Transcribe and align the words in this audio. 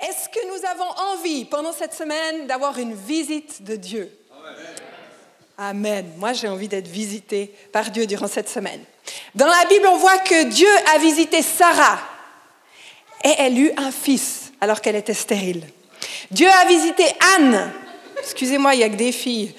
Est-ce 0.00 0.28
que 0.28 0.46
nous 0.48 0.66
avons 0.66 0.90
envie 1.12 1.44
pendant 1.44 1.72
cette 1.72 1.94
semaine 1.94 2.46
d'avoir 2.46 2.78
une 2.78 2.94
visite 2.94 3.62
de 3.62 3.76
Dieu? 3.76 4.10
Amen. 5.58 6.10
Moi, 6.16 6.32
j'ai 6.32 6.48
envie 6.48 6.68
d'être 6.68 6.88
visité 6.88 7.54
par 7.70 7.90
Dieu 7.90 8.06
durant 8.06 8.28
cette 8.28 8.48
semaine. 8.48 8.82
Dans 9.34 9.46
la 9.46 9.66
Bible, 9.68 9.86
on 9.86 9.98
voit 9.98 10.18
que 10.18 10.44
Dieu 10.44 10.70
a 10.94 10.98
visité 10.98 11.42
Sarah 11.42 11.98
et 13.22 13.34
elle 13.36 13.58
eut 13.58 13.72
un 13.76 13.90
fils 13.90 14.52
alors 14.62 14.80
qu'elle 14.80 14.96
était 14.96 15.12
stérile. 15.12 15.66
Dieu 16.30 16.48
a 16.48 16.64
visité 16.64 17.04
Anne. 17.36 17.70
Excusez-moi, 18.18 18.74
il 18.74 18.78
n'y 18.78 18.84
a 18.84 18.88
que 18.88 18.94
des 18.94 19.12
filles, 19.12 19.54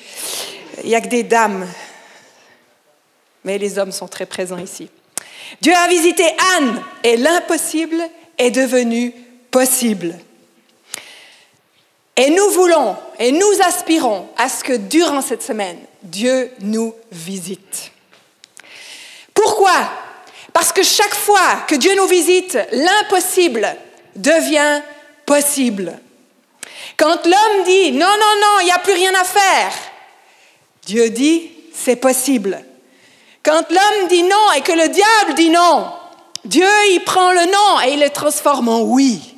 il 0.84 0.90
n'y 0.90 0.96
a 0.96 1.02
que 1.02 1.08
des 1.08 1.24
dames. 1.24 1.68
Mais 3.44 3.60
les 3.60 3.78
hommes 3.78 3.92
sont 3.92 4.08
très 4.08 4.26
présents 4.26 4.58
ici. 4.58 4.90
Dieu 5.62 5.74
a 5.76 5.88
visité 5.88 6.24
Anne 6.58 6.82
et 7.04 7.18
l'impossible 7.18 8.02
est 8.40 8.52
devenu 8.52 9.14
possible. 9.52 10.18
Et 12.22 12.30
nous 12.30 12.52
voulons 12.52 12.96
et 13.18 13.32
nous 13.32 13.52
aspirons 13.66 14.28
à 14.38 14.48
ce 14.48 14.64
que 14.64 14.74
durant 14.74 15.24
cette 15.24 15.42
semaine, 15.42 15.80
Dieu 16.04 16.52
nous 16.60 16.94
visite. 17.12 17.92
Pourquoi? 19.34 19.74
Parce 20.54 20.72
que 20.72 20.84
chaque 20.84 21.16
fois 21.16 21.64
que 21.68 21.74
Dieu 21.74 21.96
nous 21.96 22.06
visite, 22.06 22.60
l'impossible 22.74 23.76
devient 24.16 24.84
possible. 25.26 25.98
Quand 26.96 27.26
l'homme 27.26 27.64
dit 27.66 27.92
non, 27.94 28.06
non, 28.06 28.36
non, 28.40 28.60
il 28.62 28.66
n'y 28.66 28.72
a 28.72 28.78
plus 28.78 28.94
rien 28.94 29.14
à 29.20 29.24
faire, 29.24 29.74
Dieu 30.86 31.10
dit 31.10 31.50
c'est 31.74 31.96
possible. 31.96 32.64
Quand 33.42 33.66
l'homme 33.72 34.08
dit 34.10 34.22
non 34.22 34.52
et 34.56 34.62
que 34.62 34.74
le 34.74 34.90
diable 34.90 35.34
dit 35.36 35.50
non, 35.50 35.88
Dieu 36.46 36.70
il 36.92 37.00
prend 37.04 37.32
le 37.32 37.46
non 37.48 37.82
et 37.84 37.94
il 37.94 38.00
le 38.00 38.12
transforme 38.12 38.70
en 38.70 38.82
oui. 38.82 39.31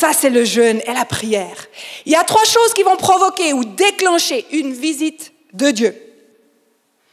Ça, 0.00 0.14
c'est 0.14 0.30
le 0.30 0.46
jeûne 0.46 0.80
et 0.86 0.94
la 0.94 1.04
prière. 1.04 1.66
Il 2.06 2.12
y 2.12 2.16
a 2.16 2.24
trois 2.24 2.46
choses 2.46 2.72
qui 2.72 2.82
vont 2.82 2.96
provoquer 2.96 3.52
ou 3.52 3.66
déclencher 3.66 4.46
une 4.50 4.72
visite 4.72 5.30
de 5.52 5.70
Dieu. 5.70 5.94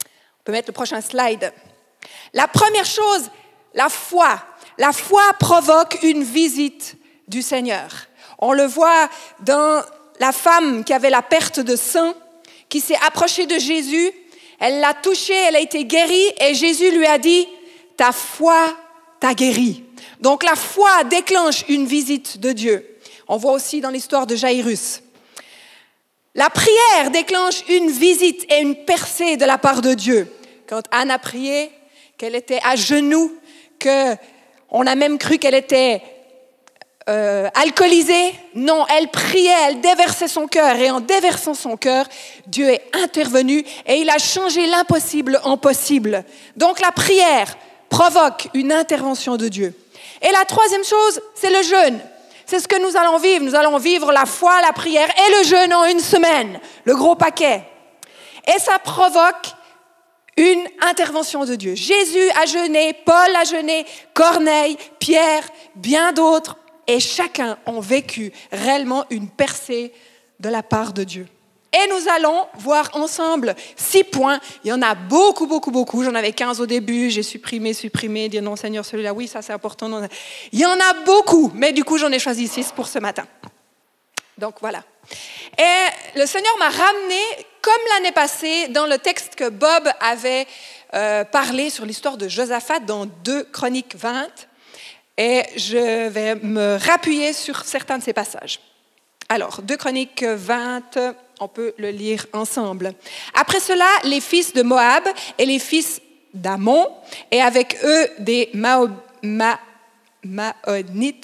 On 0.02 0.44
peut 0.46 0.54
mettre 0.54 0.70
le 0.70 0.74
prochain 0.74 1.02
slide. 1.02 1.52
La 2.34 2.48
première 2.48 2.86
chose, 2.86 3.30
la 3.74 3.90
foi. 3.90 4.40
La 4.78 4.94
foi 4.94 5.34
provoque 5.38 6.00
une 6.02 6.24
visite 6.24 6.96
du 7.28 7.42
Seigneur. 7.42 7.90
On 8.40 8.54
le 8.54 8.64
voit 8.64 9.10
dans 9.42 9.84
la 10.22 10.32
femme 10.32 10.86
qui 10.86 10.94
avait 10.94 11.10
la 11.10 11.22
perte 11.22 11.60
de 11.60 11.76
sang, 11.76 12.14
qui 12.70 12.80
s'est 12.80 13.00
approchée 13.06 13.48
de 13.48 13.60
Jésus, 13.60 14.14
elle 14.62 14.80
l'a 14.80 14.94
touché, 14.94 15.34
elle 15.34 15.58
a 15.58 15.60
été 15.60 15.84
guérie, 15.84 16.32
et 16.40 16.54
Jésus 16.54 16.92
lui 16.92 17.06
a 17.06 17.18
dit, 17.18 17.50
ta 17.98 18.14
foi 18.14 18.74
t'a 19.20 19.34
guérie. 19.34 19.84
Donc 20.20 20.44
la 20.44 20.56
foi 20.56 21.04
déclenche 21.06 21.64
une 21.70 21.86
visite 21.86 22.40
de 22.40 22.52
Dieu. 22.52 22.98
On 23.28 23.38
voit 23.38 23.54
aussi 23.54 23.82
dans 23.82 23.90
l'histoire 23.90 24.28
de 24.28 24.36
Jairus. 24.36 25.02
La 26.36 26.50
prière 26.50 27.12
déclenche 27.12 27.64
une 27.68 27.90
visite 27.90 28.46
et 28.52 28.62
une 28.62 28.76
percée 28.76 29.38
de 29.38 29.46
la 29.46 29.58
part 29.58 29.82
de 29.82 29.94
Dieu. 29.94 30.32
Quand 30.68 30.84
Anne 30.92 31.12
a 31.12 31.20
prié, 31.20 31.72
qu'elle 32.18 32.36
était 32.36 32.60
à 32.64 32.76
genoux, 32.76 33.36
que 33.80 34.16
on 34.70 34.86
a 34.86 34.96
même 34.96 35.18
cru 35.18 35.38
qu'elle 35.38 35.56
était 35.56 36.02
euh, 37.10 37.48
alcoolisée. 37.54 38.34
Non, 38.54 38.86
elle 38.90 39.08
priait, 39.08 39.54
elle 39.68 39.82
déversait 39.82 40.28
son 40.28 40.48
cœur 40.48 40.76
et 40.76 40.92
en 40.92 41.00
déversant 41.00 41.54
son 41.54 41.78
cœur, 41.78 42.06
Dieu 42.48 42.70
est 42.70 42.84
intervenu 42.94 43.64
et 43.86 43.96
il 43.96 44.10
a 44.10 44.18
changé 44.18 44.68
l'impossible 44.68 45.40
en 45.44 45.58
possible. 45.58 46.26
Donc 46.58 46.82
la 46.82 46.92
prière 46.92 47.58
provoque 47.90 48.50
une 48.54 48.74
intervention 48.74 49.38
de 49.38 49.48
Dieu. 49.48 49.74
Et 50.22 50.32
la 50.32 50.46
troisième 50.46 50.84
chose, 50.84 51.22
c'est 51.36 51.50
le 51.50 51.62
jeûne. 51.62 52.00
C'est 52.46 52.60
ce 52.60 52.68
que 52.68 52.82
nous 52.82 52.96
allons 52.98 53.18
vivre. 53.18 53.44
Nous 53.44 53.56
allons 53.56 53.78
vivre 53.78 54.12
la 54.12 54.26
foi, 54.26 54.62
la 54.62 54.72
prière 54.72 55.10
et 55.10 55.38
le 55.38 55.44
jeûne 55.48 55.74
en 55.74 55.86
une 55.86 56.00
semaine, 56.00 56.60
le 56.86 56.96
gros 56.96 57.16
paquet. 57.16 57.64
Et 58.48 58.60
ça 58.60 58.80
provoque 58.80 59.54
une 60.38 60.64
intervention 60.82 61.46
de 61.46 61.56
Dieu. 61.56 61.76
Jésus 61.76 62.30
a 62.42 62.46
jeûné, 62.46 62.94
Paul 62.94 63.36
a 63.36 63.44
jeûné, 63.44 63.86
Corneille, 64.14 64.78
Pierre, 65.00 65.44
bien 65.76 66.14
d'autres, 66.14 66.58
et 66.86 67.00
chacun 67.00 67.58
ont 67.66 67.82
vécu 67.82 68.32
réellement 68.52 69.04
une 69.10 69.30
percée 69.30 69.92
de 70.40 70.48
la 70.48 70.64
part 70.64 70.94
de 70.94 71.04
Dieu. 71.04 71.28
Et 71.74 71.90
nous 71.90 72.10
allons 72.10 72.48
voir 72.56 72.90
ensemble 72.94 73.56
six 73.76 74.04
points. 74.04 74.40
Il 74.64 74.70
y 74.70 74.74
en 74.74 74.82
a 74.82 74.96
beaucoup, 74.96 75.48
beaucoup, 75.48 75.72
beaucoup. 75.72 76.04
J'en 76.04 76.16
avais 76.16 76.32
15 76.32 76.62
au 76.62 76.66
début, 76.66 77.10
j'ai 77.10 77.24
supprimé, 77.24 77.74
supprimé, 77.74 78.30
dire 78.30 78.42
non 78.42 78.56
Seigneur, 78.56 78.86
celui-là, 78.86 79.14
oui, 79.14 79.28
ça 79.28 79.42
c'est 79.42 79.54
important. 79.54 80.02
Il 80.52 80.60
y 80.60 80.66
en 80.66 80.80
a 80.80 80.94
beaucoup, 81.06 81.52
mais 81.54 81.74
du 81.74 81.84
coup 81.84 81.98
j'en 81.98 82.12
ai 82.12 82.20
choisi 82.20 82.48
six 82.48 82.72
pour 82.72 82.88
ce 82.88 83.00
matin. 83.00 83.26
Donc 84.38 84.56
voilà. 84.62 84.84
Et 85.58 86.20
le 86.20 86.26
Seigneur 86.26 86.56
m'a 86.60 86.70
ramené, 86.70 87.20
comme 87.62 87.74
l'année 87.96 88.12
passée, 88.12 88.68
dans 88.70 88.86
le 88.86 88.98
texte 88.98 89.36
que 89.36 89.50
Bob 89.50 89.90
avait 90.00 90.46
euh, 90.94 91.24
parlé 91.24 91.70
sur 91.70 91.86
l'histoire 91.86 92.18
de 92.18 92.28
Josaphat 92.28 92.80
dans 92.80 93.06
2 93.06 93.46
Chroniques 93.46 93.96
20. 93.96 94.28
Et 95.18 95.44
je 95.56 96.08
vais 96.10 96.36
me 96.36 96.78
rappuyer 96.78 97.34
sur 97.34 97.66
certains 97.66 97.98
de 97.98 98.04
ces 98.04 98.14
passages. 98.14 98.60
Alors, 99.30 99.62
2 99.64 99.76
Chroniques 99.76 100.24
20, 100.24 100.98
on 101.40 101.48
peut 101.48 101.74
le 101.78 101.90
lire 101.90 102.26
ensemble. 102.34 102.94
Après 103.34 103.60
cela, 103.60 103.88
les 104.04 104.22
fils 104.22 104.54
de 104.54 104.64
Moab 104.64 105.04
et 105.38 105.46
les 105.46 105.60
fils 105.60 106.02
d'Amon, 106.34 106.88
et 107.32 107.42
avec 107.42 107.78
eux 107.84 108.08
des 108.20 108.50
Maonites, 108.54 109.58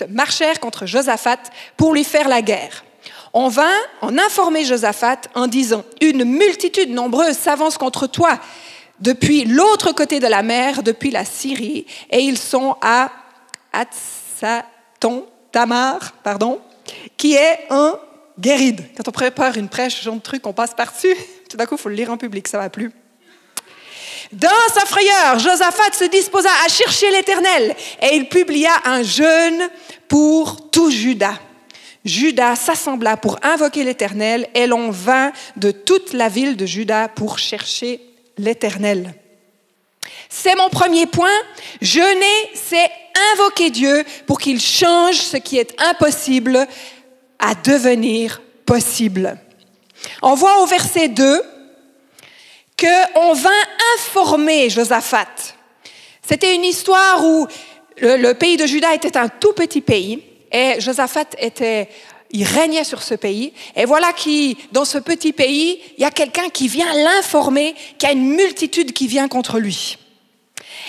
marchèrent 0.10 0.60
contre 0.60 0.86
Josaphat 0.86 1.40
pour 1.78 1.94
lui 1.94 2.04
faire 2.04 2.28
la 2.28 2.42
guerre. 2.42 2.84
On 3.34 3.48
vint 3.48 3.80
en 4.02 4.18
informer 4.18 4.64
Josaphat 4.64 5.22
en 5.34 5.48
disant, 5.48 5.84
Une 6.02 6.24
multitude 6.24 6.92
nombreuse 6.92 7.38
s'avance 7.38 7.78
contre 7.78 8.08
toi 8.08 8.40
depuis 9.00 9.46
l'autre 9.46 9.92
côté 9.92 10.20
de 10.20 10.28
la 10.28 10.44
mer, 10.44 10.84
depuis 10.84 11.12
la 11.12 11.26
Syrie, 11.26 11.86
et 12.10 12.20
ils 12.20 12.38
sont 12.38 12.76
à 12.82 13.12
Atsaton, 13.74 15.26
Tamar, 15.52 16.14
pardon, 16.24 16.62
qui 17.18 17.34
est 17.34 17.66
un 17.70 17.98
guéride. 18.40 18.84
Quand 18.96 19.08
on 19.08 19.12
prépare 19.12 19.58
une 19.58 19.70
prêche, 19.70 19.96
ce 19.96 20.04
genre 20.04 20.16
de 20.16 20.22
truc, 20.22 20.46
on 20.48 20.54
passe 20.54 20.74
par-dessus. 20.74 21.16
Tout 21.50 21.58
d'un 21.58 21.66
coup, 21.66 21.76
il 21.76 21.82
faut 21.82 21.90
le 21.90 21.96
lire 21.96 22.12
en 22.12 22.18
public, 22.18 22.48
ça 22.48 22.58
va 22.58 22.70
plus. 22.70 22.92
Dans 24.32 24.50
sa 24.74 24.86
frayeur, 24.86 25.38
Josaphat 25.38 25.94
se 25.94 26.06
disposa 26.06 26.50
à 26.66 26.68
chercher 26.68 27.12
l'Éternel 27.12 27.76
et 28.02 28.16
il 28.16 28.28
publia 28.30 28.72
un 28.86 29.04
jeûne 29.04 29.70
pour 30.08 30.72
tout 30.72 30.90
Judas. 30.90 31.38
Judas 32.04 32.56
s'assembla 32.56 33.16
pour 33.16 33.38
invoquer 33.44 33.84
l'Éternel 33.84 34.48
et 34.56 34.66
l'on 34.66 34.90
vint 34.90 35.32
de 35.56 35.72
toute 35.72 36.14
la 36.14 36.30
ville 36.30 36.58
de 36.58 36.66
Judas 36.66 37.10
pour 37.10 37.38
chercher 37.38 38.02
l'Éternel. 38.38 39.14
C'est 40.30 40.56
mon 40.56 40.70
premier 40.70 41.06
point. 41.06 41.30
Jeûner, 41.82 42.50
c'est 42.56 42.90
invoquer 43.34 43.70
Dieu 43.70 44.04
pour 44.26 44.40
qu'il 44.40 44.60
change 44.60 45.18
ce 45.18 45.38
qui 45.38 45.58
est 45.58 45.80
impossible 45.80 46.68
à 47.44 47.56
devenir 47.56 48.42
possible. 48.66 49.38
On 50.22 50.34
voit 50.34 50.62
au 50.62 50.66
verset 50.66 51.10
2 51.10 51.42
qu'on 52.80 53.34
vint 53.34 53.52
informer 53.98 54.70
Josaphat. 54.70 55.28
C'était 56.28 56.56
une 56.56 56.64
histoire 56.64 57.24
où 57.24 57.48
le, 57.98 58.34
pays 58.34 58.56
de 58.56 58.66
Juda 58.66 58.94
était 58.94 59.18
un 59.18 59.28
tout 59.28 59.52
petit 59.54 59.82
pays 59.82 60.24
et 60.52 60.80
Josaphat 60.80 61.26
était, 61.38 61.90
il 62.32 62.46
régnait 62.46 62.86
sur 62.86 63.04
ce 63.04 63.14
pays. 63.14 63.54
Et 63.76 63.86
voilà 63.86 64.14
qui, 64.14 64.58
dans 64.72 64.86
ce 64.86 64.98
petit 64.98 65.34
pays, 65.34 65.82
il 65.98 66.02
y 66.02 66.06
a 66.06 66.12
quelqu'un 66.12 66.50
qui 66.50 66.70
vient 66.70 66.94
l'informer 66.94 67.76
qu'il 67.98 68.08
y 68.08 68.12
a 68.12 68.16
une 68.16 68.36
multitude 68.36 68.94
qui 68.94 69.08
vient 69.08 69.28
contre 69.28 69.60
lui. 69.60 69.98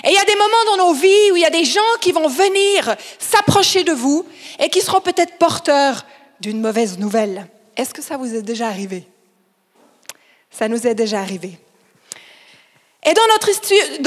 Et 0.05 0.09
il 0.09 0.15
y 0.15 0.19
a 0.19 0.25
des 0.25 0.37
moments 0.37 0.77
dans 0.77 0.87
nos 0.87 0.95
vies 0.95 1.33
où 1.33 1.37
il 1.37 1.43
y 1.43 1.47
a 1.47 1.51
des 1.51 1.65
gens 1.65 1.81
qui 2.01 2.13
vont 2.13 2.29
venir 2.29 2.95
s'approcher 3.19 3.83
de 3.83 3.93
vous 3.93 4.25
et 4.61 4.69
qui 4.69 4.81
seront 4.81 5.01
peut-être 5.01 5.39
porteurs 5.39 6.05
d'une 6.41 6.61
mauvaise 6.61 6.99
nouvelle. 6.99 7.47
Est-ce 7.77 7.95
que 7.95 8.03
ça 8.03 8.17
vous 8.17 8.35
est 8.35 8.43
déjà 8.43 8.69
arrivé? 8.69 9.07
Ça 10.51 10.69
nous 10.69 10.87
est 10.87 10.95
déjà 10.95 11.21
arrivé. 11.21 11.59
Et 13.05 13.13
dans 13.13 13.27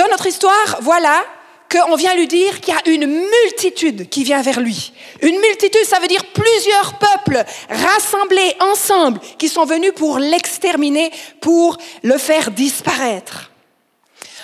notre, 0.09 0.27
histoire, 0.27 0.77
voilà 0.81 1.23
qu'on 1.69 1.95
vient 1.95 2.15
lui 2.15 2.27
dire 2.27 2.59
qu'il 2.61 2.73
y 2.73 2.77
a 2.77 2.89
une 2.89 3.05
multitude 3.05 4.09
qui 4.09 4.23
vient 4.23 4.41
vers 4.41 4.59
lui. 4.59 4.93
Une 5.21 5.39
multitude, 5.39 5.85
ça 5.85 5.99
veut 5.99 6.07
dire 6.07 6.25
plusieurs 6.33 6.97
peuples 6.97 7.43
rassemblés 7.69 8.55
ensemble 8.59 9.19
qui 9.37 9.49
sont 9.49 9.65
venus 9.65 9.91
pour 9.95 10.17
l'exterminer, 10.17 11.11
pour 11.41 11.77
le 12.01 12.17
faire 12.17 12.49
disparaître. 12.51 13.51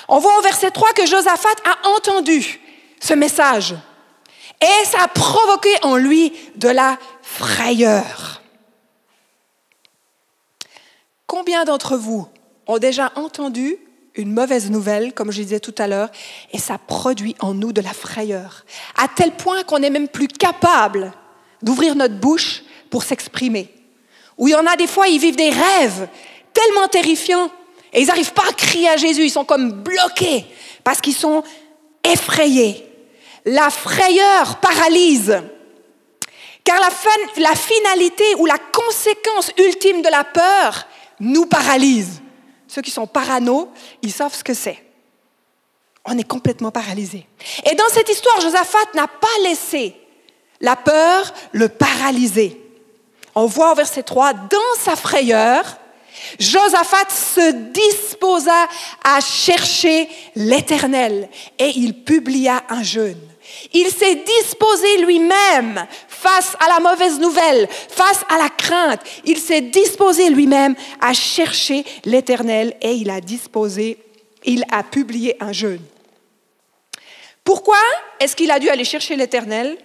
On 0.07 0.19
voit 0.19 0.37
au 0.37 0.41
verset 0.41 0.69
3 0.69 0.93
que 0.93 1.07
Josaphat 1.07 1.55
a 1.65 1.89
entendu 1.89 2.59
ce 2.99 3.13
message 3.13 3.73
et 4.61 4.85
ça 4.85 5.03
a 5.03 5.07
provoqué 5.07 5.69
en 5.81 5.95
lui 5.95 6.33
de 6.55 6.69
la 6.69 6.97
frayeur. 7.33 8.41
Combien 11.25 11.65
d'entre 11.65 11.97
vous 11.97 12.27
ont 12.67 12.77
déjà 12.77 13.11
entendu 13.15 13.77
une 14.15 14.31
mauvaise 14.31 14.69
nouvelle, 14.69 15.13
comme 15.13 15.31
je 15.31 15.41
disais 15.41 15.59
tout 15.59 15.73
à 15.79 15.87
l'heure, 15.87 16.09
et 16.51 16.59
ça 16.59 16.77
produit 16.77 17.35
en 17.39 17.55
nous 17.55 17.73
de 17.73 17.81
la 17.81 17.93
frayeur, 17.93 18.65
à 18.95 19.07
tel 19.07 19.31
point 19.31 19.63
qu'on 19.63 19.79
n'est 19.79 19.89
même 19.89 20.07
plus 20.07 20.27
capable 20.27 21.11
d'ouvrir 21.63 21.95
notre 21.95 22.19
bouche 22.19 22.61
pour 22.91 23.03
s'exprimer. 23.03 23.73
Ou 24.37 24.47
il 24.47 24.51
y 24.51 24.55
en 24.55 24.67
a 24.67 24.75
des 24.75 24.87
fois, 24.87 25.07
ils 25.07 25.19
vivent 25.19 25.35
des 25.35 25.49
rêves 25.49 26.07
tellement 26.53 26.87
terrifiants 26.87 27.49
et 27.91 28.01
ils 28.01 28.07
n'arrivent 28.07 28.33
pas 28.33 28.47
à 28.47 28.53
crier 28.53 28.89
à 28.89 28.97
Jésus, 28.97 29.23
ils 29.23 29.31
sont 29.31 29.45
comme 29.45 29.71
bloqués 29.71 30.45
parce 30.83 31.01
qu'ils 31.01 31.15
sont 31.15 31.43
effrayés. 32.03 32.87
La 33.45 33.71
frayeur 33.71 34.57
paralyse. 34.57 35.41
Car 36.63 36.79
la, 36.79 37.55
finalité 37.55 38.23
ou 38.37 38.45
la 38.45 38.57
conséquence 38.57 39.51
ultime 39.57 40.01
de 40.01 40.09
la 40.09 40.23
peur 40.23 40.87
nous 41.19 41.45
paralyse. 41.45 42.21
Ceux 42.67 42.81
qui 42.81 42.91
sont 42.91 43.05
parano, 43.05 43.71
ils 44.01 44.11
savent 44.11 44.33
ce 44.33 44.43
que 44.43 44.53
c'est. 44.53 44.83
On 46.05 46.17
est 46.17 46.27
complètement 46.27 46.71
paralysé. 46.71 47.27
Et 47.69 47.75
dans 47.75 47.89
cette 47.89 48.09
histoire, 48.09 48.39
Josaphat 48.41 48.93
n'a 48.93 49.07
pas 49.07 49.27
laissé 49.43 49.95
la 50.61 50.75
peur 50.75 51.33
le 51.51 51.69
paralyser. 51.69 52.59
On 53.35 53.45
voit 53.45 53.71
au 53.71 53.75
verset 53.75 54.03
3, 54.03 54.33
dans 54.33 54.79
sa 54.79 54.95
frayeur, 54.95 55.77
Josaphat 56.39 57.09
se 57.09 57.51
disposa 57.71 58.67
à 59.03 59.19
chercher 59.19 60.07
l'Éternel 60.35 61.29
et 61.59 61.69
il 61.75 62.03
publia 62.03 62.63
un 62.69 62.83
jeûne. 62.83 63.19
Il 63.73 63.87
s'est 63.89 64.15
disposé 64.15 64.97
lui-même 64.97 65.85
face 66.07 66.55
à 66.59 66.67
la 66.67 66.79
mauvaise 66.79 67.19
nouvelle, 67.19 67.67
face 67.69 68.23
à 68.29 68.37
la 68.37 68.49
crainte. 68.49 69.01
Il 69.25 69.37
s'est 69.37 69.61
disposé 69.61 70.29
lui-même 70.29 70.75
à 71.01 71.13
chercher 71.13 71.83
l'Éternel 72.05 72.75
et 72.81 72.93
il 72.93 73.09
a 73.09 73.21
disposé, 73.21 73.97
il 74.45 74.63
a 74.71 74.83
publié 74.83 75.35
un 75.39 75.51
jeûne. 75.51 75.81
Pourquoi 77.43 77.79
est-ce 78.19 78.35
qu'il 78.35 78.51
a 78.51 78.59
dû 78.59 78.69
aller 78.69 78.85
chercher 78.85 79.15
l'Éternel? 79.15 79.77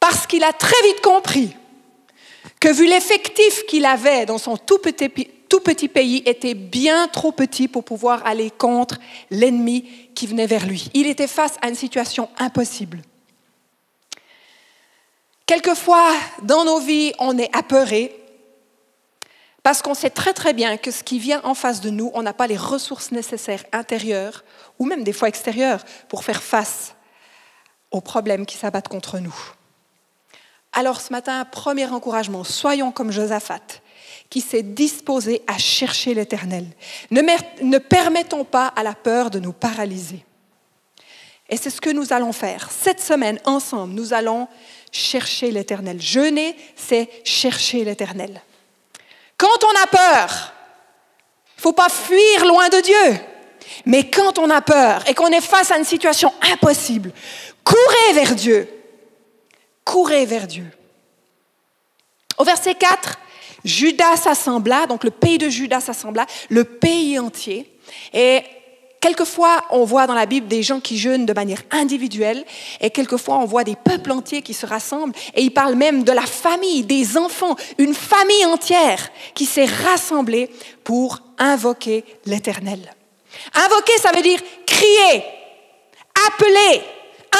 Parce 0.00 0.26
qu'il 0.26 0.42
a 0.42 0.52
très 0.52 0.80
vite 0.82 1.00
compris 1.00 1.54
que 2.58 2.72
vu 2.72 2.86
l'effectif 2.86 3.66
qu'il 3.66 3.84
avait 3.84 4.26
dans 4.26 4.38
son 4.38 4.56
tout 4.56 4.78
petit, 4.78 5.10
tout 5.48 5.60
petit 5.60 5.88
pays 5.88 6.22
était 6.26 6.54
bien 6.54 7.08
trop 7.08 7.32
petit 7.32 7.68
pour 7.68 7.84
pouvoir 7.84 8.24
aller 8.26 8.50
contre 8.50 8.98
l'ennemi 9.30 10.01
qui 10.14 10.26
venait 10.26 10.46
vers 10.46 10.66
lui. 10.66 10.90
Il 10.94 11.06
était 11.06 11.26
face 11.26 11.56
à 11.62 11.68
une 11.68 11.74
situation 11.74 12.28
impossible. 12.38 13.02
Quelquefois, 15.46 16.12
dans 16.42 16.64
nos 16.64 16.80
vies, 16.80 17.12
on 17.18 17.36
est 17.38 17.54
apeuré 17.54 18.16
parce 19.62 19.80
qu'on 19.80 19.94
sait 19.94 20.10
très 20.10 20.32
très 20.32 20.54
bien 20.54 20.76
que 20.76 20.90
ce 20.90 21.04
qui 21.04 21.18
vient 21.18 21.40
en 21.44 21.54
face 21.54 21.80
de 21.80 21.90
nous, 21.90 22.10
on 22.14 22.22
n'a 22.22 22.32
pas 22.32 22.46
les 22.46 22.56
ressources 22.56 23.12
nécessaires 23.12 23.64
intérieures 23.72 24.44
ou 24.78 24.86
même 24.86 25.04
des 25.04 25.12
fois 25.12 25.28
extérieures 25.28 25.84
pour 26.08 26.24
faire 26.24 26.42
face 26.42 26.94
aux 27.90 28.00
problèmes 28.00 28.46
qui 28.46 28.56
s'abattent 28.56 28.88
contre 28.88 29.18
nous. 29.18 29.34
Alors 30.72 31.00
ce 31.00 31.12
matin, 31.12 31.44
premier 31.44 31.86
encouragement, 31.86 32.44
soyons 32.44 32.90
comme 32.90 33.12
Josaphat, 33.12 33.81
qui 34.32 34.40
s'est 34.40 34.62
disposé 34.62 35.42
à 35.46 35.58
chercher 35.58 36.14
l'Éternel. 36.14 36.64
Ne, 37.10 37.78
permettons 37.78 38.44
pas 38.44 38.68
à 38.68 38.82
la 38.82 38.94
peur 38.94 39.28
de 39.28 39.38
nous 39.38 39.52
paralyser. 39.52 40.24
Et 41.50 41.58
c'est 41.58 41.68
ce 41.68 41.82
que 41.82 41.90
nous 41.90 42.14
allons 42.14 42.32
faire. 42.32 42.70
Cette 42.70 43.00
semaine, 43.00 43.38
ensemble, 43.44 43.92
nous 43.92 44.14
allons 44.14 44.48
chercher 44.90 45.50
l'Éternel. 45.50 46.00
Jeûner, 46.00 46.56
c'est 46.76 47.10
chercher 47.24 47.84
l'Éternel. 47.84 48.40
Quand 49.36 49.64
on 49.64 49.82
a 49.82 49.86
peur, 49.86 50.54
il 51.48 51.58
ne 51.58 51.62
faut 51.62 51.72
pas 51.74 51.90
fuir 51.90 52.46
loin 52.46 52.70
de 52.70 52.80
Dieu. 52.80 53.20
Mais 53.84 54.08
quand 54.08 54.38
on 54.38 54.48
a 54.48 54.62
peur 54.62 55.06
et 55.08 55.12
qu'on 55.12 55.28
est 55.28 55.42
face 55.42 55.70
à 55.70 55.76
une 55.76 55.84
situation 55.84 56.32
impossible, 56.40 57.12
courez 57.62 58.14
vers 58.14 58.34
Dieu 58.34 58.82
courez 59.84 60.26
vers 60.26 60.46
Dieu. 60.46 60.66
Au 62.38 62.44
verset 62.44 62.74
4, 62.74 63.18
Judas 63.64 64.16
s'assembla, 64.16 64.86
donc 64.86 65.04
le 65.04 65.10
pays 65.10 65.38
de 65.38 65.48
Judas 65.48 65.80
s'assembla, 65.80 66.26
le 66.48 66.64
pays 66.64 67.18
entier. 67.18 67.66
Et 68.12 68.42
quelquefois, 69.00 69.64
on 69.70 69.84
voit 69.84 70.06
dans 70.06 70.14
la 70.14 70.26
Bible 70.26 70.48
des 70.48 70.62
gens 70.62 70.80
qui 70.80 70.96
jeûnent 70.96 71.26
de 71.26 71.32
manière 71.32 71.62
individuelle, 71.70 72.44
et 72.80 72.90
quelquefois, 72.90 73.38
on 73.38 73.44
voit 73.44 73.64
des 73.64 73.76
peuples 73.76 74.12
entiers 74.12 74.42
qui 74.42 74.54
se 74.54 74.64
rassemblent, 74.64 75.14
et 75.34 75.42
il 75.42 75.52
parle 75.52 75.74
même 75.74 76.04
de 76.04 76.12
la 76.12 76.26
famille, 76.26 76.84
des 76.84 77.16
enfants, 77.16 77.56
une 77.78 77.94
famille 77.94 78.44
entière 78.46 79.10
qui 79.34 79.44
s'est 79.44 79.66
rassemblée 79.66 80.50
pour 80.84 81.18
invoquer 81.38 82.04
l'Éternel. 82.26 82.94
Invoquer, 83.54 83.98
ça 83.98 84.12
veut 84.12 84.22
dire 84.22 84.40
crier, 84.66 85.24
appeler, 86.28 86.82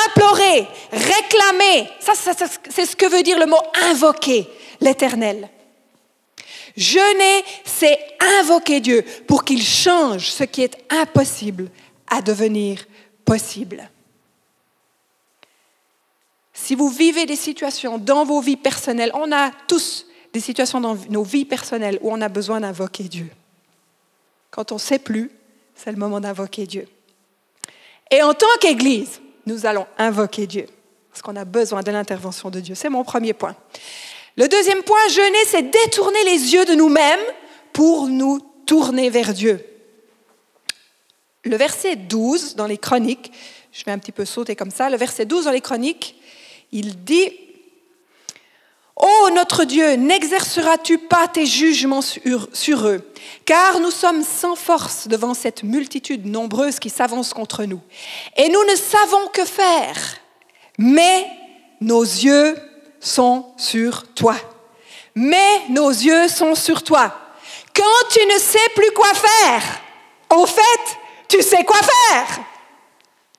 implorer, 0.07 0.67
réclamer. 0.91 1.89
Ça, 2.01 2.13
c'est 2.15 2.87
ce 2.87 2.97
que 2.97 3.07
veut 3.07 3.23
dire 3.23 3.39
le 3.39 3.47
mot 3.47 3.61
invoquer 3.91 4.49
l'Éternel. 4.81 5.49
Jeûner, 6.77 7.45
c'est 7.65 7.99
invoquer 8.41 8.81
Dieu 8.81 9.05
pour 9.27 9.45
qu'il 9.45 9.63
change 9.63 10.31
ce 10.31 10.45
qui 10.45 10.63
est 10.63 10.79
impossible 10.91 11.69
à 12.09 12.23
devenir 12.23 12.85
possible. 13.25 13.91
Si 16.53 16.75
vous 16.75 16.89
vivez 16.89 17.27
des 17.27 17.37
situations 17.37 17.99
dans 17.99 18.25
vos 18.25 18.41
vies 18.41 18.57
personnelles, 18.57 19.11
on 19.15 19.33
a 19.33 19.51
tous 19.67 20.07
des 20.33 20.41
situations 20.41 20.81
dans 20.81 20.97
nos 21.11 21.23
vies 21.25 21.45
personnelles 21.45 21.99
où 22.03 22.13
on 22.13 22.21
a 22.21 22.29
besoin 22.29 22.61
d'invoquer 22.61 23.05
Dieu. 23.05 23.31
Quand 24.51 24.71
on 24.73 24.77
ne 24.77 24.81
sait 24.81 24.99
plus, 24.99 25.31
c'est 25.75 25.91
le 25.91 25.99
moment 25.99 26.21
d'invoquer 26.21 26.67
Dieu. 26.67 26.87
Et 28.11 28.23
en 28.23 28.35
tant 28.35 28.47
qu'Église, 28.61 29.21
nous 29.47 29.67
allons 29.67 29.87
invoquer 29.99 30.47
Dieu, 30.47 30.67
parce 31.11 31.23
qu'on 31.23 31.37
a 31.37 31.45
besoin 31.45 31.83
de 31.83 31.91
l'intervention 31.91 32.51
de 32.51 32.61
Dieu. 32.61 32.75
C'est 32.75 32.91
mon 32.91 33.05
premier 33.05 33.33
point. 33.33 33.57
Le 34.37 34.49
deuxième 34.49 34.83
point, 34.83 35.09
jeûner, 35.09 35.45
c'est 35.47 35.71
détourner 35.71 36.25
les 36.25 36.55
yeux 36.55 36.65
de 36.65 36.75
nous-mêmes 36.75 37.21
pour 37.73 38.07
nous 38.07 38.41
tourner 38.67 39.11
vers 39.11 39.35
Dieu. 39.35 39.65
Le 41.45 41.57
verset 41.57 41.97
12 41.97 42.55
dans 42.55 42.67
les 42.67 42.79
chroniques, 42.79 43.33
je 43.73 43.85
vais 43.85 43.93
un 43.93 43.99
petit 43.99 44.13
peu 44.13 44.25
sauter 44.25 44.57
comme 44.57 44.71
ça, 44.71 44.89
le 44.89 44.97
verset 44.97 45.27
12 45.27 45.47
dans 45.47 45.51
les 45.51 45.61
chroniques, 45.61 46.17
il 46.71 47.05
dit 47.05 47.31
Ô 48.97 49.31
notre 49.35 49.65
Dieu, 49.65 49.95
n'exerceras-tu 49.95 50.99
pas 50.99 51.27
tes 51.27 51.45
jugements 51.47 52.03
sur, 52.03 52.87
eux 52.87 53.13
Car 53.45 53.81
nous 53.81 53.91
sommes 53.91 54.23
sans 54.23 54.55
force 54.55 55.09
devant 55.09 55.35
cette 55.35 55.65
multitude 55.65 56.27
nombreuse 56.27 56.79
qui 56.79 56.91
s'avance 56.91 57.35
contre 57.35 57.65
nous. 57.65 57.81
Et 58.37 58.49
nous 58.49 58.65
ne 58.65 58.77
savons 58.77 59.27
que 59.33 59.45
faire, 59.45 59.97
mais 60.79 61.27
nos 61.81 62.03
yeux 62.03 62.55
sont 63.03 63.53
sur 63.59 64.15
toi. 64.15 64.37
Mais 65.15 65.69
nos 65.69 65.91
yeux 65.91 66.29
sont 66.29 66.55
sur 66.55 66.83
toi. 66.83 67.15
Quand 67.75 68.09
tu 68.11 68.25
ne 68.27 68.39
sais 68.39 68.69
plus 68.75 68.91
quoi 68.93 69.13
faire, 69.13 69.63
en 70.31 70.47
fait, 70.47 70.99
tu 71.29 71.43
sais 71.43 71.65
quoi 71.65 71.79
faire. 71.79 72.41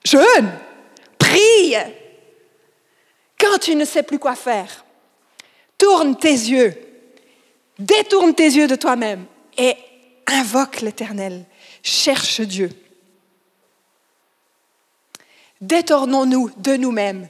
Jeûne, 0.04 0.52
prie. 1.18 1.76
Quand 3.40 3.58
tu 3.60 3.76
ne 3.76 3.86
sais 3.86 4.04
plus 4.04 4.20
quoi 4.20 4.36
faire, 4.36 4.86
tourne 5.78 6.18
tes 6.18 6.30
yeux, 6.30 6.76
détourne 7.80 8.34
tes 8.34 8.46
yeux 8.46 8.68
de 8.68 8.76
toi-même 8.76 9.26
et 9.58 9.76
invoque 10.28 10.82
l'Éternel, 10.82 11.46
cherche 11.82 12.42
Dieu. 12.42 12.70
Détournons-nous 15.62 16.52
de 16.58 16.76
nous-mêmes 16.76 17.30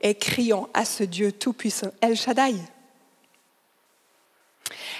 et 0.00 0.14
crions 0.14 0.68
à 0.74 0.84
ce 0.84 1.02
Dieu 1.02 1.32
tout-puissant, 1.32 1.90
El 2.00 2.16
Shaddai. 2.16 2.54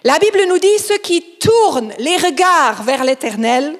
La 0.04 0.18
Bible 0.18 0.44
nous 0.48 0.58
dit, 0.58 0.78
ceux 0.78 0.98
qui 0.98 1.38
tournent 1.38 1.92
les 1.98 2.16
regards 2.16 2.82
vers 2.82 3.04
l'Éternel 3.04 3.76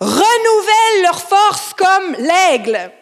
renouvellent 0.00 1.02
leur 1.02 1.20
force 1.20 1.72
comme 1.74 2.14
l'aigle. 2.18 2.92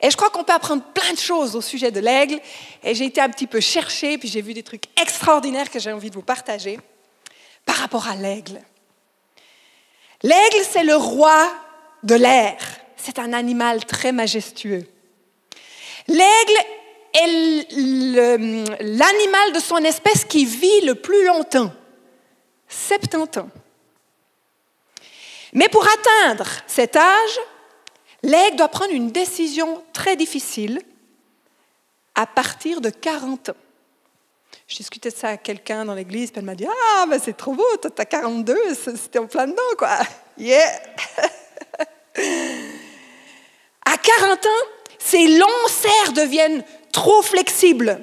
Et 0.00 0.10
je 0.10 0.16
crois 0.16 0.30
qu'on 0.30 0.44
peut 0.44 0.52
apprendre 0.52 0.84
plein 0.94 1.12
de 1.12 1.18
choses 1.18 1.56
au 1.56 1.60
sujet 1.60 1.90
de 1.90 2.00
l'aigle. 2.00 2.40
Et 2.84 2.94
j'ai 2.94 3.06
été 3.06 3.20
un 3.20 3.28
petit 3.28 3.48
peu 3.48 3.60
chercher, 3.60 4.16
puis 4.16 4.28
j'ai 4.28 4.42
vu 4.42 4.54
des 4.54 4.62
trucs 4.62 4.84
extraordinaires 5.00 5.70
que 5.70 5.80
j'ai 5.80 5.92
envie 5.92 6.10
de 6.10 6.14
vous 6.14 6.22
partager 6.22 6.78
par 7.66 7.76
rapport 7.76 8.06
à 8.06 8.14
l'aigle. 8.14 8.60
L'aigle, 10.22 10.64
c'est 10.70 10.84
le 10.84 10.96
roi 10.96 11.52
de 12.02 12.14
l'air. 12.14 12.56
C'est 12.96 13.18
un 13.18 13.32
animal 13.32 13.84
très 13.84 14.12
majestueux. 14.12 14.86
L'aigle 16.08 16.58
est 17.14 17.70
l'animal 18.80 19.52
de 19.52 19.60
son 19.60 19.78
espèce 19.78 20.24
qui 20.24 20.44
vit 20.44 20.80
le 20.82 20.94
plus 20.94 21.24
longtemps, 21.26 21.72
70 22.68 23.38
ans. 23.40 23.50
Mais 25.52 25.68
pour 25.68 25.86
atteindre 25.86 26.46
cet 26.66 26.96
âge, 26.96 27.38
L'aigle 28.22 28.56
doit 28.56 28.68
prendre 28.68 28.92
une 28.92 29.12
décision 29.12 29.84
très 29.92 30.16
difficile 30.16 30.82
à 32.14 32.26
partir 32.26 32.80
de 32.80 32.90
40 32.90 33.50
ans. 33.50 33.56
Je 34.66 34.76
discutais 34.76 35.10
de 35.10 35.14
ça 35.14 35.28
à 35.28 35.36
quelqu'un 35.36 35.84
dans 35.84 35.94
l'église, 35.94 36.30
puis 36.30 36.40
elle 36.40 36.44
m'a 36.44 36.54
dit 36.54 36.66
Ah, 36.66 37.06
mais 37.08 37.18
c'est 37.18 37.36
trop 37.36 37.54
beau, 37.54 37.76
toi, 37.80 37.90
t'as 37.90 38.04
42, 38.04 38.74
c'était 38.74 39.18
en 39.18 39.26
plein 39.26 39.46
dedans, 39.46 39.62
quoi. 39.78 39.98
Yeah! 40.36 40.82
à 43.86 43.96
40 43.96 44.46
ans, 44.46 44.66
ces 44.98 45.26
longs 45.26 45.68
cerfs 45.68 46.12
deviennent 46.12 46.64
trop 46.92 47.22
flexibles. 47.22 48.00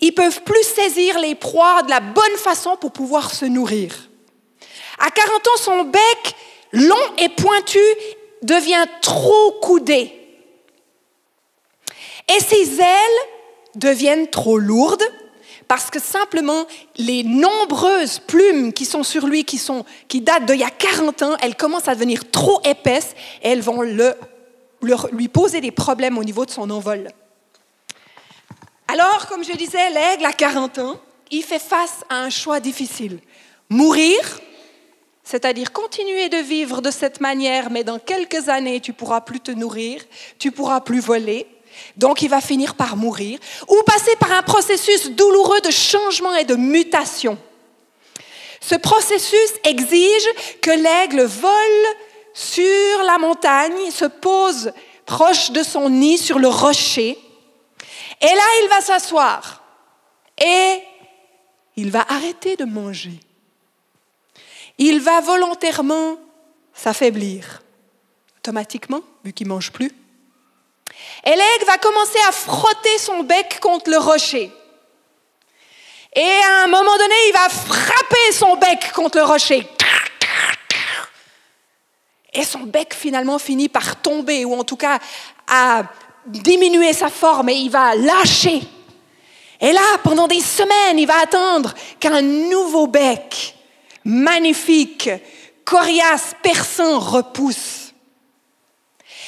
Ils 0.00 0.12
peuvent 0.12 0.42
plus 0.42 0.62
saisir 0.62 1.18
les 1.18 1.34
proies 1.34 1.82
de 1.82 1.90
la 1.90 2.00
bonne 2.00 2.36
façon 2.36 2.76
pour 2.76 2.92
pouvoir 2.92 3.32
se 3.34 3.44
nourrir. 3.44 4.08
À 4.98 5.10
40 5.10 5.32
ans, 5.48 5.56
son 5.58 5.84
bec 5.84 6.34
long 6.72 6.96
et 7.18 7.28
pointu 7.28 7.80
devient 8.42 8.86
trop 9.02 9.52
coudé. 9.62 10.12
Et 12.28 12.40
ses 12.40 12.80
ailes 12.80 13.20
deviennent 13.74 14.28
trop 14.28 14.58
lourdes 14.58 15.04
parce 15.66 15.90
que 15.90 16.00
simplement 16.00 16.66
les 16.96 17.22
nombreuses 17.24 18.18
plumes 18.20 18.72
qui 18.72 18.84
sont 18.84 19.02
sur 19.02 19.26
lui, 19.26 19.44
qui, 19.44 19.58
sont, 19.58 19.84
qui 20.08 20.20
datent 20.20 20.46
d'il 20.46 20.60
y 20.60 20.64
a 20.64 20.70
40 20.70 21.22
ans, 21.22 21.36
elles 21.42 21.56
commencent 21.56 21.88
à 21.88 21.94
devenir 21.94 22.30
trop 22.30 22.60
épaisses 22.64 23.14
et 23.42 23.50
elles 23.50 23.60
vont 23.60 23.82
le, 23.82 24.14
lui 24.82 25.28
poser 25.28 25.60
des 25.60 25.70
problèmes 25.70 26.18
au 26.18 26.24
niveau 26.24 26.44
de 26.44 26.50
son 26.50 26.70
envol. 26.70 27.08
Alors, 28.86 29.26
comme 29.26 29.44
je 29.44 29.52
disais, 29.52 29.90
l'aigle 29.90 30.24
à 30.24 30.32
40 30.32 30.78
ans, 30.78 31.00
il 31.30 31.42
fait 31.42 31.58
face 31.58 32.04
à 32.08 32.16
un 32.16 32.30
choix 32.30 32.58
difficile. 32.60 33.20
Mourir, 33.68 34.40
c'est-à-dire 35.24 35.72
continuer 35.72 36.30
de 36.30 36.38
vivre 36.38 36.80
de 36.80 36.90
cette 36.90 37.20
manière, 37.20 37.70
mais 37.70 37.84
dans 37.84 37.98
quelques 37.98 38.48
années, 38.48 38.80
tu 38.80 38.94
pourras 38.94 39.20
plus 39.20 39.40
te 39.40 39.50
nourrir, 39.50 40.02
tu 40.38 40.50
pourras 40.52 40.80
plus 40.80 41.00
voler, 41.00 41.46
donc 41.98 42.22
il 42.22 42.30
va 42.30 42.40
finir 42.40 42.74
par 42.74 42.96
mourir, 42.96 43.38
ou 43.68 43.82
passer 43.84 44.16
par 44.16 44.32
un 44.32 44.42
processus 44.42 45.10
douloureux 45.10 45.60
de 45.60 45.70
changement 45.70 46.34
et 46.34 46.44
de 46.44 46.54
mutation. 46.54 47.36
Ce 48.60 48.74
processus 48.74 49.52
exige 49.64 50.28
que 50.62 50.70
l'aigle 50.70 51.24
vole 51.24 51.86
sur 52.38 53.02
la 53.04 53.18
montagne, 53.18 53.90
se 53.90 54.04
pose 54.04 54.72
proche 55.06 55.50
de 55.50 55.62
son 55.62 55.88
nid 55.88 56.18
sur 56.18 56.38
le 56.38 56.48
rocher, 56.48 57.18
et 58.20 58.26
là 58.26 58.42
il 58.62 58.68
va 58.68 58.80
s'asseoir 58.80 59.62
et 60.36 60.82
il 61.76 61.90
va 61.90 62.04
arrêter 62.08 62.56
de 62.56 62.64
manger 62.64 63.20
il 64.78 65.00
va 65.00 65.20
volontairement 65.20 66.16
s'affaiblir 66.72 67.62
automatiquement, 68.38 69.02
vu 69.24 69.32
qu'il 69.32 69.48
mange 69.48 69.72
plus. 69.72 69.90
Et 71.24 71.30
l'aigle 71.30 71.64
va 71.66 71.76
commencer 71.78 72.18
à 72.28 72.32
frotter 72.32 72.98
son 72.98 73.24
bec 73.24 73.58
contre 73.60 73.90
le 73.90 73.98
rocher. 73.98 74.50
Et 76.14 76.20
à 76.20 76.64
un 76.64 76.68
moment 76.68 76.96
donné, 76.96 77.14
il 77.28 77.32
va 77.32 77.48
frapper 77.48 78.32
son 78.32 78.56
bec 78.56 78.92
contre 78.92 79.18
le 79.18 79.24
rocher. 79.24 79.68
Et 82.32 82.44
son 82.44 82.60
bec 82.60 82.94
finalement 82.94 83.38
finit 83.38 83.68
par 83.68 84.00
tomber, 84.00 84.44
ou 84.44 84.54
en 84.54 84.64
tout 84.64 84.76
cas 84.76 84.98
à 85.46 85.82
diminuer 86.26 86.92
sa 86.92 87.08
forme, 87.08 87.48
et 87.48 87.54
il 87.54 87.70
va 87.70 87.94
lâcher. 87.94 88.62
Et 89.60 89.72
là, 89.72 89.98
pendant 90.04 90.28
des 90.28 90.40
semaines, 90.40 90.98
il 90.98 91.06
va 91.06 91.20
attendre 91.20 91.74
qu'un 91.98 92.20
nouveau 92.22 92.86
bec 92.86 93.54
magnifique, 94.04 95.10
coriace, 95.64 96.34
perçant 96.42 96.98
repousse. 96.98 97.92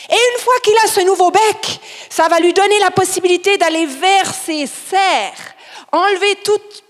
Et 0.09 0.15
une 0.15 0.43
fois 0.43 0.55
qu'il 0.63 0.77
a 0.85 0.89
ce 0.89 1.01
nouveau 1.01 1.31
bec, 1.31 1.81
ça 2.09 2.29
va 2.29 2.41
lui 2.41 2.53
donner 2.53 2.79
la 2.81 2.91
possibilité 2.91 3.57
d'aller 3.59 3.87
vers 3.87 4.35
ses 4.35 4.67
serres, 4.67 5.55
enlever 5.93 6.37
toute... 6.45 6.85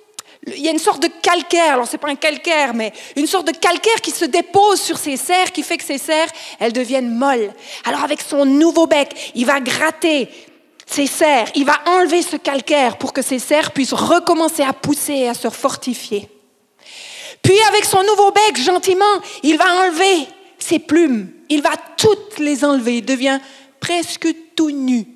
Il 0.47 0.61
y 0.61 0.69
a 0.69 0.71
une 0.71 0.79
sorte 0.79 1.03
de 1.03 1.09
calcaire, 1.09 1.75
alors 1.75 1.87
c'est 1.87 1.99
pas 1.99 2.09
un 2.09 2.15
calcaire, 2.15 2.73
mais 2.73 2.93
une 3.17 3.27
sorte 3.27 3.47
de 3.47 3.53
calcaire 3.57 4.01
qui 4.01 4.11
se 4.11 4.25
dépose 4.25 4.81
sur 4.81 4.97
ses 4.97 5.17
serres, 5.17 5.53
qui 5.53 5.63
fait 5.63 5.77
que 5.77 5.85
ses 5.85 5.99
serres, 5.99 6.31
elles 6.59 6.73
deviennent 6.73 7.15
molles. 7.15 7.53
Alors 7.85 8.03
avec 8.03 8.23
son 8.23 8.47
nouveau 8.47 8.87
bec, 8.87 9.33
il 9.35 9.45
va 9.45 9.61
gratter 9.61 10.31
ses 10.87 11.07
serres, 11.07 11.51
il 11.55 11.65
va 11.65 11.79
enlever 11.87 12.23
ce 12.23 12.37
calcaire 12.37 12.97
pour 12.97 13.13
que 13.13 13.23
ses 13.23 13.39
serres 13.39 13.73
puissent 13.73 13.93
recommencer 13.93 14.63
à 14.63 14.73
pousser 14.73 15.15
et 15.15 15.29
à 15.29 15.35
se 15.35 15.51
fortifier. 15.51 16.29
Puis 17.43 17.59
avec 17.69 17.85
son 17.85 18.03
nouveau 18.03 18.33
bec, 18.33 18.57
gentiment, 18.57 19.05
il 19.43 19.57
va 19.57 19.85
enlever 19.85 20.27
ses 20.59 20.79
plumes. 20.79 21.31
Il 21.49 21.63
va 21.63 21.73
toutes 21.97 22.39
les 22.39 22.65
enlever. 22.65 22.99
Il 22.99 23.05
devient 23.05 23.41
presque 23.81 24.29
tout 24.55 24.71
nu. 24.71 25.07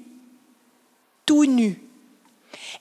Tout 1.26 1.44
nu. 1.44 1.83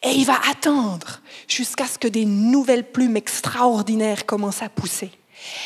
Et 0.03 0.11
il 0.11 0.25
va 0.25 0.39
attendre 0.49 1.21
jusqu'à 1.47 1.87
ce 1.87 1.97
que 1.97 2.07
des 2.07 2.25
nouvelles 2.25 2.91
plumes 2.91 3.15
extraordinaires 3.15 4.25
commencent 4.25 4.61
à 4.61 4.69
pousser. 4.69 5.11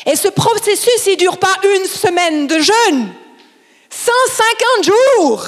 Et 0.06 0.16
ce 0.16 0.28
processus, 0.28 1.06
il 1.06 1.12
ne 1.12 1.16
dure 1.16 1.38
pas 1.38 1.56
une 1.64 1.86
semaine 1.86 2.46
de 2.46 2.58
jeûne. 2.58 3.12
150 3.90 4.84
jours. 4.84 5.46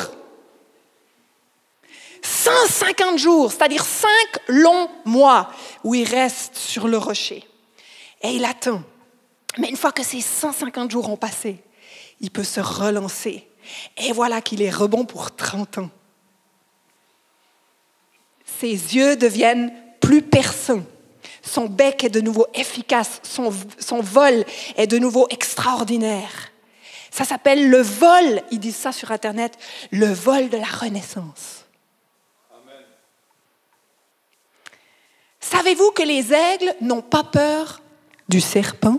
150 2.22 3.18
jours, 3.18 3.52
c'est-à-dire 3.52 3.84
5 3.84 4.08
longs 4.48 4.90
mois 5.04 5.50
où 5.84 5.94
il 5.94 6.04
reste 6.04 6.56
sur 6.56 6.88
le 6.88 6.98
rocher. 6.98 7.44
Et 8.22 8.30
il 8.30 8.44
attend. 8.44 8.82
Mais 9.58 9.68
une 9.68 9.76
fois 9.76 9.92
que 9.92 10.02
ces 10.02 10.20
150 10.20 10.90
jours 10.90 11.08
ont 11.08 11.16
passé, 11.16 11.62
il 12.20 12.30
peut 12.30 12.44
se 12.44 12.60
relancer. 12.60 13.46
Et 13.96 14.12
voilà 14.12 14.40
qu'il 14.42 14.62
est 14.62 14.70
rebond 14.70 15.04
pour 15.04 15.34
30 15.34 15.78
ans. 15.78 15.90
Ses 18.60 18.94
yeux 18.94 19.16
deviennent 19.16 19.72
plus 20.00 20.20
perçants. 20.20 20.82
Son 21.40 21.64
bec 21.64 22.04
est 22.04 22.10
de 22.10 22.20
nouveau 22.20 22.46
efficace. 22.52 23.22
Son, 23.22 24.00
vol 24.02 24.44
est 24.76 24.86
de 24.86 24.98
nouveau 24.98 25.26
extraordinaire. 25.30 26.50
Ça 27.10 27.24
s'appelle 27.24 27.70
le 27.70 27.80
vol, 27.80 28.42
ils 28.50 28.60
disent 28.60 28.76
ça 28.76 28.92
sur 28.92 29.12
Internet, 29.12 29.56
le 29.90 30.08
vol 30.08 30.50
de 30.50 30.58
la 30.58 30.66
renaissance. 30.66 31.64
Savez-vous 35.40 35.92
que 35.92 36.02
les 36.02 36.30
aigles 36.30 36.74
n'ont 36.82 37.00
pas 37.00 37.24
peur 37.24 37.80
du 38.28 38.42
serpent? 38.42 38.98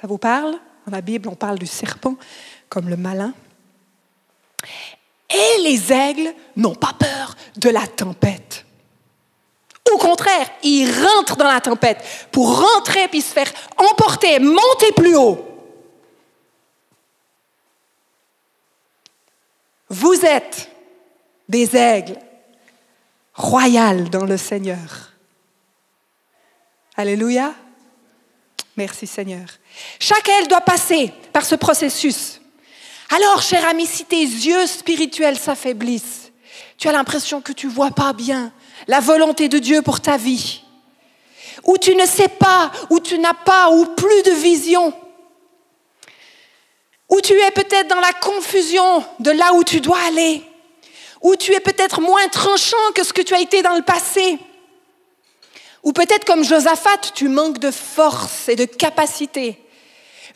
Ça 0.00 0.06
vous 0.06 0.16
parle? 0.16 0.52
Dans 0.86 0.92
la 0.92 1.02
Bible, 1.02 1.28
on 1.28 1.34
parle 1.34 1.58
du 1.58 1.66
serpent 1.66 2.16
comme 2.70 2.88
le 2.88 2.96
malin. 2.96 3.34
Et 5.30 5.62
les 5.62 5.92
aigles 5.92 6.34
n'ont 6.56 6.74
pas 6.74 6.94
peur 6.98 7.34
de 7.56 7.70
la 7.70 7.86
tempête. 7.86 8.64
Au 9.92 9.98
contraire, 9.98 10.50
ils 10.62 10.90
rentrent 10.90 11.36
dans 11.36 11.46
la 11.46 11.60
tempête 11.60 12.02
pour 12.30 12.60
rentrer 12.60 13.08
puis 13.08 13.22
se 13.22 13.32
faire 13.32 13.50
emporter, 13.76 14.38
monter 14.38 14.92
plus 14.96 15.16
haut. 15.16 15.44
Vous 19.88 20.24
êtes 20.24 20.70
des 21.48 21.74
aigles 21.76 22.18
royales 23.34 24.10
dans 24.10 24.24
le 24.24 24.36
Seigneur. 24.36 25.12
Alléluia. 26.96 27.54
Merci 28.76 29.06
Seigneur. 29.06 29.46
Chaque 29.98 30.28
aile 30.28 30.48
doit 30.48 30.60
passer 30.60 31.12
par 31.32 31.44
ce 31.44 31.54
processus. 31.54 32.40
Alors, 33.10 33.40
cher 33.40 33.66
ami, 33.66 33.86
si 33.86 34.04
tes 34.04 34.20
yeux 34.20 34.66
spirituels 34.66 35.38
s'affaiblissent, 35.38 36.30
tu 36.76 36.88
as 36.88 36.92
l'impression 36.92 37.40
que 37.40 37.52
tu 37.52 37.66
vois 37.66 37.90
pas 37.90 38.12
bien 38.12 38.52
la 38.86 39.00
volonté 39.00 39.48
de 39.48 39.58
Dieu 39.58 39.82
pour 39.82 40.00
ta 40.00 40.16
vie, 40.16 40.62
ou 41.64 41.78
tu 41.78 41.94
ne 41.94 42.06
sais 42.06 42.28
pas, 42.28 42.70
ou 42.90 43.00
tu 43.00 43.18
n'as 43.18 43.34
pas, 43.34 43.70
ou 43.70 43.86
plus 43.86 44.22
de 44.22 44.30
vision, 44.32 44.92
ou 47.08 47.20
tu 47.20 47.32
es 47.32 47.50
peut-être 47.50 47.88
dans 47.88 48.00
la 48.00 48.12
confusion 48.12 49.04
de 49.20 49.30
là 49.30 49.54
où 49.54 49.64
tu 49.64 49.80
dois 49.80 50.00
aller, 50.06 50.42
ou 51.22 51.34
tu 51.34 51.54
es 51.54 51.60
peut-être 51.60 52.00
moins 52.00 52.28
tranchant 52.28 52.76
que 52.94 53.04
ce 53.04 53.12
que 53.12 53.22
tu 53.22 53.34
as 53.34 53.40
été 53.40 53.62
dans 53.62 53.74
le 53.74 53.82
passé. 53.82 54.38
Ou 55.82 55.92
peut-être 55.92 56.24
comme 56.24 56.44
Josaphat, 56.44 56.98
tu 57.14 57.28
manques 57.28 57.58
de 57.58 57.70
force 57.70 58.48
et 58.48 58.56
de 58.56 58.66
capacité 58.66 59.58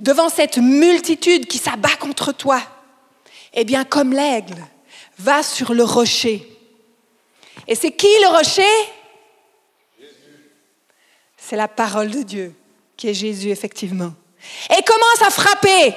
devant 0.02 0.28
cette 0.28 0.59
multitude 0.59 1.47
qui 1.47 1.59
s'abat 1.59 1.97
contre 1.99 2.32
toi. 2.32 2.61
Eh 3.54 3.64
bien, 3.64 3.85
comme 3.85 4.12
l'aigle, 4.12 4.56
va 5.18 5.42
sur 5.42 5.73
le 5.73 5.85
rocher. 5.85 6.47
Et 7.68 7.75
c'est 7.75 7.92
qui 7.92 8.09
le 8.21 8.37
rocher? 8.37 8.62
C'est 11.37 11.56
la 11.56 11.68
parole 11.68 12.11
de 12.11 12.23
Dieu, 12.23 12.54
qui 12.97 13.09
est 13.09 13.14
Jésus, 13.14 13.50
effectivement. 13.50 14.12
Et 14.76 14.82
commence 14.82 15.23
à 15.25 15.30
frapper. 15.30 15.94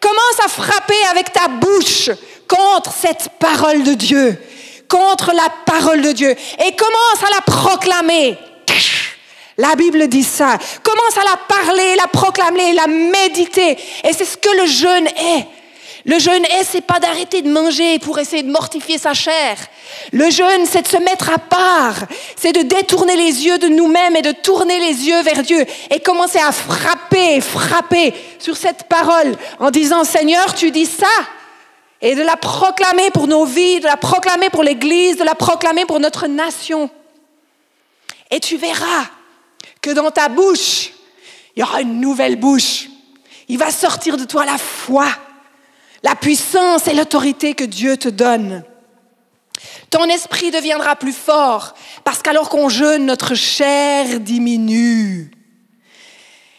Commence 0.00 0.40
à 0.44 0.48
frapper 0.48 1.02
avec 1.10 1.32
ta 1.32 1.48
bouche 1.48 2.10
contre 2.46 2.92
cette 2.92 3.30
parole 3.38 3.82
de 3.82 3.94
Dieu, 3.94 4.38
contre 4.88 5.32
la 5.32 5.48
parole 5.64 6.02
de 6.02 6.12
Dieu. 6.12 6.30
Et 6.30 6.76
commence 6.76 7.22
à 7.22 7.34
la 7.34 7.40
proclamer. 7.40 8.36
La 9.58 9.74
Bible 9.74 10.06
dit 10.06 10.22
ça. 10.22 10.56
Commence 10.84 11.18
à 11.18 11.28
la 11.28 11.36
parler, 11.36 11.96
la 11.96 12.06
proclamer, 12.06 12.72
la 12.74 12.86
méditer. 12.86 13.76
Et 14.04 14.12
c'est 14.12 14.24
ce 14.24 14.36
que 14.36 14.56
le 14.56 14.66
jeûne 14.66 15.08
est. 15.08 15.46
Le 16.04 16.18
jeûne 16.20 16.44
est, 16.44 16.62
c'est 16.62 16.80
pas 16.80 17.00
d'arrêter 17.00 17.42
de 17.42 17.50
manger 17.50 17.98
pour 17.98 18.20
essayer 18.20 18.44
de 18.44 18.50
mortifier 18.50 18.98
sa 18.98 19.14
chair. 19.14 19.58
Le 20.12 20.30
jeûne, 20.30 20.64
c'est 20.64 20.82
de 20.82 20.88
se 20.88 20.96
mettre 20.98 21.30
à 21.30 21.38
part. 21.38 21.96
C'est 22.36 22.52
de 22.52 22.62
détourner 22.62 23.16
les 23.16 23.46
yeux 23.46 23.58
de 23.58 23.66
nous-mêmes 23.66 24.14
et 24.14 24.22
de 24.22 24.30
tourner 24.30 24.78
les 24.78 25.08
yeux 25.08 25.22
vers 25.22 25.42
Dieu 25.42 25.66
et 25.90 25.98
commencer 25.98 26.38
à 26.38 26.52
frapper, 26.52 27.40
frapper 27.40 28.14
sur 28.38 28.56
cette 28.56 28.84
parole 28.84 29.34
en 29.58 29.72
disant, 29.72 30.04
Seigneur, 30.04 30.54
tu 30.54 30.70
dis 30.70 30.86
ça. 30.86 31.06
et 32.00 32.14
de 32.14 32.22
la 32.22 32.36
proclamer 32.36 33.10
pour 33.10 33.26
nos 33.26 33.44
vies, 33.44 33.80
de 33.80 33.86
la 33.86 33.96
proclamer 33.96 34.50
pour 34.50 34.62
l'Église, 34.62 35.16
de 35.16 35.24
la 35.24 35.34
proclamer 35.34 35.84
pour 35.84 35.98
notre 35.98 36.28
nation. 36.28 36.88
Et 38.30 38.38
tu 38.38 38.56
verras 38.56 39.17
que 39.80 39.90
dans 39.90 40.10
ta 40.10 40.28
bouche, 40.28 40.90
il 41.56 41.60
y 41.60 41.62
aura 41.62 41.80
une 41.80 42.00
nouvelle 42.00 42.36
bouche. 42.36 42.88
Il 43.48 43.58
va 43.58 43.70
sortir 43.70 44.16
de 44.16 44.24
toi 44.24 44.44
la 44.44 44.58
foi, 44.58 45.06
la 46.02 46.14
puissance 46.14 46.86
et 46.86 46.94
l'autorité 46.94 47.54
que 47.54 47.64
Dieu 47.64 47.96
te 47.96 48.08
donne. 48.08 48.64
Ton 49.90 50.04
esprit 50.04 50.50
deviendra 50.50 50.96
plus 50.96 51.12
fort 51.12 51.74
parce 52.04 52.22
qu'alors 52.22 52.48
qu'on 52.48 52.68
jeûne, 52.68 53.06
notre 53.06 53.34
chair 53.34 54.20
diminue. 54.20 55.30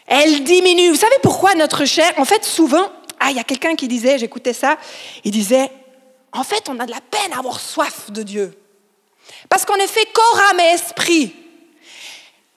Elle 0.06 0.42
diminue. 0.42 0.90
Vous 0.90 0.96
savez 0.96 1.16
pourquoi 1.22 1.54
notre 1.54 1.84
chair? 1.84 2.12
En 2.16 2.24
fait, 2.24 2.44
souvent, 2.44 2.90
ah, 3.20 3.30
il 3.30 3.36
y 3.36 3.40
a 3.40 3.44
quelqu'un 3.44 3.76
qui 3.76 3.86
disait, 3.86 4.18
j'écoutais 4.18 4.52
ça, 4.52 4.76
il 5.24 5.30
disait, 5.30 5.70
en 6.32 6.42
fait, 6.42 6.68
on 6.68 6.78
a 6.80 6.86
de 6.86 6.90
la 6.90 7.00
peine 7.00 7.32
à 7.32 7.38
avoir 7.38 7.60
soif 7.60 8.10
de 8.10 8.22
Dieu. 8.22 8.58
Parce 9.48 9.64
qu'on 9.64 9.76
est 9.76 9.86
fait 9.86 10.06
corps, 10.12 10.42
âme 10.50 10.60
et 10.60 10.74
esprit. 10.74 11.34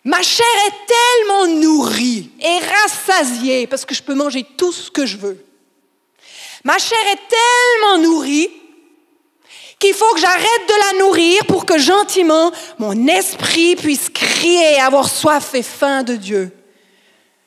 Ma 0.06 0.22
chair 0.22 0.46
est 0.68 0.94
tellement 0.94 1.62
nourrie 1.62 2.30
et 2.42 2.60
rassasiée 2.60 3.68
parce 3.68 3.86
que 3.86 3.96
je 3.96 4.04
peux 4.04 4.16
manger 4.16 4.46
tout 4.58 4.74
ce 4.74 4.92
que 4.92 5.06
je 5.06 5.18
veux. 5.18 5.44
Ma 6.66 6.78
chair 6.78 7.00
est 7.12 7.20
tellement 7.30 8.10
nourrie 8.10 8.50
qu'il 9.80 9.94
faut 9.94 10.14
que 10.14 10.20
j'arrête 10.20 10.68
de 10.68 10.98
la 10.98 11.06
nourrir 11.06 11.46
pour 11.46 11.66
que 11.66 11.78
gentiment 11.78 12.52
mon 12.80 13.08
esprit 13.08 13.76
puisse 13.76 14.10
crier 14.10 14.80
avoir 14.80 15.10
soif 15.10 15.56
et 15.56 15.64
faim 15.64 16.04
de 16.04 16.16
Dieu. 16.16 16.52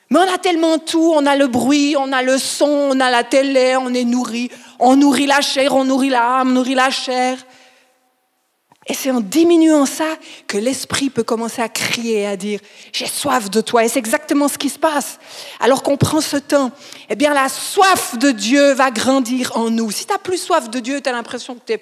Mais 0.08 0.20
on 0.20 0.34
a 0.34 0.38
tellement 0.38 0.78
tout, 0.78 1.12
on 1.14 1.26
a 1.26 1.34
le 1.34 1.48
bruit, 1.48 1.96
on 1.98 2.12
a 2.12 2.22
le 2.22 2.38
son, 2.38 2.90
on 2.92 3.00
a 3.00 3.10
la 3.10 3.24
télé, 3.24 3.76
on 3.76 3.92
est 3.92 4.04
nourri, 4.04 4.50
on 4.78 4.96
nourrit 4.96 5.26
la 5.26 5.40
chair, 5.40 5.74
on 5.74 5.84
nourrit 5.84 6.10
l'âme, 6.10 6.50
on 6.50 6.52
nourrit 6.52 6.74
la 6.74 6.90
chair. 6.90 7.38
Et 8.88 8.94
c'est 8.94 9.10
en 9.10 9.20
diminuant 9.20 9.84
ça 9.84 10.16
que 10.46 10.56
l'esprit 10.56 11.10
peut 11.10 11.24
commencer 11.24 11.60
à 11.60 11.68
crier, 11.68 12.26
à 12.26 12.36
dire, 12.36 12.60
j'ai 12.92 13.06
soif 13.06 13.50
de 13.50 13.60
toi. 13.60 13.84
Et 13.84 13.88
c'est 13.88 13.98
exactement 13.98 14.46
ce 14.46 14.58
qui 14.58 14.68
se 14.68 14.78
passe. 14.78 15.18
Alors 15.58 15.82
qu'on 15.82 15.96
prend 15.96 16.20
ce 16.20 16.36
temps, 16.36 16.70
eh 17.10 17.16
bien 17.16 17.34
la 17.34 17.48
soif 17.48 18.16
de 18.16 18.30
Dieu 18.30 18.74
va 18.74 18.92
grandir 18.92 19.56
en 19.56 19.70
nous. 19.70 19.90
Si 19.90 20.06
tu 20.06 20.12
n'as 20.12 20.18
plus 20.18 20.38
soif 20.38 20.70
de 20.70 20.78
Dieu, 20.78 21.00
tu 21.00 21.08
as 21.08 21.12
l'impression 21.12 21.56
que 21.56 21.74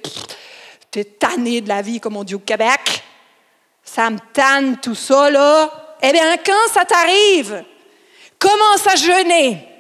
tu 0.91 0.99
es, 1.01 1.05
tanné 1.05 1.61
de 1.61 1.69
la 1.69 1.83
vie, 1.83 2.01
comme 2.01 2.17
on 2.17 2.25
dit 2.25 2.37
au 2.37 2.39
Québec. 2.39 3.03
Ça 3.83 4.09
me 4.09 4.19
tanne 4.33 4.79
tout 4.81 4.95
ça, 4.95 5.31
là. 5.31 5.97
Eh 6.03 6.11
bien, 6.11 6.37
quand 6.39 6.73
ça 6.73 6.87
t'arrive, 6.87 7.65
commence 8.39 8.87
à 8.87 8.97
jeûner 8.97 9.74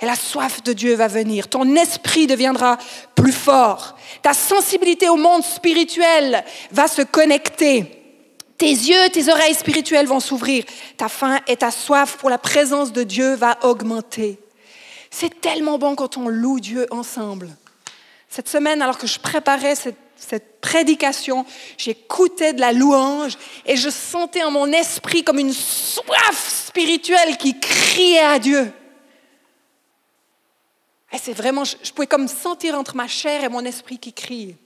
et 0.00 0.06
la 0.06 0.14
soif 0.14 0.62
de 0.62 0.72
Dieu 0.72 0.94
va 0.94 1.08
venir. 1.08 1.48
Ton 1.48 1.74
esprit 1.74 2.26
deviendra 2.26 2.78
plus 3.14 3.32
fort. 3.32 3.96
Ta 4.22 4.32
sensibilité 4.32 5.08
au 5.08 5.16
monde 5.16 5.42
spirituel 5.42 6.44
va 6.70 6.86
se 6.86 7.02
connecter. 7.02 7.94
Tes 8.56 8.70
yeux, 8.70 9.08
tes 9.12 9.30
oreilles 9.30 9.54
spirituelles 9.54 10.06
vont 10.06 10.20
s'ouvrir. 10.20 10.64
Ta 10.96 11.08
faim 11.08 11.38
et 11.46 11.56
ta 11.56 11.70
soif 11.70 12.16
pour 12.16 12.30
la 12.30 12.38
présence 12.38 12.92
de 12.92 13.02
Dieu 13.02 13.34
va 13.34 13.58
augmenter. 13.62 14.38
C'est 15.10 15.40
tellement 15.40 15.78
bon 15.78 15.94
quand 15.94 16.16
on 16.16 16.28
loue 16.28 16.60
Dieu 16.60 16.86
ensemble. 16.90 17.48
Cette 18.28 18.48
semaine, 18.48 18.82
alors 18.82 18.98
que 18.98 19.06
je 19.06 19.18
préparais 19.18 19.74
cette, 19.74 19.96
cette 20.16 20.60
prédication, 20.60 21.46
j'écoutais 21.76 22.52
de 22.52 22.60
la 22.60 22.72
louange 22.72 23.38
et 23.64 23.76
je 23.76 23.88
sentais 23.88 24.42
en 24.42 24.50
mon 24.50 24.70
esprit 24.72 25.24
comme 25.24 25.38
une 25.38 25.52
soif 25.52 26.66
spirituelle 26.66 27.36
qui 27.36 27.58
criait 27.58 28.18
à 28.20 28.38
Dieu. 28.38 28.72
Et 31.12 31.18
c'est 31.18 31.32
vraiment, 31.32 31.64
je, 31.64 31.92
pouvais 31.92 32.06
comme 32.06 32.28
sentir 32.28 32.74
entre 32.74 32.94
ma 32.94 33.08
chair 33.08 33.42
et 33.44 33.48
mon 33.48 33.64
esprit 33.64 33.98
qui 33.98 34.12
crie. 34.12 34.56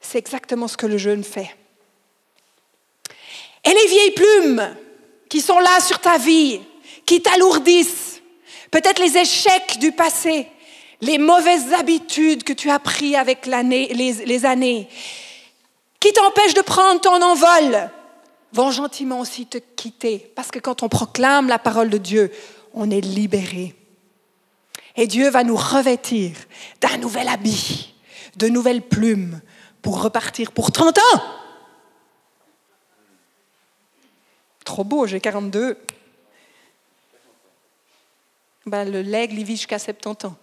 C'est 0.00 0.18
exactement 0.18 0.68
ce 0.68 0.76
que 0.76 0.86
le 0.86 0.98
jeûne 0.98 1.24
fait. 1.24 1.54
Et 3.64 3.70
les 3.70 3.86
vieilles 3.86 4.12
plumes 4.12 4.76
qui 5.28 5.40
sont 5.40 5.58
là 5.58 5.80
sur 5.80 5.98
ta 5.98 6.18
vie, 6.18 6.60
qui 7.06 7.22
t'alourdissent, 7.22 8.20
peut-être 8.70 9.00
les 9.00 9.16
échecs 9.16 9.78
du 9.78 9.92
passé, 9.92 10.46
les 11.00 11.18
mauvaises 11.18 11.72
habitudes 11.72 12.44
que 12.44 12.52
tu 12.52 12.70
as 12.70 12.78
prises 12.78 13.16
avec 13.16 13.46
les 13.46 14.44
années, 14.44 14.88
qui 15.98 16.12
t'empêchent 16.12 16.54
de 16.54 16.62
prendre 16.62 17.00
ton 17.00 17.20
envol, 17.22 17.90
vont 18.52 18.70
gentiment 18.70 19.20
aussi 19.20 19.46
te 19.46 19.58
quitter. 19.58 20.18
Parce 20.34 20.50
que 20.50 20.58
quand 20.58 20.82
on 20.82 20.88
proclame 20.88 21.48
la 21.48 21.58
parole 21.58 21.90
de 21.90 21.98
Dieu, 21.98 22.30
on 22.74 22.90
est 22.90 23.00
libéré. 23.00 23.74
Et 24.96 25.06
Dieu 25.06 25.30
va 25.30 25.44
nous 25.44 25.56
revêtir 25.56 26.36
d'un 26.80 26.98
nouvel 26.98 27.28
habit, 27.28 27.94
de 28.36 28.48
nouvelles 28.48 28.82
plumes 28.82 29.40
pour 29.80 30.02
repartir 30.02 30.52
pour 30.52 30.70
30 30.70 30.98
ans. 30.98 31.22
Trop 34.64 34.84
beau, 34.84 35.06
j'ai 35.06 35.20
42. 35.20 35.76
Ben, 38.66 38.90
le 38.90 39.02
l'aigle, 39.02 39.38
il 39.38 39.44
vit 39.44 39.56
jusqu'à 39.56 39.78
70 39.78 40.26
ans. 40.26 40.36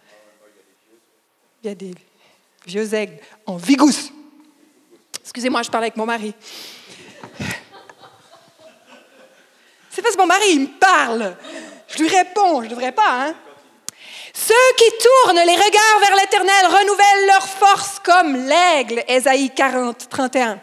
Il 1.63 1.67
y 1.67 1.71
a 1.71 1.75
des 1.75 1.93
vieux 2.65 2.93
aigles 2.93 3.17
en 3.45 3.57
vigousse. 3.57 4.11
Excusez-moi, 5.21 5.61
je 5.61 5.69
parle 5.69 5.85
avec 5.85 5.95
mon 5.95 6.05
mari. 6.05 6.33
C'est 9.89 10.01
parce 10.01 10.15
que 10.15 10.21
mon 10.21 10.27
mari, 10.27 10.45
il 10.51 10.61
me 10.61 10.79
parle. 10.79 11.37
Je 11.87 11.99
lui 11.99 12.07
réponds, 12.07 12.61
je 12.61 12.65
ne 12.65 12.71
devrais 12.71 12.91
pas, 12.91 13.27
hein. 13.27 13.35
Ceux 14.33 14.75
qui 14.77 14.85
tournent 15.25 15.45
les 15.45 15.55
regards 15.55 15.99
vers 16.01 16.15
l'Éternel 16.17 16.65
renouvellent 16.65 17.27
leur 17.27 17.47
force 17.47 17.99
comme 18.03 18.35
l'aigle. 18.35 19.03
Ésaïe 19.07 19.51
40, 19.51 20.07
31. 20.09 20.59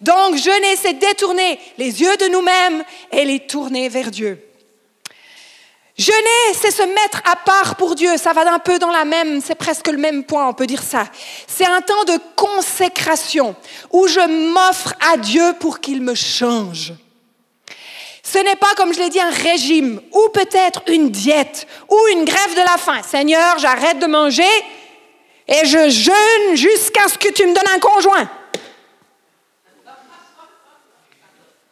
Donc 0.00 0.36
jeûner, 0.36 0.76
c'est 0.76 0.94
détourner 0.94 1.58
les 1.78 2.00
yeux 2.00 2.16
de 2.16 2.26
nous-mêmes 2.26 2.84
et 3.10 3.24
les 3.24 3.40
tourner 3.46 3.88
vers 3.88 4.10
Dieu. 4.10 4.48
Jeûner, 5.96 6.54
c'est 6.60 6.70
se 6.70 6.82
mettre 6.82 7.22
à 7.30 7.36
part 7.36 7.76
pour 7.76 7.94
Dieu. 7.94 8.16
Ça 8.16 8.32
va 8.32 8.52
un 8.52 8.58
peu 8.58 8.78
dans 8.78 8.90
la 8.90 9.04
même, 9.04 9.40
c'est 9.40 9.54
presque 9.54 9.88
le 9.88 9.98
même 9.98 10.24
point, 10.24 10.48
on 10.48 10.54
peut 10.54 10.66
dire 10.66 10.82
ça. 10.82 11.06
C'est 11.46 11.66
un 11.66 11.80
temps 11.80 12.04
de 12.04 12.18
consécration 12.34 13.54
où 13.90 14.08
je 14.08 14.20
m'offre 14.52 14.94
à 15.12 15.16
Dieu 15.18 15.54
pour 15.60 15.80
qu'il 15.80 16.00
me 16.00 16.14
change. 16.14 16.94
Ce 18.32 18.38
n'est 18.38 18.56
pas, 18.56 18.74
comme 18.76 18.94
je 18.94 18.98
l'ai 18.98 19.10
dit, 19.10 19.20
un 19.20 19.28
régime 19.28 20.00
ou 20.10 20.28
peut-être 20.30 20.82
une 20.86 21.10
diète 21.10 21.66
ou 21.90 21.98
une 22.12 22.24
grève 22.24 22.54
de 22.54 22.60
la 22.60 22.78
faim. 22.78 23.02
Seigneur, 23.02 23.58
j'arrête 23.58 23.98
de 23.98 24.06
manger 24.06 24.42
et 25.46 25.66
je 25.66 25.90
jeûne 25.90 26.56
jusqu'à 26.56 27.08
ce 27.08 27.18
que 27.18 27.30
tu 27.30 27.44
me 27.44 27.52
donnes 27.52 27.74
un 27.74 27.78
conjoint. 27.78 28.30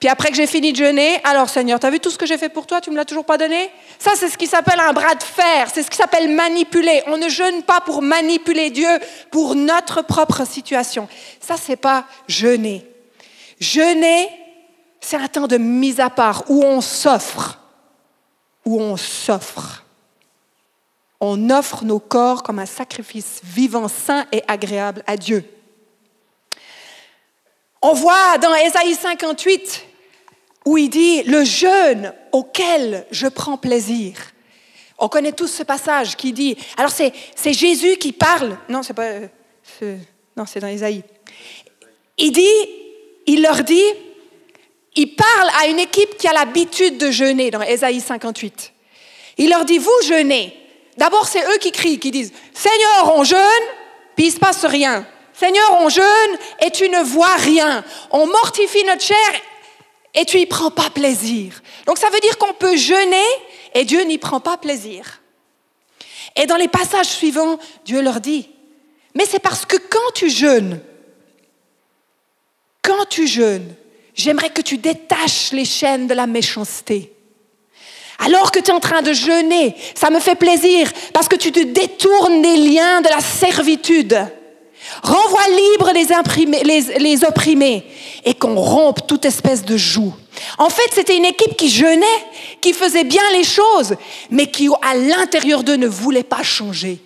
Puis 0.01 0.11
après 0.11 0.29
que 0.29 0.35
j'ai 0.35 0.47
fini 0.47 0.73
de 0.73 0.77
jeûner, 0.77 1.19
alors 1.25 1.49
Seigneur, 1.49 1.81
tu 1.81 1.87
as 1.87 1.91
vu 1.91 1.99
tout 1.99 2.11
ce 2.11 2.19
que 2.19 2.27
j'ai 2.27 2.37
fait 2.37 2.51
pour 2.51 2.67
toi, 2.67 2.83
tu 2.83 2.91
ne 2.91 2.95
me 2.95 2.99
l'as 2.99 3.07
toujours 3.07 3.25
pas 3.25 3.39
donné? 3.39 3.71
Ça, 3.99 4.11
c'est 4.15 4.29
ce 4.29 4.37
qui 4.37 4.47
s'appelle 4.47 4.81
un 4.81 4.93
bras 4.93 5.15
de 5.15 5.23
fer, 5.23 5.69
c'est 5.73 5.83
ce 5.83 5.89
qui 5.89 5.97
s'appelle 5.97 6.29
manipuler. 6.29 7.03
On 7.07 7.17
ne 7.17 7.31
jeûne 7.31 7.63
pas 7.63 7.81
pour 7.81 8.03
manipuler 8.03 8.69
Dieu, 8.69 8.99
pour 9.31 9.55
notre 9.55 10.03
propre 10.03 10.47
situation. 10.47 11.09
Ça, 11.41 11.55
c'est 11.57 11.77
pas 11.77 12.05
jeûner. 12.29 12.87
Jeûner, 13.61 14.29
c'est 15.01 15.17
un 15.17 15.29
temps 15.29 15.47
de 15.47 15.57
mise 15.57 16.01
à 16.01 16.11
part 16.11 16.45
où 16.49 16.63
on 16.63 16.81
s'offre, 16.81 17.59
où 18.65 18.81
on 18.81 18.97
s'offre. 18.97 19.85
On 21.21 21.51
offre 21.51 21.85
nos 21.85 21.99
corps 21.99 22.43
comme 22.43 22.59
un 22.59 22.67
sacrifice 22.67 23.41
vivant, 23.43 23.89
saint 23.89 24.27
et 24.33 24.43
agréable 24.49 25.03
à 25.07 25.17
Dieu. 25.17 25.45
On 27.83 27.95
voit 27.95 28.39
dans 28.39 28.55
Ésaïe 28.55 28.95
58 28.95 29.87
où 30.67 30.77
il 30.77 30.91
dit 30.91 31.23
le 31.23 31.45
jeûne 31.45 32.13
auquel 32.33 33.07
je 33.11 33.27
prends 33.27 33.57
plaisir. 33.57 34.15
On 34.99 35.09
connaît 35.09 35.33
tous 35.33 35.47
ce 35.47 35.63
passage 35.63 36.17
qui 36.17 36.33
dit. 36.33 36.57
Alors 36.77 36.91
c'est, 36.91 37.13
Jésus 37.53 37.97
qui 37.97 38.13
parle. 38.13 38.59
Non, 38.69 38.83
c'est 38.83 38.93
pas. 38.93 39.13
non, 40.37 40.45
c'est 40.47 40.61
dans 40.61 40.69
Ésaïe. 40.69 41.03
Il 42.19 42.33
dit, 42.33 42.71
il 43.27 43.43
leur 43.43 43.65
dit 43.65 43.83
il 44.97 45.15
parle 45.15 45.51
à 45.61 45.67
une 45.67 45.79
équipe 45.79 46.17
qui 46.17 46.27
a 46.27 46.33
l'habitude 46.33 46.99
de 46.99 47.11
jeûner 47.11 47.51
dans 47.51 47.63
Ésaïe 47.63 48.01
58. 48.01 48.73
Il 49.39 49.51
leur 49.51 49.65
dit, 49.65 49.79
vous 49.79 49.91
jeûnez. 50.05 50.57
D'abord, 50.97 51.27
c'est 51.27 51.43
eux 51.43 51.59
qui 51.59 51.73
crient, 51.73 51.99
qui 51.99 52.11
disent, 52.11 52.33
Seigneur, 52.53 53.17
on 53.17 53.25
jeûne, 53.25 53.39
puis 54.17 54.27
il 54.27 54.33
se 54.33 54.39
passe 54.39 54.65
rien. 54.65 55.07
Seigneur, 55.33 55.79
on 55.81 55.89
jeûne 55.89 56.39
et 56.65 56.71
tu 56.71 56.89
ne 56.89 57.03
vois 57.03 57.37
rien. 57.37 57.85
On 58.11 58.27
mortifie 58.27 58.85
notre 58.85 59.03
chair 59.03 59.17
et 60.13 60.25
tu 60.25 60.37
n'y 60.37 60.47
prends 60.47 60.71
pas 60.71 60.91
plaisir. 60.91 61.63
Donc 61.87 61.97
ça 61.97 62.11
veut 62.11 62.21
dire 62.21 62.37
qu'on 62.37 62.53
peut 62.53 62.77
jeûner 62.77 63.25
et 63.75 63.85
Dieu 63.85 64.03
n'y 64.03 64.19
prend 64.19 64.41
pas 64.41 64.59
plaisir. 64.59 65.21
Et 66.37 66.47
dans 66.47 66.57
les 66.57 66.69
passages 66.69 67.07
suivants, 67.07 67.59
Dieu 67.85 68.03
leur 68.03 68.21
dit, 68.21 68.51
mais 69.15 69.25
c'est 69.25 69.39
parce 69.39 69.65
que 69.65 69.77
quand 69.77 70.13
tu 70.15 70.29
jeûnes, 70.29 70.81
quand 72.83 73.09
tu 73.09 73.27
jeûnes, 73.27 73.75
J'aimerais 74.21 74.51
que 74.51 74.61
tu 74.61 74.77
détaches 74.77 75.53
les 75.53 75.65
chaînes 75.65 76.07
de 76.07 76.13
la 76.13 76.27
méchanceté. 76.27 77.11
Alors 78.19 78.53
que 78.53 78.59
tu 78.59 78.71
es 78.71 78.75
en 78.75 78.81
train 78.81 79.01
de 79.01 79.15
jeûner, 79.15 79.75
ça 79.95 80.11
me 80.11 80.21
fait 80.21 80.35
plaisir 80.35 80.93
parce 81.15 81.27
que 81.27 81.37
tu 81.37 81.53
te 81.53 81.61
détournes 81.61 82.43
des 82.43 82.57
liens 82.57 83.01
de 83.01 83.09
la 83.09 83.21
servitude. 83.21 84.19
Renvoie 85.03 85.49
libre 85.49 85.91
les, 85.95 87.25
opprimés 87.25 87.85
et 88.27 88.35
qu'on 88.35 88.57
rompe 88.57 89.07
toute 89.07 89.25
espèce 89.25 89.65
de 89.65 89.79
joug. 89.79 90.13
En 90.59 90.69
fait, 90.69 90.91
c'était 90.93 91.17
une 91.17 91.25
équipe 91.25 91.57
qui 91.57 91.71
jeûnait, 91.71 92.05
qui 92.61 92.75
faisait 92.75 93.05
bien 93.05 93.23
les 93.33 93.45
choses, 93.45 93.97
mais 94.31 94.51
qui, 94.51 94.69
à 94.83 94.95
l'intérieur 94.97 95.65
d'eux, 95.65 95.77
ne 95.77 95.87
voulait 95.87 96.25
pas 96.25 96.43
changer. 96.43 96.99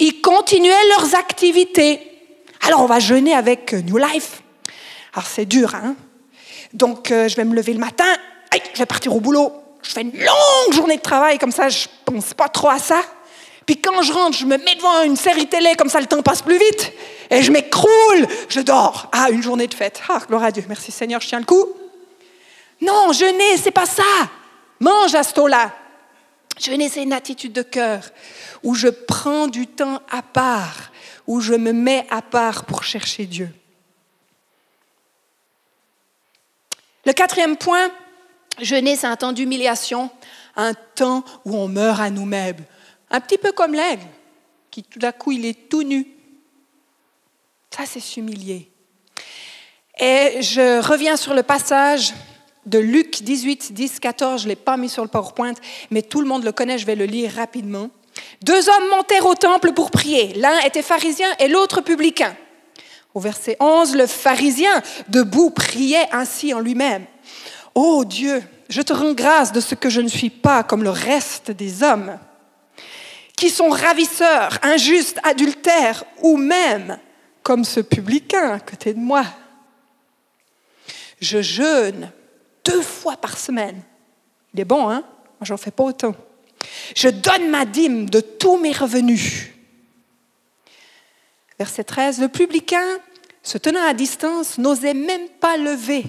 Ils 0.00 0.20
continuaient 0.20 0.88
leurs 0.96 1.14
activités. 1.14 2.00
Alors, 2.66 2.80
on 2.80 2.86
va 2.86 2.98
jeûner 2.98 3.34
avec 3.34 3.72
New 3.72 3.98
Life. 3.98 4.42
Alors, 5.12 5.28
c'est 5.28 5.46
dur, 5.46 5.76
hein? 5.76 5.94
Donc, 6.72 7.10
euh, 7.10 7.28
je 7.28 7.36
vais 7.36 7.44
me 7.44 7.54
lever 7.54 7.72
le 7.72 7.78
matin, 7.78 8.04
je 8.74 8.78
vais 8.78 8.86
partir 8.86 9.14
au 9.14 9.20
boulot. 9.20 9.52
Je 9.82 9.90
fais 9.90 10.02
une 10.02 10.12
longue 10.12 10.72
journée 10.72 10.96
de 10.96 11.02
travail, 11.02 11.38
comme 11.38 11.52
ça, 11.52 11.68
je 11.68 11.86
pense 12.04 12.34
pas 12.34 12.48
trop 12.48 12.68
à 12.68 12.78
ça. 12.78 13.00
Puis 13.68 13.76
quand 13.80 14.00
je 14.02 14.12
rentre, 14.12 14.36
je 14.36 14.46
me 14.46 14.56
mets 14.56 14.74
devant 14.76 15.02
une 15.02 15.16
série 15.16 15.46
télé, 15.46 15.74
comme 15.76 15.90
ça 15.90 16.00
le 16.00 16.06
temps 16.06 16.22
passe 16.22 16.42
plus 16.42 16.58
vite. 16.58 16.92
Et 17.30 17.42
je 17.42 17.52
m'écroule, 17.52 18.26
je 18.48 18.60
dors. 18.60 19.10
Ah, 19.12 19.28
une 19.30 19.42
journée 19.42 19.66
de 19.66 19.74
fête. 19.74 20.00
Ah, 20.08 20.20
gloire 20.26 20.44
à 20.44 20.50
Dieu. 20.50 20.64
Merci 20.68 20.90
Seigneur, 20.90 21.20
je 21.20 21.28
tiens 21.28 21.38
le 21.38 21.44
coup. 21.44 21.66
Non, 22.80 23.12
jeûner, 23.12 23.56
c'est 23.62 23.70
pas 23.70 23.84
ça. 23.84 24.02
Mange 24.80 25.14
à 25.14 25.22
ce 25.22 25.34
taux-là. 25.34 25.72
Jeûner, 26.58 26.88
c'est 26.88 27.02
une 27.02 27.12
attitude 27.12 27.52
de 27.52 27.62
cœur 27.62 28.00
où 28.62 28.74
je 28.74 28.88
prends 28.88 29.48
du 29.48 29.66
temps 29.66 30.00
à 30.10 30.22
part, 30.22 30.90
où 31.26 31.40
je 31.40 31.54
me 31.54 31.72
mets 31.72 32.06
à 32.10 32.22
part 32.22 32.64
pour 32.64 32.84
chercher 32.84 33.26
Dieu. 33.26 33.50
Le 37.08 37.14
quatrième 37.14 37.56
point, 37.56 37.90
jeûner, 38.60 38.94
c'est 38.94 39.06
un 39.06 39.16
temps 39.16 39.32
d'humiliation, 39.32 40.10
un 40.56 40.74
temps 40.74 41.24
où 41.46 41.56
on 41.56 41.66
meurt 41.66 41.98
à 42.02 42.10
nous-mêmes. 42.10 42.62
Un 43.10 43.18
petit 43.20 43.38
peu 43.38 43.50
comme 43.50 43.72
l'aigle, 43.72 44.04
qui 44.70 44.82
tout 44.82 44.98
d'un 44.98 45.12
coup, 45.12 45.32
il 45.32 45.46
est 45.46 45.70
tout 45.70 45.82
nu. 45.82 46.06
Ça, 47.74 47.84
c'est 47.86 48.00
s'humilier. 48.00 48.70
Et 49.98 50.42
je 50.42 50.86
reviens 50.86 51.16
sur 51.16 51.32
le 51.32 51.42
passage 51.42 52.12
de 52.66 52.78
Luc 52.78 53.22
18, 53.22 53.72
10, 53.72 54.00
14. 54.00 54.42
Je 54.42 54.44
ne 54.44 54.50
l'ai 54.50 54.56
pas 54.56 54.76
mis 54.76 54.90
sur 54.90 55.02
le 55.02 55.08
PowerPoint, 55.08 55.54
mais 55.90 56.02
tout 56.02 56.20
le 56.20 56.26
monde 56.26 56.44
le 56.44 56.52
connaît, 56.52 56.76
je 56.76 56.84
vais 56.84 56.94
le 56.94 57.06
lire 57.06 57.32
rapidement. 57.32 57.88
Deux 58.42 58.68
hommes 58.68 58.88
montèrent 58.90 59.24
au 59.24 59.34
temple 59.34 59.72
pour 59.72 59.90
prier. 59.90 60.34
L'un 60.34 60.58
était 60.58 60.82
pharisien 60.82 61.28
et 61.38 61.48
l'autre 61.48 61.80
publicain. 61.80 62.36
Au 63.14 63.20
verset 63.20 63.56
11, 63.60 63.96
le 63.96 64.06
pharisien, 64.06 64.82
debout, 65.08 65.50
priait 65.50 66.08
ainsi 66.12 66.52
en 66.54 66.60
lui-même. 66.60 67.04
Ô 67.74 68.04
Dieu, 68.04 68.42
je 68.68 68.82
te 68.82 68.92
rends 68.92 69.14
grâce 69.14 69.52
de 69.52 69.60
ce 69.60 69.74
que 69.74 69.90
je 69.90 70.00
ne 70.00 70.08
suis 70.08 70.30
pas 70.30 70.62
comme 70.62 70.82
le 70.82 70.90
reste 70.90 71.50
des 71.50 71.82
hommes 71.82 72.18
qui 73.38 73.50
sont 73.50 73.68
ravisseurs, 73.68 74.58
injustes, 74.62 75.20
adultères, 75.22 76.02
ou 76.22 76.36
même 76.36 76.98
comme 77.44 77.64
ce 77.64 77.78
publicain 77.78 78.54
à 78.54 78.58
côté 78.58 78.92
de 78.92 78.98
moi. 78.98 79.24
Je 81.20 81.40
jeûne 81.40 82.10
deux 82.64 82.82
fois 82.82 83.16
par 83.16 83.38
semaine. 83.38 83.80
Il 84.52 84.60
est 84.60 84.64
bon, 84.64 84.88
hein? 84.88 85.04
Moi, 85.38 85.44
j'en 85.44 85.56
fais 85.56 85.70
pas 85.70 85.84
autant. 85.84 86.16
Je 86.96 87.08
donne 87.08 87.48
ma 87.48 87.64
dîme 87.64 88.10
de 88.10 88.20
tous 88.20 88.58
mes 88.58 88.72
revenus. 88.72 89.50
Verset 91.58 91.84
13, 91.84 92.20
le 92.20 92.28
publicain, 92.28 92.98
se 93.42 93.58
tenant 93.58 93.82
à 93.82 93.94
distance, 93.94 94.58
n'osait 94.58 94.94
même 94.94 95.28
pas 95.40 95.56
lever 95.56 96.04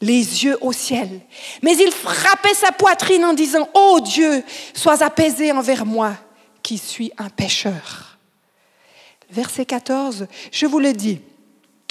les 0.00 0.44
yeux 0.44 0.58
au 0.60 0.72
ciel, 0.72 1.20
mais 1.62 1.76
il 1.76 1.90
frappait 1.90 2.54
sa 2.54 2.72
poitrine 2.72 3.24
en 3.24 3.32
disant, 3.32 3.68
Ô 3.74 4.00
Dieu, 4.00 4.42
sois 4.74 5.02
apaisé 5.02 5.50
envers 5.52 5.86
moi, 5.86 6.14
qui 6.62 6.78
suis 6.78 7.12
un 7.16 7.30
pécheur. 7.30 8.18
Verset 9.30 9.64
14, 9.64 10.26
je 10.52 10.66
vous 10.66 10.78
le 10.78 10.92
dis, 10.92 11.20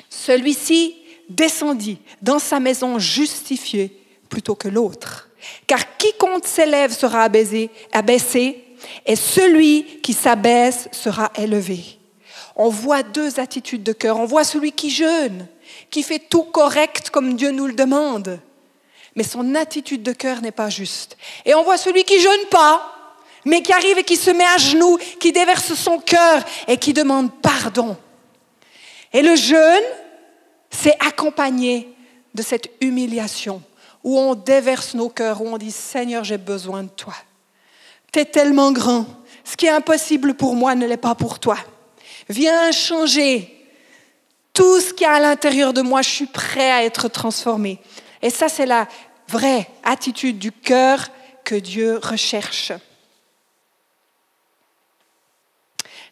celui-ci 0.09 0.95
descendit 1.29 1.99
dans 2.21 2.39
sa 2.39 2.59
maison 2.59 2.99
justifié 2.99 3.99
plutôt 4.29 4.55
que 4.55 4.67
l'autre. 4.67 5.29
Car 5.67 5.97
quiconque 5.97 6.47
s'élève 6.47 6.93
sera 6.93 7.23
abaissé 7.23 8.63
et 9.05 9.15
celui 9.15 10.01
qui 10.01 10.13
s'abaisse 10.13 10.87
sera 10.91 11.31
élevé. 11.35 11.99
On 12.55 12.69
voit 12.69 13.03
deux 13.03 13.39
attitudes 13.39 13.83
de 13.83 13.93
cœur. 13.93 14.19
On 14.19 14.25
voit 14.25 14.43
celui 14.43 14.71
qui 14.71 14.89
jeûne, 14.89 15.47
qui 15.89 16.03
fait 16.03 16.19
tout 16.19 16.43
correct 16.43 17.09
comme 17.09 17.35
Dieu 17.35 17.51
nous 17.51 17.67
le 17.67 17.73
demande. 17.73 18.39
Mais 19.15 19.23
son 19.23 19.55
attitude 19.55 20.03
de 20.03 20.11
cœur 20.11 20.41
n'est 20.41 20.51
pas 20.51 20.69
juste. 20.69 21.17
Et 21.45 21.53
on 21.55 21.63
voit 21.63 21.77
celui 21.77 22.03
qui 22.03 22.19
jeûne 22.19 22.45
pas, 22.49 22.93
mais 23.45 23.61
qui 23.61 23.73
arrive 23.73 23.97
et 23.97 24.03
qui 24.03 24.15
se 24.15 24.31
met 24.31 24.45
à 24.45 24.57
genoux, 24.57 24.97
qui 25.19 25.31
déverse 25.31 25.73
son 25.73 25.99
cœur 25.99 26.43
et 26.67 26.77
qui 26.77 26.93
demande 26.93 27.31
pardon. 27.41 27.97
Et 29.11 29.21
le 29.21 29.35
jeûne, 29.35 29.83
c'est 30.69 30.97
accompagné 31.05 31.95
de 32.33 32.41
cette 32.41 32.69
humiliation 32.81 33.61
où 34.03 34.19
on 34.19 34.35
déverse 34.35 34.95
nos 34.95 35.09
cœurs, 35.09 35.41
où 35.41 35.47
on 35.47 35.57
dit 35.57 35.71
Seigneur, 35.71 36.23
j'ai 36.23 36.37
besoin 36.37 36.83
de 36.83 36.89
toi. 36.89 37.13
Tu 38.11 38.19
es 38.19 38.25
tellement 38.25 38.71
grand. 38.71 39.05
Ce 39.43 39.55
qui 39.55 39.65
est 39.65 39.71
impossible 39.71 40.33
pour 40.33 40.55
moi 40.55 40.75
ne 40.75 40.85
l'est 40.85 40.97
pas 40.97 41.15
pour 41.15 41.39
toi. 41.39 41.57
Viens 42.29 42.71
changer 42.71 43.49
tout 44.53 44.79
ce 44.79 44.93
qui 44.93 45.03
est 45.03 45.07
à 45.07 45.19
l'intérieur 45.19 45.73
de 45.73 45.81
moi. 45.81 46.01
Je 46.01 46.09
suis 46.09 46.25
prêt 46.25 46.71
à 46.71 46.83
être 46.83 47.07
transformé. 47.07 47.79
Et 48.21 48.29
ça, 48.29 48.49
c'est 48.49 48.65
la 48.65 48.87
vraie 49.27 49.67
attitude 49.83 50.39
du 50.39 50.51
cœur 50.51 51.09
que 51.43 51.55
Dieu 51.55 51.99
recherche. 52.01 52.71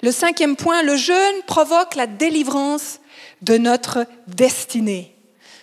Le 0.01 0.11
cinquième 0.11 0.55
point, 0.55 0.81
le 0.81 0.95
jeûne 0.95 1.43
provoque 1.45 1.95
la 1.95 2.07
délivrance 2.07 2.99
de 3.41 3.57
notre 3.57 4.05
destinée. 4.27 5.15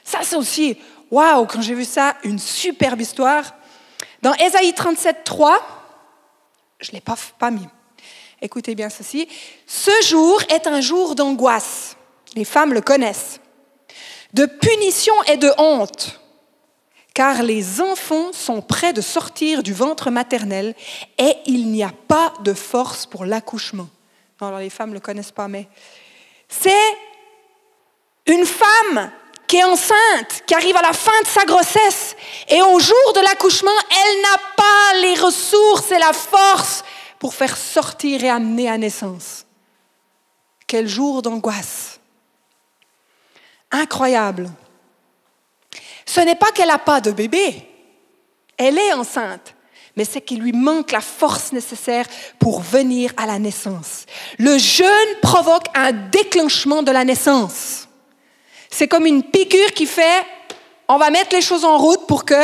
Ça, 0.05 0.21
c'est 0.23 0.37
aussi, 0.37 0.79
waouh, 1.11 1.47
quand 1.47 1.61
j'ai 1.61 1.75
vu 1.75 1.85
ça, 1.85 2.17
une 2.23 2.39
superbe 2.39 3.01
histoire. 3.01 3.55
Dans 4.23 4.35
Ésaïe 4.35 4.73
37, 4.73 5.25
3, 5.25 5.61
je 6.81 6.91
ne 6.91 6.95
l'ai 6.95 7.01
pas, 7.01 7.17
pas 7.39 7.51
mis. 7.51 7.67
Écoutez 8.41 8.75
bien 8.75 8.89
ceci. 8.89 9.29
Ce 9.67 9.91
jour 10.05 10.41
est 10.49 10.67
un 10.67 10.81
jour 10.81 11.15
d'angoisse. 11.15 11.97
Les 12.35 12.45
femmes 12.45 12.73
le 12.73 12.81
connaissent. 12.81 13.41
De 14.33 14.47
punition 14.47 15.15
et 15.25 15.37
de 15.37 15.51
honte. 15.59 16.21
Car 17.15 17.43
les 17.43 17.81
enfants 17.81 18.33
sont 18.33 18.63
prêts 18.63 18.93
de 18.93 19.01
sortir 19.01 19.65
du 19.65 19.73
ventre 19.73 20.11
maternel 20.11 20.77
et 21.19 21.35
il 21.47 21.67
n'y 21.73 21.83
a 21.83 21.93
pas 22.07 22.33
de 22.45 22.55
force 22.55 23.07
pour 23.07 23.25
l'accouchement. 23.25 23.89
Alors 24.41 24.61
les 24.61 24.71
femmes 24.71 24.91
ne 24.91 24.95
le 24.95 25.01
connaissent 25.01 25.33
pas, 25.33 25.49
mais 25.49 25.67
c'est 26.49 26.71
une 28.27 28.47
femme 28.47 29.11
qui 29.49 29.57
est 29.57 29.65
enceinte, 29.65 30.45
qui 30.47 30.55
arrive 30.55 30.77
à 30.77 30.83
la 30.83 30.93
fin 30.93 31.21
de 31.23 31.27
sa 31.27 31.45
grossesse, 31.45 32.15
et 32.49 32.61
au 32.61 32.79
jour 32.79 33.13
de 33.15 33.21
l'accouchement, 33.21 33.73
elle 33.91 34.21
n'a 34.21 34.39
pas 34.57 35.01
les 35.01 35.15
ressources 35.15 35.91
et 35.91 35.99
la 35.99 36.13
force 36.13 36.85
pour 37.19 37.35
faire 37.35 37.57
sortir 37.57 38.23
et 38.25 38.31
amener 38.31 38.69
à 38.69 38.79
naissance. 38.79 39.45
Quel 40.67 40.87
jour 40.87 41.23
d'angoisse. 41.23 41.99
Incroyable. 43.71 44.51
Ce 46.07 46.21
n'est 46.21 46.35
pas 46.35 46.53
qu'elle 46.53 46.69
n'a 46.69 46.79
pas 46.79 47.01
de 47.01 47.11
bébé, 47.11 47.69
elle 48.57 48.79
est 48.79 48.93
enceinte, 48.93 49.55
mais 49.95 50.05
c'est 50.05 50.21
qu'il 50.21 50.41
lui 50.41 50.53
manque 50.53 50.93
la 50.93 51.01
force 51.01 51.53
nécessaire 51.53 52.07
pour 52.39 52.61
venir 52.61 53.13
à 53.17 53.27
la 53.27 53.39
naissance. 53.39 54.07
Le 54.39 54.57
jeûne 54.57 55.21
provoque 55.21 55.67
un 55.75 55.93
déclenchement 55.93 56.83
de 56.83 56.91
la 56.91 57.05
naissance. 57.05 57.89
C'est 58.71 58.89
comme 58.89 59.07
une 59.07 59.23
piqûre 59.23 59.73
qui 59.73 59.87
fait, 59.87 60.25
on 60.89 60.99
va 60.99 61.11
mettre 61.11 61.35
les 61.35 61.43
choses 61.43 61.65
en 61.65 61.77
route 61.79 62.07
pour 62.07 62.25
que, 62.25 62.35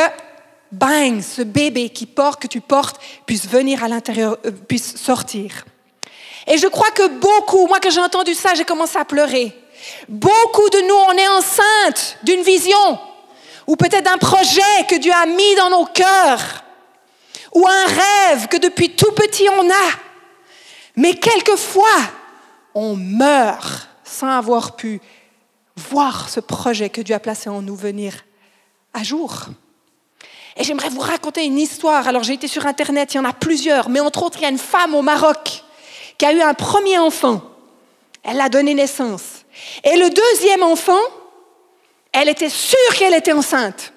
bang, 0.71 1.21
ce 1.21 1.41
bébé 1.41 1.89
qui 1.89 2.05
porte, 2.05 2.41
que 2.41 2.47
tu 2.47 2.61
portes, 2.61 2.99
puisse 3.25 3.47
venir 3.47 3.83
à 3.83 3.87
l'intérieur, 3.87 4.37
euh, 4.45 4.51
puisse 4.51 4.95
sortir. 4.97 5.65
Et 6.47 6.57
je 6.57 6.67
crois 6.67 6.91
que 6.91 7.07
beaucoup, 7.07 7.67
moi 7.67 7.79
quand 7.81 7.89
j'ai 7.89 8.01
entendu 8.01 8.33
ça, 8.33 8.53
j'ai 8.53 8.65
commencé 8.65 8.97
à 8.97 9.05
pleurer. 9.05 9.55
Beaucoup 10.07 10.69
de 10.69 10.79
nous, 10.87 10.95
on 10.95 11.17
est 11.17 11.27
enceinte 11.27 12.17
d'une 12.23 12.41
vision 12.41 12.99
ou 13.67 13.75
peut-être 13.75 14.03
d'un 14.03 14.17
projet 14.17 14.61
que 14.87 14.95
Dieu 14.95 15.11
a 15.11 15.25
mis 15.25 15.55
dans 15.55 15.69
nos 15.69 15.85
cœurs 15.85 16.63
ou 17.53 17.65
un 17.67 17.85
rêve 17.85 18.47
que 18.47 18.57
depuis 18.57 18.95
tout 18.95 19.11
petit 19.11 19.47
on 19.49 19.69
a. 19.69 19.89
Mais 20.95 21.15
quelquefois, 21.15 21.97
on 22.73 22.95
meurt 22.95 23.89
sans 24.03 24.29
avoir 24.29 24.75
pu 24.75 25.01
voir 25.75 26.29
ce 26.29 26.39
projet 26.39 26.89
que 26.89 27.01
Dieu 27.01 27.15
a 27.15 27.19
placé 27.19 27.49
en 27.49 27.61
nous 27.61 27.75
venir 27.75 28.13
à 28.93 29.03
jour. 29.03 29.47
Et 30.57 30.63
j'aimerais 30.63 30.89
vous 30.89 31.01
raconter 31.01 31.45
une 31.45 31.59
histoire. 31.59 32.07
Alors 32.07 32.23
j'ai 32.23 32.33
été 32.33 32.47
sur 32.47 32.65
Internet, 32.65 33.13
il 33.13 33.17
y 33.17 33.19
en 33.19 33.25
a 33.25 33.33
plusieurs, 33.33 33.89
mais 33.89 33.99
entre 33.99 34.23
autres, 34.23 34.37
il 34.39 34.43
y 34.43 34.45
a 34.45 34.49
une 34.49 34.57
femme 34.57 34.95
au 34.95 35.01
Maroc 35.01 35.63
qui 36.17 36.25
a 36.25 36.33
eu 36.33 36.41
un 36.41 36.53
premier 36.53 36.97
enfant. 36.97 37.41
Elle 38.23 38.39
a 38.39 38.49
donné 38.49 38.73
naissance. 38.73 39.45
Et 39.83 39.97
le 39.97 40.09
deuxième 40.09 40.63
enfant, 40.63 40.99
elle 42.11 42.29
était 42.29 42.49
sûre 42.49 42.95
qu'elle 42.97 43.13
était 43.13 43.33
enceinte. 43.33 43.93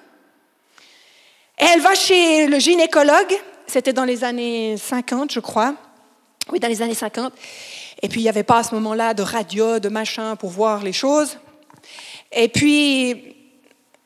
Et 1.57 1.65
elle 1.73 1.81
va 1.81 1.95
chez 1.95 2.47
le 2.47 2.59
gynécologue, 2.59 3.33
c'était 3.67 3.93
dans 3.93 4.05
les 4.05 4.23
années 4.23 4.77
50, 4.77 5.31
je 5.31 5.39
crois. 5.39 5.75
Oui, 6.51 6.59
dans 6.59 6.67
les 6.67 6.81
années 6.81 6.93
50. 6.93 7.33
Et 8.01 8.07
puis, 8.07 8.21
il 8.21 8.23
n'y 8.23 8.29
avait 8.29 8.43
pas 8.43 8.59
à 8.59 8.63
ce 8.63 8.73
moment-là 8.75 9.13
de 9.13 9.21
radio, 9.21 9.79
de 9.79 9.89
machin 9.89 10.35
pour 10.35 10.49
voir 10.49 10.83
les 10.83 10.93
choses. 10.93 11.37
Et 12.31 12.47
puis, 12.47 13.35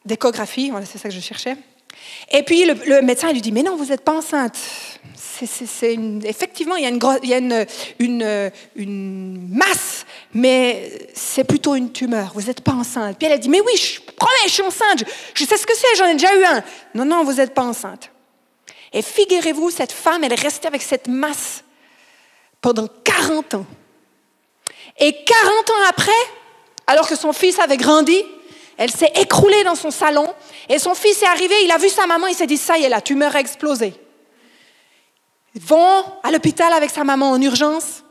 d'échographie, 0.04 0.72
c'est 0.86 0.98
ça 0.98 1.10
que 1.10 1.16
je 1.16 1.20
cherchais. 1.20 1.56
Et 2.32 2.44
puis, 2.44 2.66
le, 2.66 3.02
médecin 3.02 3.32
lui 3.32 3.42
dit, 3.42 3.52
mais 3.52 3.64
non, 3.64 3.76
vous 3.76 3.86
n'êtes 3.86 4.02
pas 4.02 4.14
enceinte. 4.14 4.58
Effectivement, 5.42 6.76
il 6.76 6.84
y 6.84 6.86
a, 6.86 6.90
une, 6.90 7.00
il 7.24 7.30
y 7.30 7.34
a 7.34 7.38
une, 7.38 8.52
une, 8.76 9.48
masse, 9.50 10.06
mais 10.34 11.10
c'est 11.14 11.44
plutôt 11.44 11.76
une 11.76 11.92
tumeur. 11.92 12.32
Vous 12.34 12.44
n'êtes 12.44 12.62
pas 12.62 12.72
enceinte. 12.72 13.18
Puis 13.18 13.28
elle 13.28 13.34
a 13.34 13.38
dit, 13.38 13.50
mais 13.50 13.62
oui, 13.62 13.76
je 13.76 14.00
promets, 14.16 14.32
je 14.46 14.52
suis 14.52 14.64
enceinte. 14.64 15.00
Je, 15.00 15.06
je 15.34 15.46
sais 15.46 15.58
ce 15.58 15.66
que 15.66 15.76
c'est, 15.76 15.98
j'en 15.98 16.06
ai 16.06 16.14
déjà 16.14 16.36
eu 16.36 16.44
un. 16.44 16.64
Non, 16.96 17.06
non, 17.06 17.24
vous 17.24 17.34
n'êtes 17.34 17.54
pas 17.54 17.64
enceinte. 17.64 18.10
Et 18.94 19.02
figurez-vous, 19.02 19.72
cette 19.72 19.92
femme, 19.92 20.24
elle 20.24 20.34
est 20.34 20.42
restée 20.42 20.68
avec 20.68 20.82
cette 20.82 21.08
masse 21.08 21.64
pendant 22.62 22.88
40 23.04 23.56
ans. 23.56 23.66
Et 25.00 25.12
40 25.12 25.70
ans 25.70 25.90
après, 25.90 26.12
alors 26.88 27.08
que 27.08 27.16
son 27.16 27.34
fils 27.34 27.60
avait 27.60 27.78
grandi, 27.78 28.24
elle 28.78 28.92
s'est 28.92 29.12
écroulée 29.16 29.64
dans 29.64 29.76
son 29.76 29.92
salon 29.92 30.28
et 30.70 30.80
son 30.80 30.96
fils 30.96 31.22
est 31.22 31.28
arrivé, 31.28 31.54
il 31.64 31.72
a 31.72 31.78
vu 31.78 31.90
sa 31.90 32.08
maman, 32.08 32.28
il 32.28 32.36
s'est 32.36 32.48
dit, 32.48 32.58
ça 32.58 32.78
y 32.78 32.84
est, 32.84 32.90
la 32.90 33.02
tumeur 33.02 33.36
a 33.36 33.40
explosé. 33.40 33.94
Ils 35.56 35.62
vont 35.62 36.04
à 36.24 36.32
l'hôpital 36.32 36.74
avec 36.74 36.90
sa 36.90 37.04
maman 37.04 37.32
en 37.32 37.42
urgence 37.42 38.04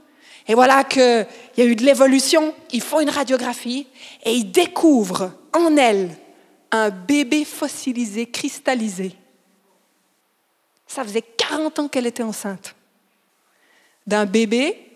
et 0.46 0.55
voilà 0.55 0.85
qu'il 0.85 1.27
y 1.57 1.62
a 1.62 1.64
eu 1.64 1.77
de 1.77 1.85
l'évolution, 1.85 2.55
ils 2.72 2.81
font 2.81 3.01
une 3.01 3.11
radiographie 3.11 3.87
et 4.25 4.33
ils 4.33 4.51
découvrent 4.51 5.33
en 5.53 5.77
elle 5.77 6.11
un 6.70 6.90
bébé 6.90 7.44
fossilisé, 7.44 8.27
cristallisé. 8.27 9.12
Ça 10.87 11.05
faisait 11.05 11.22
40 11.22 11.79
ans 11.79 11.88
qu'elle 11.88 12.07
était 12.07 12.22
enceinte 12.22 12.75
d'un 14.07 14.27
bébé. 14.27 14.91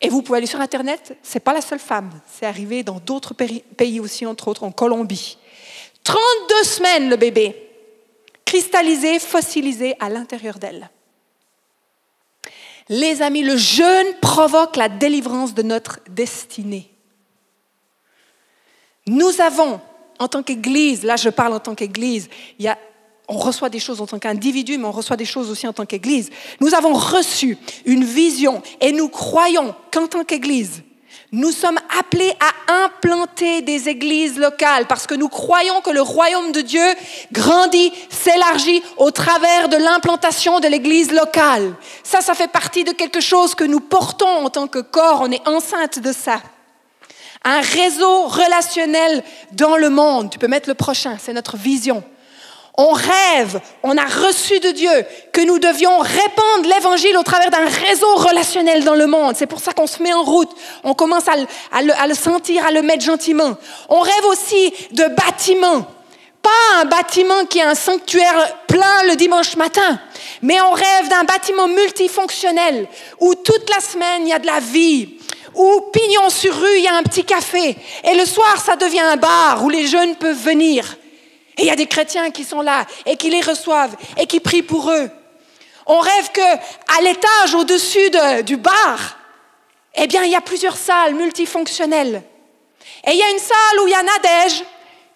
Et 0.00 0.08
vous 0.08 0.22
pouvez 0.22 0.38
aller 0.38 0.46
sur 0.46 0.60
Internet, 0.60 1.16
ce 1.22 1.34
n'est 1.34 1.40
pas 1.40 1.52
la 1.52 1.60
seule 1.60 1.78
femme. 1.78 2.10
C'est 2.26 2.46
arrivé 2.46 2.82
dans 2.82 3.00
d'autres 3.00 3.34
pays 3.34 4.00
aussi, 4.00 4.24
entre 4.24 4.48
autres 4.48 4.64
en 4.64 4.72
Colombie. 4.72 5.36
32 6.04 6.64
semaines 6.64 7.10
le 7.10 7.16
bébé, 7.16 7.68
cristallisé, 8.44 9.18
fossilisé 9.18 9.94
à 10.00 10.08
l'intérieur 10.08 10.58
d'elle. 10.58 10.88
Les 12.88 13.22
amis, 13.22 13.42
le 13.42 13.56
jeûne 13.56 14.14
provoque 14.20 14.76
la 14.76 14.88
délivrance 14.88 15.54
de 15.54 15.62
notre 15.62 16.00
destinée. 16.08 16.90
Nous 19.06 19.40
avons, 19.40 19.80
en 20.18 20.28
tant 20.28 20.42
qu'Église, 20.42 21.04
là 21.04 21.16
je 21.16 21.28
parle 21.28 21.52
en 21.52 21.60
tant 21.60 21.74
qu'Église, 21.74 22.28
il 22.58 22.64
y 22.64 22.68
a 22.68 22.78
on 23.30 23.38
reçoit 23.38 23.70
des 23.70 23.78
choses 23.78 24.00
en 24.00 24.06
tant 24.06 24.18
qu'individu, 24.18 24.76
mais 24.76 24.86
on 24.86 24.90
reçoit 24.90 25.16
des 25.16 25.24
choses 25.24 25.50
aussi 25.50 25.66
en 25.66 25.72
tant 25.72 25.86
qu'Église. 25.86 26.30
Nous 26.60 26.74
avons 26.74 26.92
reçu 26.92 27.56
une 27.86 28.04
vision 28.04 28.60
et 28.80 28.90
nous 28.90 29.08
croyons 29.08 29.74
qu'en 29.92 30.08
tant 30.08 30.24
qu'Église, 30.24 30.82
nous 31.30 31.52
sommes 31.52 31.78
appelés 31.96 32.32
à 32.40 32.84
implanter 32.84 33.62
des 33.62 33.88
églises 33.88 34.36
locales 34.36 34.86
parce 34.88 35.06
que 35.06 35.14
nous 35.14 35.28
croyons 35.28 35.80
que 35.80 35.90
le 35.90 36.02
royaume 36.02 36.50
de 36.50 36.60
Dieu 36.60 36.82
grandit, 37.30 37.92
s'élargit 38.10 38.82
au 38.96 39.12
travers 39.12 39.68
de 39.68 39.76
l'implantation 39.76 40.58
de 40.58 40.66
l'église 40.66 41.12
locale. 41.12 41.74
Ça, 42.02 42.20
ça 42.22 42.34
fait 42.34 42.50
partie 42.50 42.82
de 42.82 42.90
quelque 42.90 43.20
chose 43.20 43.54
que 43.54 43.62
nous 43.62 43.78
portons 43.78 44.46
en 44.46 44.50
tant 44.50 44.66
que 44.66 44.80
corps. 44.80 45.20
On 45.22 45.30
est 45.30 45.46
enceinte 45.46 46.00
de 46.00 46.12
ça. 46.12 46.40
Un 47.44 47.60
réseau 47.60 48.26
relationnel 48.26 49.22
dans 49.52 49.76
le 49.76 49.88
monde. 49.88 50.30
Tu 50.30 50.38
peux 50.40 50.48
mettre 50.48 50.68
le 50.68 50.74
prochain, 50.74 51.16
c'est 51.20 51.32
notre 51.32 51.56
vision. 51.56 52.02
On 52.76 52.92
rêve, 52.92 53.60
on 53.82 53.96
a 53.96 54.06
reçu 54.06 54.60
de 54.60 54.70
Dieu 54.70 55.04
que 55.32 55.40
nous 55.40 55.58
devions 55.58 55.98
répandre 55.98 56.68
l'évangile 56.68 57.16
au 57.16 57.22
travers 57.22 57.50
d'un 57.50 57.66
réseau 57.66 58.14
relationnel 58.14 58.84
dans 58.84 58.94
le 58.94 59.06
monde. 59.06 59.34
C'est 59.36 59.46
pour 59.46 59.60
ça 59.60 59.72
qu'on 59.72 59.86
se 59.86 60.02
met 60.02 60.12
en 60.12 60.22
route. 60.22 60.50
On 60.84 60.94
commence 60.94 61.24
à 61.28 61.36
le, 62.06 62.14
sentir, 62.14 62.64
à 62.64 62.70
le 62.70 62.82
mettre 62.82 63.04
gentiment. 63.04 63.56
On 63.88 64.00
rêve 64.00 64.24
aussi 64.26 64.72
de 64.92 65.04
bâtiments. 65.04 65.84
Pas 66.42 66.80
un 66.80 66.84
bâtiment 66.86 67.44
qui 67.44 67.58
est 67.58 67.64
un 67.64 67.74
sanctuaire 67.74 68.56
plein 68.66 69.02
le 69.08 69.16
dimanche 69.16 69.56
matin, 69.56 70.00
mais 70.40 70.58
on 70.62 70.70
rêve 70.70 71.08
d'un 71.10 71.24
bâtiment 71.24 71.68
multifonctionnel 71.68 72.86
où 73.20 73.34
toute 73.34 73.68
la 73.68 73.80
semaine 73.80 74.22
il 74.22 74.28
y 74.28 74.32
a 74.32 74.38
de 74.38 74.46
la 74.46 74.60
vie, 74.60 75.18
où 75.54 75.82
pignon 75.92 76.30
sur 76.30 76.54
rue 76.54 76.78
il 76.78 76.84
y 76.84 76.88
a 76.88 76.94
un 76.94 77.02
petit 77.02 77.24
café 77.24 77.76
et 78.04 78.14
le 78.14 78.24
soir 78.24 78.56
ça 78.64 78.76
devient 78.76 79.00
un 79.00 79.16
bar 79.16 79.62
où 79.62 79.68
les 79.68 79.86
jeunes 79.86 80.16
peuvent 80.16 80.42
venir 80.42 80.96
et 81.56 81.62
il 81.62 81.66
y 81.66 81.70
a 81.70 81.76
des 81.76 81.86
chrétiens 81.86 82.30
qui 82.30 82.44
sont 82.44 82.60
là 82.60 82.86
et 83.06 83.16
qui 83.16 83.30
les 83.30 83.40
reçoivent 83.40 83.96
et 84.16 84.26
qui 84.26 84.40
prient 84.40 84.62
pour 84.62 84.90
eux. 84.90 85.10
On 85.86 85.98
rêve 85.98 86.30
que 86.32 86.40
à 86.40 87.02
l'étage 87.02 87.54
au-dessus 87.54 88.10
du 88.44 88.56
bar, 88.56 89.18
eh 89.94 90.06
bien, 90.06 90.22
il 90.24 90.30
y 90.30 90.36
a 90.36 90.40
plusieurs 90.40 90.76
salles 90.76 91.14
multifonctionnelles. 91.14 92.22
Et 93.06 93.10
il 93.10 93.16
y 93.16 93.22
a 93.22 93.30
une 93.30 93.38
salle 93.38 93.80
où 93.82 93.88
il 93.88 93.90
y 93.90 93.94
a 93.94 94.02
Nadège 94.02 94.64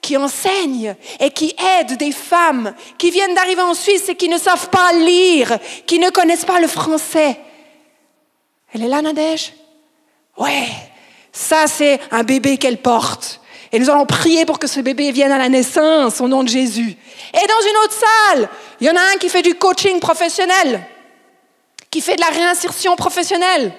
qui 0.00 0.16
enseigne 0.16 0.96
et 1.20 1.30
qui 1.30 1.54
aide 1.78 1.96
des 1.96 2.12
femmes 2.12 2.74
qui 2.98 3.10
viennent 3.10 3.34
d'arriver 3.34 3.62
en 3.62 3.74
Suisse 3.74 4.08
et 4.08 4.16
qui 4.16 4.28
ne 4.28 4.36
savent 4.36 4.68
pas 4.68 4.92
lire, 4.92 5.58
qui 5.86 5.98
ne 5.98 6.10
connaissent 6.10 6.44
pas 6.44 6.60
le 6.60 6.68
français. 6.68 7.38
Elle 8.72 8.82
est 8.82 8.88
là, 8.88 9.00
Nadège? 9.00 9.52
Ouais, 10.36 10.68
ça 11.32 11.66
c'est 11.66 12.00
un 12.10 12.24
bébé 12.24 12.58
qu'elle 12.58 12.82
porte. 12.82 13.40
Et 13.74 13.80
nous 13.80 13.90
allons 13.90 14.06
prier 14.06 14.46
pour 14.46 14.60
que 14.60 14.68
ce 14.68 14.78
bébé 14.78 15.10
vienne 15.10 15.32
à 15.32 15.36
la 15.36 15.48
naissance 15.48 16.20
au 16.20 16.28
nom 16.28 16.44
de 16.44 16.48
Jésus. 16.48 16.96
Et 17.32 17.46
dans 17.48 17.68
une 17.68 17.76
autre 17.78 17.92
salle, 17.92 18.48
il 18.80 18.86
y 18.86 18.90
en 18.90 18.94
a 18.94 19.00
un 19.00 19.16
qui 19.16 19.28
fait 19.28 19.42
du 19.42 19.56
coaching 19.56 19.98
professionnel, 19.98 20.86
qui 21.90 22.00
fait 22.00 22.14
de 22.14 22.20
la 22.20 22.28
réinsertion 22.28 22.94
professionnelle. 22.94 23.72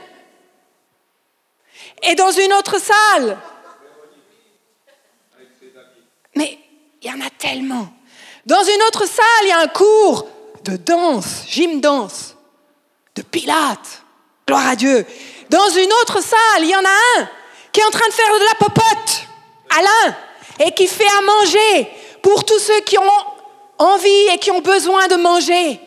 Et 2.04 2.14
dans 2.16 2.30
une 2.30 2.52
autre 2.52 2.76
salle, 2.78 3.38
mais 6.36 6.60
il 7.02 7.10
y 7.10 7.14
en 7.14 7.26
a 7.26 7.30
tellement. 7.30 7.88
Dans 8.46 8.64
une 8.66 8.84
autre 8.90 9.08
salle, 9.08 9.44
il 9.44 9.48
y 9.48 9.54
a 9.54 9.60
un 9.60 9.68
cours 9.68 10.28
de 10.66 10.76
danse, 10.76 11.46
gym 11.48 11.80
danse, 11.80 12.36
de 13.16 13.22
pilates. 13.22 14.04
Gloire 14.46 14.68
à 14.68 14.76
Dieu. 14.76 15.06
Dans 15.50 15.70
une 15.70 15.94
autre 16.02 16.22
salle, 16.22 16.64
il 16.64 16.70
y 16.70 16.76
en 16.76 16.84
a 16.84 17.22
un 17.22 17.30
qui 17.72 17.80
est 17.80 17.86
en 17.86 17.92
train 17.92 18.10
de 18.10 18.14
faire 18.14 18.34
de 18.34 18.46
la 18.46 18.56
popote. 18.56 19.26
Alain, 19.69 20.15
et 20.60 20.71
qui 20.71 20.88
fait 20.88 21.08
à 21.17 21.21
manger 21.21 21.89
pour 22.21 22.43
tous 22.43 22.60
ceux 22.60 22.80
qui 22.82 22.97
ont 22.97 23.04
envie 23.78 24.28
et 24.34 24.38
qui 24.38 24.51
ont 24.51 24.62
besoin 24.62 25.08
de 25.08 25.15
manger. 25.15 25.80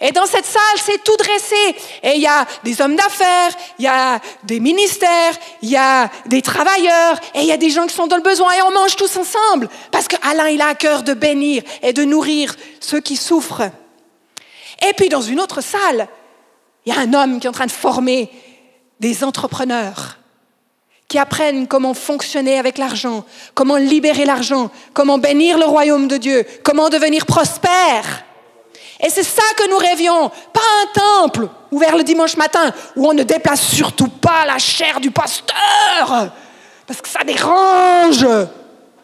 Et 0.00 0.10
dans 0.12 0.26
cette 0.26 0.44
salle, 0.44 0.78
c'est 0.84 1.02
tout 1.02 1.16
dressé. 1.16 1.76
Et 2.02 2.16
il 2.16 2.20
y 2.20 2.26
a 2.26 2.44
des 2.64 2.80
hommes 2.80 2.96
d'affaires, 2.96 3.52
il 3.78 3.84
y 3.84 3.88
a 3.88 4.20
des 4.42 4.60
ministères, 4.60 5.34
il 5.62 5.70
y 5.70 5.76
a 5.76 6.10
des 6.26 6.42
travailleurs, 6.42 7.18
et 7.34 7.40
il 7.40 7.46
y 7.46 7.52
a 7.52 7.56
des 7.56 7.70
gens 7.70 7.86
qui 7.86 7.94
sont 7.94 8.06
dans 8.06 8.16
le 8.16 8.22
besoin. 8.22 8.52
Et 8.52 8.62
on 8.62 8.72
mange 8.72 8.96
tous 8.96 9.16
ensemble. 9.16 9.68
Parce 9.92 10.08
qu'Alain, 10.08 10.48
il 10.48 10.60
a 10.60 10.68
à 10.68 10.74
cœur 10.74 11.04
de 11.04 11.14
bénir 11.14 11.62
et 11.82 11.92
de 11.92 12.04
nourrir 12.04 12.54
ceux 12.80 13.00
qui 13.00 13.16
souffrent. 13.16 13.70
Et 14.86 14.92
puis 14.94 15.08
dans 15.08 15.22
une 15.22 15.40
autre 15.40 15.62
salle, 15.62 16.08
il 16.84 16.92
y 16.92 16.96
a 16.96 17.00
un 17.00 17.14
homme 17.14 17.40
qui 17.40 17.46
est 17.46 17.50
en 17.50 17.52
train 17.52 17.66
de 17.66 17.70
former 17.70 18.30
des 19.00 19.24
entrepreneurs 19.24 20.18
qui 21.14 21.18
apprennent 21.20 21.68
comment 21.68 21.94
fonctionner 21.94 22.58
avec 22.58 22.76
l'argent, 22.76 23.24
comment 23.54 23.76
libérer 23.76 24.24
l'argent, 24.24 24.68
comment 24.92 25.16
bénir 25.16 25.58
le 25.58 25.64
royaume 25.64 26.08
de 26.08 26.16
Dieu, 26.16 26.44
comment 26.64 26.88
devenir 26.88 27.24
prospère. 27.24 28.24
Et 28.98 29.08
c'est 29.10 29.22
ça 29.22 29.44
que 29.56 29.70
nous 29.70 29.76
rêvions, 29.76 30.28
pas 30.52 30.60
un 30.82 30.86
temple 31.20 31.48
ouvert 31.70 31.96
le 31.96 32.02
dimanche 32.02 32.36
matin 32.36 32.74
où 32.96 33.08
on 33.08 33.12
ne 33.12 33.22
déplace 33.22 33.62
surtout 33.62 34.08
pas 34.08 34.44
la 34.44 34.58
chair 34.58 34.98
du 34.98 35.12
pasteur, 35.12 36.32
parce 36.84 37.00
que 37.00 37.08
ça 37.08 37.22
dérange. 37.22 38.26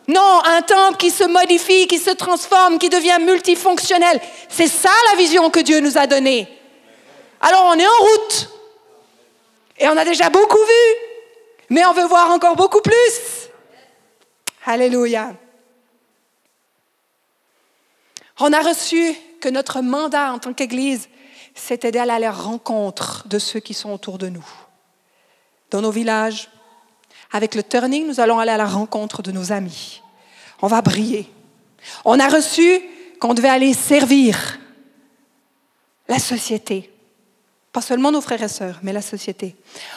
Non, 0.09 0.43
un 0.45 0.63
temple 0.63 0.97
qui 0.97 1.13
se 1.13 1.23
modifie, 1.23 1.87
qui 1.87 2.01
se 2.01 2.11
transforme, 2.11 2.81
qui 2.81 2.89
devient 2.89 3.19
multifonctionnel. 3.21 4.21
C'est 4.49 4.67
ça 4.67 4.91
la 5.13 5.17
vision 5.17 5.49
que 5.49 5.61
Dieu 5.61 5.79
nous 5.79 5.97
a 5.97 6.09
donnée. 6.09 6.49
Alors 7.41 7.67
on 7.73 7.79
est 7.79 7.87
en 7.87 8.03
route. 8.03 8.49
Et 9.79 9.87
on 9.87 9.97
a 9.97 10.05
déjà 10.05 10.29
beaucoup 10.29 10.59
vu. 10.59 11.10
Mais 11.71 11.85
on 11.87 11.93
veut 11.93 12.07
voir 12.07 12.31
encore 12.31 12.57
beaucoup 12.57 12.81
plus. 12.81 13.49
Alléluia. 14.67 15.35
On 18.41 18.53
a 18.53 18.61
reçu 18.61 19.15
que 19.41 19.49
notre 19.49 19.81
mandat 19.81 20.33
en 20.33 20.39
tant 20.39 20.53
qu'Église, 20.53 21.09
c'était 21.55 21.93
d'aller 21.93 22.11
à 22.11 22.19
la 22.19 22.33
rencontre 22.33 23.27
de 23.29 23.39
ceux 23.39 23.61
qui 23.61 23.75
sont 23.75 23.93
autour 23.93 24.19
de 24.19 24.29
nous. 24.29 24.47
Dans 25.71 25.81
nos 25.81 25.91
villages, 25.91 26.51
avec 27.33 27.55
le 27.55 27.63
turning, 27.63 28.07
nous 28.07 28.21
allons 28.21 28.39
aller 28.39 28.51
à 28.51 28.57
la 28.57 28.67
rencontre 28.67 29.23
de 29.23 29.31
nos 29.31 29.53
amis. 29.53 30.03
On 30.63 30.67
va 30.67 30.83
briller. 30.83 31.31
On 32.05 32.19
a 32.19 32.29
reçu 32.29 32.81
qu'on 33.21 33.35
devait 33.35 33.49
aller 33.49 33.75
servir 33.75 34.59
la 36.09 36.19
société. 36.19 36.91
Pas 37.73 37.81
seulement 37.81 38.11
nos 38.11 38.21
frères 38.21 38.43
et 38.43 38.49
sœurs, 38.49 38.81
mais 38.83 38.93
la 38.93 39.03
société. 39.03 39.55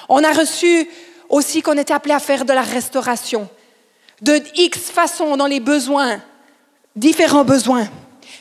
On 0.09 0.23
a 0.23 0.31
reçu 0.31 0.87
aussi 1.33 1.63
qu'on 1.63 1.77
était 1.77 1.93
appelé 1.93 2.13
à 2.13 2.19
faire 2.19 2.45
de 2.45 2.53
la 2.53 2.61
restauration, 2.61 3.49
de 4.21 4.39
X 4.55 4.91
façons 4.91 5.35
dans 5.35 5.47
les 5.47 5.59
besoins, 5.59 6.21
différents 6.95 7.43
besoins. 7.43 7.87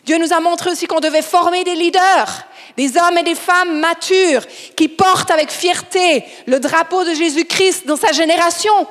Dieu 0.04 0.18
nous 0.18 0.32
a 0.32 0.40
montré 0.40 0.70
aussi 0.70 0.86
qu'on 0.86 1.00
devait 1.00 1.22
former 1.22 1.64
des 1.64 1.74
leaders, 1.74 2.44
des 2.76 2.98
hommes 2.98 3.16
et 3.18 3.22
des 3.22 3.34
femmes 3.34 3.80
matures 3.80 4.46
qui 4.76 4.88
portent 4.88 5.30
avec 5.30 5.50
fierté 5.50 6.22
le 6.46 6.60
drapeau 6.60 7.04
de 7.04 7.14
Jésus-Christ 7.14 7.86
dans 7.86 7.96
sa 7.96 8.12
génération. 8.12 8.86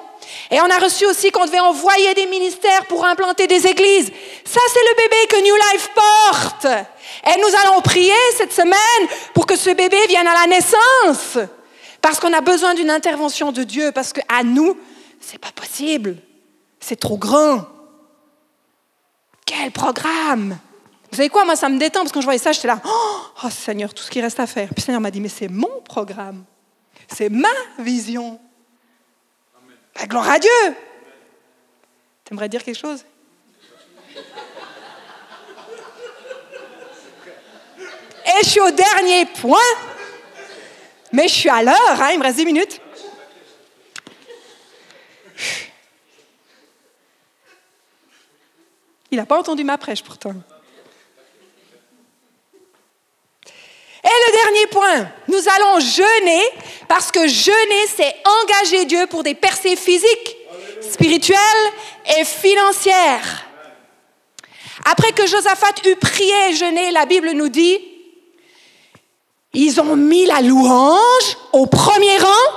Et 0.50 0.60
on 0.62 0.70
a 0.70 0.80
reçu 0.80 1.06
aussi 1.06 1.30
qu'on 1.30 1.46
devait 1.46 1.60
envoyer 1.60 2.14
des 2.16 2.26
ministères 2.26 2.86
pour 2.88 3.06
implanter 3.06 3.46
des 3.46 3.68
églises. 3.68 4.12
Ça, 4.46 4.60
c'est 4.74 4.90
le 4.90 4.96
bébé 4.96 5.28
que 5.30 5.44
New 5.44 5.56
Life 5.56 5.90
porte. 5.94 6.66
Et 7.28 7.40
nous 7.40 7.56
allons 7.64 7.82
prier 7.82 8.14
cette 8.38 8.54
semaine 8.54 9.08
pour 9.36 9.46
que 9.46 9.56
ce 9.56 9.70
bébé 9.70 9.98
vienne 10.08 10.28
à 10.28 10.42
la 10.42 10.48
naissance. 10.48 11.38
Parce 12.02 12.20
qu'on 12.20 12.34
a 12.34 12.42
besoin 12.42 12.74
d'une 12.74 12.90
intervention 12.90 13.52
de 13.52 13.64
Dieu, 13.64 13.92
parce 13.92 14.12
qu'à 14.12 14.44
nous, 14.44 14.78
c'est 15.20 15.38
pas 15.38 15.52
possible. 15.52 16.18
C'est 16.80 17.00
trop 17.00 17.18
grand. 17.18 17.68
Quel 19.46 19.72
programme 19.72 20.58
Vous 21.12 21.18
savez 21.18 21.30
quoi, 21.30 21.46
moi, 21.46 21.56
ça 21.56 21.70
me 21.70 21.78
détend, 21.78 22.00
parce 22.00 22.12
que 22.12 22.16
quand 22.16 22.22
je 22.22 22.26
voyais 22.26 22.40
ça, 22.40 22.52
j'étais 22.52 22.68
là, 22.68 22.82
oh 22.86 23.50
Seigneur, 23.50 23.94
tout 23.94 24.04
ce 24.04 24.10
qui 24.10 24.22
reste 24.22 24.40
à 24.40 24.48
faire. 24.48 24.68
Puis 24.70 24.78
le 24.78 24.82
Seigneur 24.82 25.02
m'a 25.02 25.12
dit, 25.12 25.22
mais 25.22 25.30
c'est 25.30 25.48
mon 25.48 25.82
programme. 25.82 26.44
C'est 27.08 27.30
ma 27.30 27.50
vision. 27.80 28.40
La 30.00 30.08
gloire 30.08 30.30
à 30.30 30.40
Dieu. 30.40 30.50
Tu 32.24 32.34
aimerais 32.34 32.50
dire 32.50 32.64
quelque 32.64 32.80
chose? 32.80 33.06
Et 38.26 38.44
je 38.44 38.50
suis 38.50 38.62
au 38.62 38.72
dernier 38.72 39.26
point. 39.26 39.60
Mais 41.12 41.28
je 41.28 41.34
suis 41.34 41.50
à 41.50 41.62
l'heure, 41.62 42.02
hein, 42.02 42.10
il 42.14 42.20
me 42.20 42.24
reste 42.24 42.38
10 42.38 42.46
minutes. 42.46 42.82
Il 49.12 49.18
n'a 49.18 49.26
pas 49.26 49.38
entendu 49.38 49.64
ma 49.66 49.78
prêche 49.78 50.04
pourtant. 50.04 50.34
Et 54.04 54.08
le 54.08 54.32
dernier 54.44 54.68
point, 54.68 55.12
nous 55.28 55.50
allons 55.50 55.80
jeûner 55.80 56.42
parce 56.88 57.12
que 57.12 57.28
jeûner, 57.28 57.88
c'est 57.96 58.16
engager 58.26 58.86
Dieu 58.86 59.06
pour 59.08 59.24
des 59.24 59.36
percées 59.36 59.76
physiques, 59.76 60.38
spirituelles 60.82 61.38
et 62.18 62.24
financières. 62.24 63.46
Après 64.86 65.12
que 65.12 65.28
Josaphat 65.28 65.74
eut 65.86 65.96
prié 65.98 66.34
et 66.50 66.56
jeûné, 66.56 66.92
la 66.92 67.06
Bible 67.06 67.32
nous 67.32 67.50
dit, 67.50 67.80
ils 69.54 69.82
ont 69.82 69.96
mis 69.96 70.26
la 70.26 70.42
louange 70.42 71.38
au 71.52 71.66
premier 71.66 72.18
rang. 72.18 72.52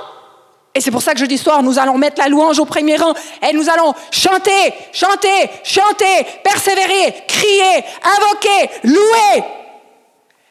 Et 0.74 0.80
c'est 0.80 0.90
pour 0.90 1.02
ça 1.02 1.12
que 1.12 1.20
je 1.20 1.24
dis 1.24 1.38
soir, 1.38 1.62
nous 1.62 1.78
allons 1.78 1.98
mettre 1.98 2.20
la 2.20 2.28
louange 2.28 2.58
au 2.58 2.64
premier 2.64 2.96
rang 2.96 3.14
et 3.48 3.52
nous 3.52 3.68
allons 3.68 3.94
chanter, 4.10 4.74
chanter, 4.92 5.50
chanter, 5.62 6.26
persévérer, 6.42 7.24
crier, 7.28 7.84
invoquer, 8.02 8.70
louer. 8.84 9.44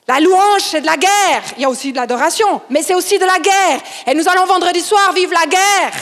La 0.08 0.20
louange, 0.20 0.62
c'est 0.62 0.82
de 0.82 0.86
la 0.86 0.98
guerre. 0.98 1.44
Il 1.58 1.62
y 1.62 1.66
a 1.66 1.70
aussi 1.70 1.92
de 1.92 1.98
l'adoration, 1.98 2.62
mais 2.70 2.84
c'est 2.84 2.96
aussi 2.96 3.20
de 3.20 3.26
la 3.26 3.40
guerre. 3.40 3.82
Et 4.08 4.14
nous 4.14 4.28
allons 4.28 4.46
vendredi 4.46 4.82
soir 4.82 5.14
vivre 5.14 5.34
la 5.34 5.46
guerre. 5.46 5.94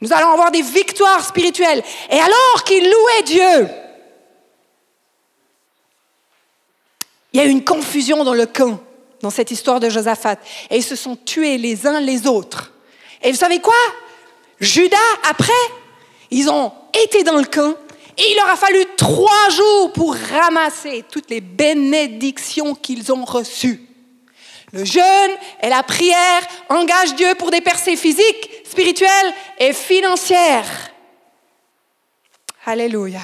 Nous 0.00 0.12
allons 0.12 0.32
avoir 0.32 0.50
des 0.50 0.62
victoires 0.62 1.24
spirituelles. 1.24 1.82
Et 2.10 2.18
alors 2.18 2.64
qu'ils 2.64 2.84
louaient 2.84 3.22
Dieu, 3.24 3.68
il 7.32 7.40
y 7.40 7.42
a 7.42 7.44
une 7.44 7.64
confusion 7.64 8.24
dans 8.24 8.34
le 8.34 8.46
camp 8.46 8.78
dans 9.26 9.30
cette 9.30 9.50
histoire 9.50 9.80
de 9.80 9.90
Josaphat. 9.90 10.36
Et 10.70 10.76
ils 10.76 10.84
se 10.84 10.94
sont 10.94 11.16
tués 11.16 11.58
les 11.58 11.84
uns 11.84 12.00
les 12.00 12.28
autres. 12.28 12.72
Et 13.22 13.32
vous 13.32 13.36
savez 13.36 13.58
quoi? 13.58 13.74
Judas, 14.60 14.96
après, 15.28 15.52
ils 16.30 16.48
ont 16.48 16.72
été 17.04 17.24
dans 17.24 17.34
le 17.34 17.44
camp 17.44 17.74
et 18.16 18.22
il 18.30 18.36
leur 18.36 18.48
a 18.48 18.56
fallu 18.56 18.84
trois 18.96 19.50
jours 19.50 19.92
pour 19.92 20.14
ramasser 20.14 21.04
toutes 21.10 21.28
les 21.28 21.40
bénédictions 21.40 22.76
qu'ils 22.76 23.12
ont 23.12 23.24
reçues. 23.24 23.80
Le 24.72 24.84
jeûne 24.84 25.32
et 25.60 25.70
la 25.70 25.82
prière 25.82 26.42
engagent 26.68 27.16
Dieu 27.16 27.34
pour 27.36 27.50
des 27.50 27.60
percées 27.60 27.96
physiques, 27.96 28.62
spirituelles 28.64 29.34
et 29.58 29.72
financières. 29.72 30.92
Alléluia. 32.64 33.20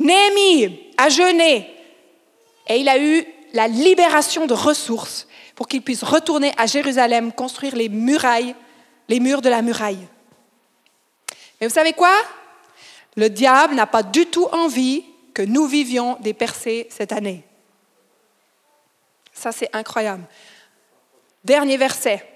Néhémie 0.00 0.92
a 0.96 1.10
jeûné 1.10 1.70
et 2.68 2.76
il 2.78 2.88
a 2.88 2.98
eu 2.98 3.24
la 3.56 3.68
libération 3.68 4.46
de 4.46 4.52
ressources 4.52 5.26
pour 5.54 5.66
qu'ils 5.66 5.80
puissent 5.80 6.04
retourner 6.04 6.52
à 6.58 6.66
Jérusalem, 6.66 7.32
construire 7.32 7.74
les 7.74 7.88
murailles, 7.88 8.54
les 9.08 9.18
murs 9.18 9.40
de 9.40 9.48
la 9.48 9.62
muraille. 9.62 10.06
Mais 11.58 11.66
vous 11.66 11.72
savez 11.72 11.94
quoi? 11.94 12.14
Le 13.16 13.30
diable 13.30 13.74
n'a 13.74 13.86
pas 13.86 14.02
du 14.02 14.26
tout 14.26 14.46
envie 14.52 15.04
que 15.32 15.40
nous 15.40 15.66
vivions 15.66 16.18
des 16.20 16.34
percées 16.34 16.86
cette 16.90 17.12
année. 17.12 17.44
Ça, 19.32 19.52
c'est 19.52 19.74
incroyable. 19.74 20.24
Dernier 21.42 21.78
verset, 21.78 22.26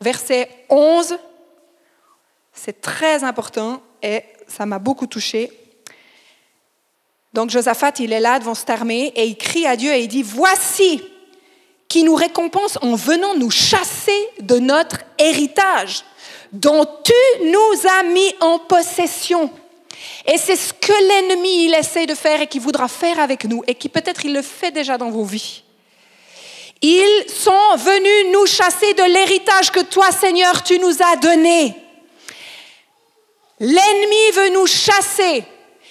verset 0.00 0.48
11, 0.68 1.16
c'est 2.52 2.80
très 2.80 3.22
important 3.22 3.80
et 4.02 4.24
ça 4.48 4.66
m'a 4.66 4.80
beaucoup 4.80 5.06
touché. 5.06 5.52
Donc 7.34 7.50
Josaphat, 7.50 7.94
il 7.98 8.12
est 8.12 8.20
là 8.20 8.38
devant 8.38 8.54
cette 8.54 8.70
armée 8.70 9.12
et 9.16 9.24
il 9.24 9.36
crie 9.36 9.66
à 9.66 9.74
Dieu 9.74 9.92
et 9.92 10.02
il 10.02 10.08
dit, 10.08 10.22
voici 10.22 11.02
qui 11.88 12.04
nous 12.04 12.14
récompense 12.14 12.78
en 12.80 12.94
venant 12.94 13.34
nous 13.34 13.50
chasser 13.50 14.28
de 14.40 14.58
notre 14.60 14.98
héritage 15.18 16.04
dont 16.52 16.86
tu 17.02 17.12
nous 17.44 17.88
as 17.88 18.04
mis 18.04 18.34
en 18.40 18.60
possession. 18.60 19.50
Et 20.26 20.38
c'est 20.38 20.54
ce 20.54 20.72
que 20.72 20.92
l'ennemi, 20.92 21.64
il 21.64 21.74
essaie 21.74 22.06
de 22.06 22.14
faire 22.14 22.40
et 22.40 22.46
qui 22.46 22.60
voudra 22.60 22.86
faire 22.86 23.18
avec 23.18 23.44
nous 23.44 23.64
et 23.66 23.74
qui 23.74 23.88
peut-être 23.88 24.24
il 24.24 24.32
le 24.32 24.42
fait 24.42 24.70
déjà 24.70 24.96
dans 24.96 25.10
vos 25.10 25.24
vies. 25.24 25.64
Ils 26.82 27.24
sont 27.28 27.76
venus 27.76 28.32
nous 28.32 28.46
chasser 28.46 28.94
de 28.94 29.12
l'héritage 29.12 29.72
que 29.72 29.80
toi, 29.80 30.12
Seigneur, 30.12 30.62
tu 30.62 30.78
nous 30.78 31.02
as 31.02 31.16
donné. 31.16 31.74
L'ennemi 33.58 34.30
veut 34.34 34.50
nous 34.50 34.66
chasser 34.66 35.44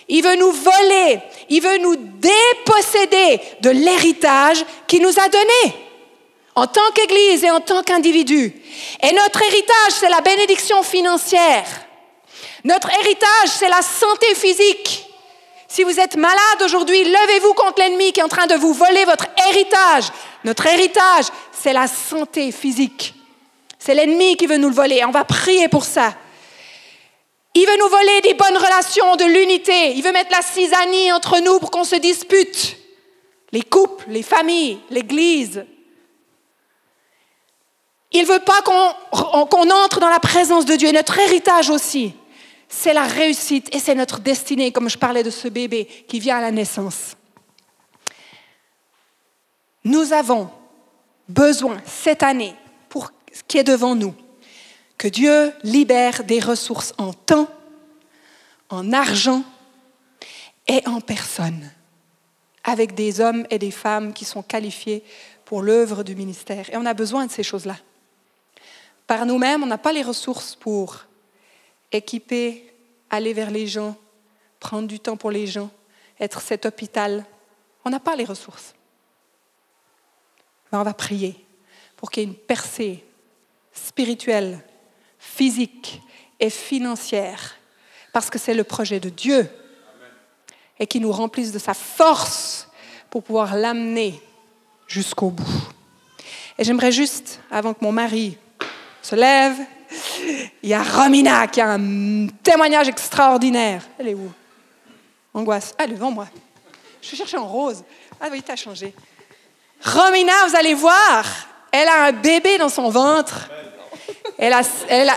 il 0.08 0.24
veut 0.24 0.36
nous 0.36 0.52
voler, 0.52 1.20
il 1.50 1.62
veut 1.62 1.78
nous 1.78 1.96
déposséder 1.96 3.40
de 3.62 3.70
l'héritage 3.70 4.64
qu'il 4.88 5.02
nous 5.02 5.20
a 5.20 5.30
donné 5.30 5.76
en 6.56 6.68
tant 6.68 6.92
qu'Église 6.94 7.44
et 7.44 7.52
en 7.52 7.62
tant 7.62 7.82
qu'individu. 7.84 8.54
Et 9.02 9.12
notre 9.14 9.42
héritage, 9.42 9.94
c'est 10.00 10.10
la 10.10 10.22
bénédiction 10.22 10.84
financière. 10.84 11.66
Notre 12.64 12.90
héritage, 12.92 13.50
c'est 13.50 13.70
la 13.70 13.82
santé 13.82 14.36
physique. 14.36 15.10
Si 15.68 15.84
vous 15.84 16.00
êtes 16.00 16.16
malade 16.16 16.62
aujourd'hui, 16.64 17.04
levez-vous 17.04 17.54
contre 17.54 17.82
l'ennemi 17.82 18.12
qui 18.12 18.20
est 18.20 18.24
en 18.24 18.30
train 18.30 18.46
de 18.46 18.56
vous 18.56 18.74
voler 18.74 19.06
votre 19.06 19.26
héritage. 19.50 20.06
Notre 20.44 20.68
héritage, 20.68 21.26
c'est 21.52 21.74
la 21.74 21.88
santé 21.88 22.52
physique. 22.52 23.16
C'est 23.80 23.96
l'ennemi 23.96 24.38
qui 24.38 24.46
veut 24.46 24.58
nous 24.58 24.70
le 24.70 24.76
voler. 24.76 25.04
On 25.04 25.12
va 25.12 25.24
prier 25.24 25.68
pour 25.68 25.84
ça. 25.84 26.14
Il 27.56 27.68
veut 27.68 27.78
nous 27.78 27.90
voler 27.90 28.22
des 28.22 28.34
bonnes 28.34 28.58
relations, 28.58 29.16
de 29.16 29.26
l'unité. 29.26 29.92
Il 29.96 30.04
veut 30.04 30.12
mettre 30.12 30.32
la 30.32 30.42
cisanie 30.42 31.12
entre 31.12 31.40
nous 31.40 31.60
pour 31.60 31.70
qu'on 31.70 31.84
se 31.84 31.96
dispute. 31.96 32.78
Les 33.52 33.62
couples, 33.62 34.06
les 34.10 34.24
familles, 34.24 34.80
l'Église. 34.90 35.66
Il 38.12 38.22
ne 38.22 38.28
veut 38.28 38.40
pas 38.40 38.62
qu'on 38.62 39.70
entre 39.72 40.00
dans 40.00 40.10
la 40.10 40.20
présence 40.20 40.66
de 40.66 40.76
Dieu. 40.76 40.90
Et 40.90 40.94
notre 40.94 41.20
héritage 41.20 41.70
aussi, 41.70 42.14
c'est 42.68 42.94
la 42.94 43.04
réussite 43.04 43.74
et 43.76 43.80
c'est 43.80 43.96
notre 43.96 44.20
destinée, 44.20 44.72
comme 44.72 44.90
je 44.90 44.98
parlais 44.98 45.24
de 45.24 45.30
ce 45.30 45.48
bébé 45.48 45.86
qui 46.08 46.20
vient 46.20 46.38
à 46.38 46.42
la 46.42 46.52
naissance. 46.52 47.16
Nous 49.84 50.14
avons 50.14 50.50
besoin 51.30 51.78
cette 51.86 52.24
année, 52.24 52.56
pour 52.90 53.12
ce 53.32 53.42
qui 53.48 53.58
est 53.60 53.64
devant 53.64 53.96
nous, 53.96 54.16
que 55.04 55.10
Dieu 55.10 55.52
libère 55.64 56.24
des 56.24 56.40
ressources 56.40 56.94
en 56.98 57.12
temps, 57.12 57.50
en 58.70 58.94
argent 58.94 59.44
et 60.66 60.82
en 60.88 61.02
personne, 61.02 61.70
avec 62.64 62.96
des 62.96 63.20
hommes 63.20 63.46
et 63.50 63.60
des 63.60 63.70
femmes 63.70 64.14
qui 64.14 64.24
sont 64.24 64.42
qualifiés 64.42 65.04
pour 65.44 65.62
l'œuvre 65.62 66.04
du 66.04 66.16
ministère. 66.16 66.70
Et 66.70 66.78
on 66.78 66.86
a 66.86 66.94
besoin 66.94 67.26
de 67.26 67.32
ces 67.34 67.44
choses-là. 67.44 67.76
Par 69.06 69.26
nous-mêmes, 69.26 69.62
on 69.62 69.66
n'a 69.66 69.78
pas 69.78 69.92
les 69.92 70.04
ressources 70.04 70.56
pour 70.56 71.04
équiper, 71.92 72.74
aller 73.10 73.34
vers 73.34 73.52
les 73.52 73.68
gens, 73.68 73.98
prendre 74.62 74.88
du 74.88 75.02
temps 75.02 75.18
pour 75.18 75.32
les 75.32 75.48
gens, 75.48 75.70
être 76.18 76.40
cet 76.40 76.66
hôpital. 76.66 77.26
On 77.84 77.90
n'a 77.90 78.00
pas 78.00 78.16
les 78.16 78.24
ressources. 78.24 78.74
Mais 80.72 80.78
on 80.78 80.84
va 80.84 80.94
prier 80.94 81.46
pour 81.98 82.10
qu'il 82.10 82.24
y 82.24 82.26
ait 82.26 82.30
une 82.30 82.38
percée 82.38 83.04
spirituelle 83.74 84.64
physique 85.24 86.02
et 86.40 86.50
financière, 86.50 87.56
parce 88.12 88.30
que 88.30 88.38
c'est 88.38 88.54
le 88.54 88.64
projet 88.64 89.00
de 89.00 89.10
Dieu, 89.10 89.50
et 90.80 90.86
qui 90.86 91.00
nous 91.00 91.12
remplisse 91.12 91.52
de 91.52 91.60
sa 91.60 91.74
force 91.74 92.68
pour 93.10 93.24
pouvoir 93.24 93.56
l'amener 93.56 94.22
jusqu'au 94.88 95.30
bout. 95.30 95.70
Et 96.58 96.64
j'aimerais 96.64 96.92
juste, 96.92 97.40
avant 97.50 97.74
que 97.74 97.84
mon 97.84 97.92
mari 97.92 98.38
se 99.02 99.16
lève, 99.16 99.56
il 100.62 100.70
y 100.70 100.74
a 100.74 100.84
Romina 100.84 101.48
qui 101.48 101.62
a 101.62 101.72
un 101.74 102.28
témoignage 102.44 102.90
extraordinaire. 102.90 103.84
Elle 103.98 104.10
est 104.10 104.14
où? 104.14 104.32
Angoisse. 105.34 105.74
Est 105.80 105.88
devant 105.88 106.12
moi. 106.12 106.28
Je 107.02 107.16
cherchais 107.16 107.38
en 107.38 107.48
rose. 107.48 107.84
Ah 108.20 108.28
oui, 108.32 108.42
t'as 108.42 108.56
changé. 108.56 108.94
Romina, 109.84 110.48
vous 110.48 110.56
allez 110.56 110.74
voir, 110.74 111.26
elle 111.72 111.88
a 111.88 112.06
un 112.06 112.12
bébé 112.12 112.58
dans 112.58 112.70
son 112.70 112.90
ventre. 112.90 113.50
Elle 114.38 114.54
a, 114.54 114.62
elle 114.90 115.10
a... 115.10 115.16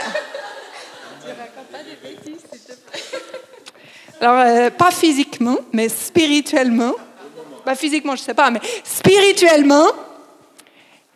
Alors, 4.20 4.40
euh, 4.40 4.70
pas 4.70 4.90
physiquement, 4.90 5.59
mais 5.72 5.88
spirituellement. 5.88 6.94
Pas 7.64 7.74
physiquement, 7.74 8.16
je 8.16 8.22
ne 8.22 8.26
sais 8.26 8.34
pas, 8.34 8.50
mais 8.50 8.61
spirituellement. 8.84 9.88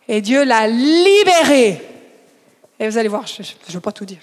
Et 0.09 0.21
Dieu 0.21 0.45
l'a 0.45 0.67
libérée. 0.67 1.81
Et 2.79 2.89
vous 2.89 2.99
allez 2.99 3.09
voir, 3.09 3.27
je 3.27 3.43
ne 3.43 3.73
veux 3.73 3.81
pas 3.81 3.93
tout 3.93 4.05
dire. 4.05 4.21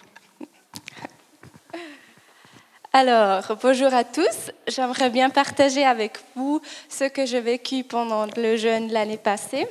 Alors, 2.94 3.44
bonjour 3.62 3.94
à 3.94 4.04
tous. 4.04 4.52
J'aimerais 4.68 5.10
bien 5.10 5.30
partager 5.30 5.86
avec 5.86 6.18
vous 6.36 6.62
ce 6.90 7.04
que 7.04 7.26
j'ai 7.26 7.42
vécu 7.42 7.84
pendant 7.84 8.26
le 8.36 8.58
jeûne 8.58 8.92
l'année 8.92 9.18
passée. 9.18 9.68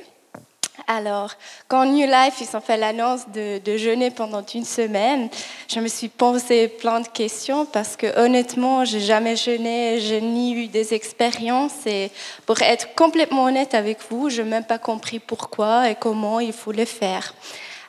Alors, 0.85 1.31
quand 1.67 1.85
New 1.85 2.05
Life, 2.05 2.35
ils 2.39 2.55
ont 2.55 2.61
fait 2.61 2.77
l'annonce 2.77 3.21
de, 3.33 3.77
jeûner 3.77 4.11
pendant 4.11 4.45
une 4.45 4.63
semaine, 4.63 5.29
je 5.67 5.79
me 5.79 5.87
suis 5.87 6.07
posé 6.07 6.67
plein 6.67 6.99
de 6.99 7.07
questions 7.07 7.65
parce 7.65 7.95
que 7.95 8.19
honnêtement, 8.19 8.85
j'ai 8.85 8.99
jamais 8.99 9.35
jeûné, 9.35 9.99
j'ai 9.99 10.21
ni 10.21 10.53
eu 10.53 10.67
des 10.67 10.93
expériences 10.93 11.85
et 11.85 12.11
pour 12.45 12.61
être 12.61 12.93
complètement 12.95 13.45
honnête 13.45 13.73
avec 13.73 13.97
vous, 14.09 14.29
je 14.29 14.41
n'ai 14.41 14.49
même 14.49 14.65
pas 14.65 14.77
compris 14.77 15.19
pourquoi 15.19 15.89
et 15.89 15.95
comment 15.95 16.39
il 16.39 16.53
faut 16.53 16.71
le 16.71 16.85
faire. 16.85 17.33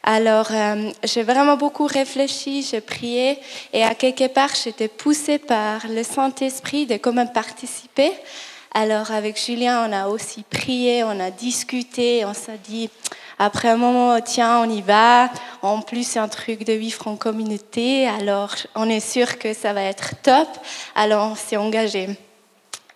Alors, 0.03 0.49
euh, 0.53 0.91
j'ai 1.05 1.23
vraiment 1.23 1.57
beaucoup 1.57 1.87
réfléchi, 1.87 2.63
j'ai 2.63 2.81
prié 2.81 3.39
et 3.73 3.85
à 3.85 3.95
quelque 3.95 4.27
part, 4.29 4.51
j'étais 4.55 4.89
poussée 4.89 5.39
par 5.39 5.87
le 5.89 6.03
Saint-Esprit 6.03 6.87
de 6.87 6.95
quand 6.95 7.13
même 7.13 7.33
participer. 7.33 8.13
Alors, 8.73 9.11
avec 9.11 9.43
Julien, 9.43 9.89
on 9.89 9.93
a 9.93 10.09
aussi 10.09 10.43
prié, 10.43 11.03
on 11.03 11.19
a 11.21 11.31
discuté, 11.31 12.25
on 12.25 12.35
s'est 12.35 12.61
dit, 12.63 12.91
après 13.39 13.69
un 13.69 13.77
moment, 13.77 14.21
tiens, 14.21 14.61
on 14.61 14.69
y 14.69 14.83
va. 14.83 15.31
En 15.63 15.81
plus, 15.81 16.07
c'est 16.07 16.19
un 16.19 16.29
truc 16.29 16.65
de 16.65 16.73
vivre 16.75 17.09
en 17.09 17.17
communauté, 17.17 18.07
alors 18.07 18.55
on 18.75 18.89
est 18.89 19.01
sûr 19.01 19.39
que 19.39 19.55
ça 19.55 19.73
va 19.73 19.83
être 19.83 20.21
top. 20.23 20.49
Alors, 20.95 21.33
on 21.33 21.35
s'est 21.35 21.57
engagé. 21.57 22.09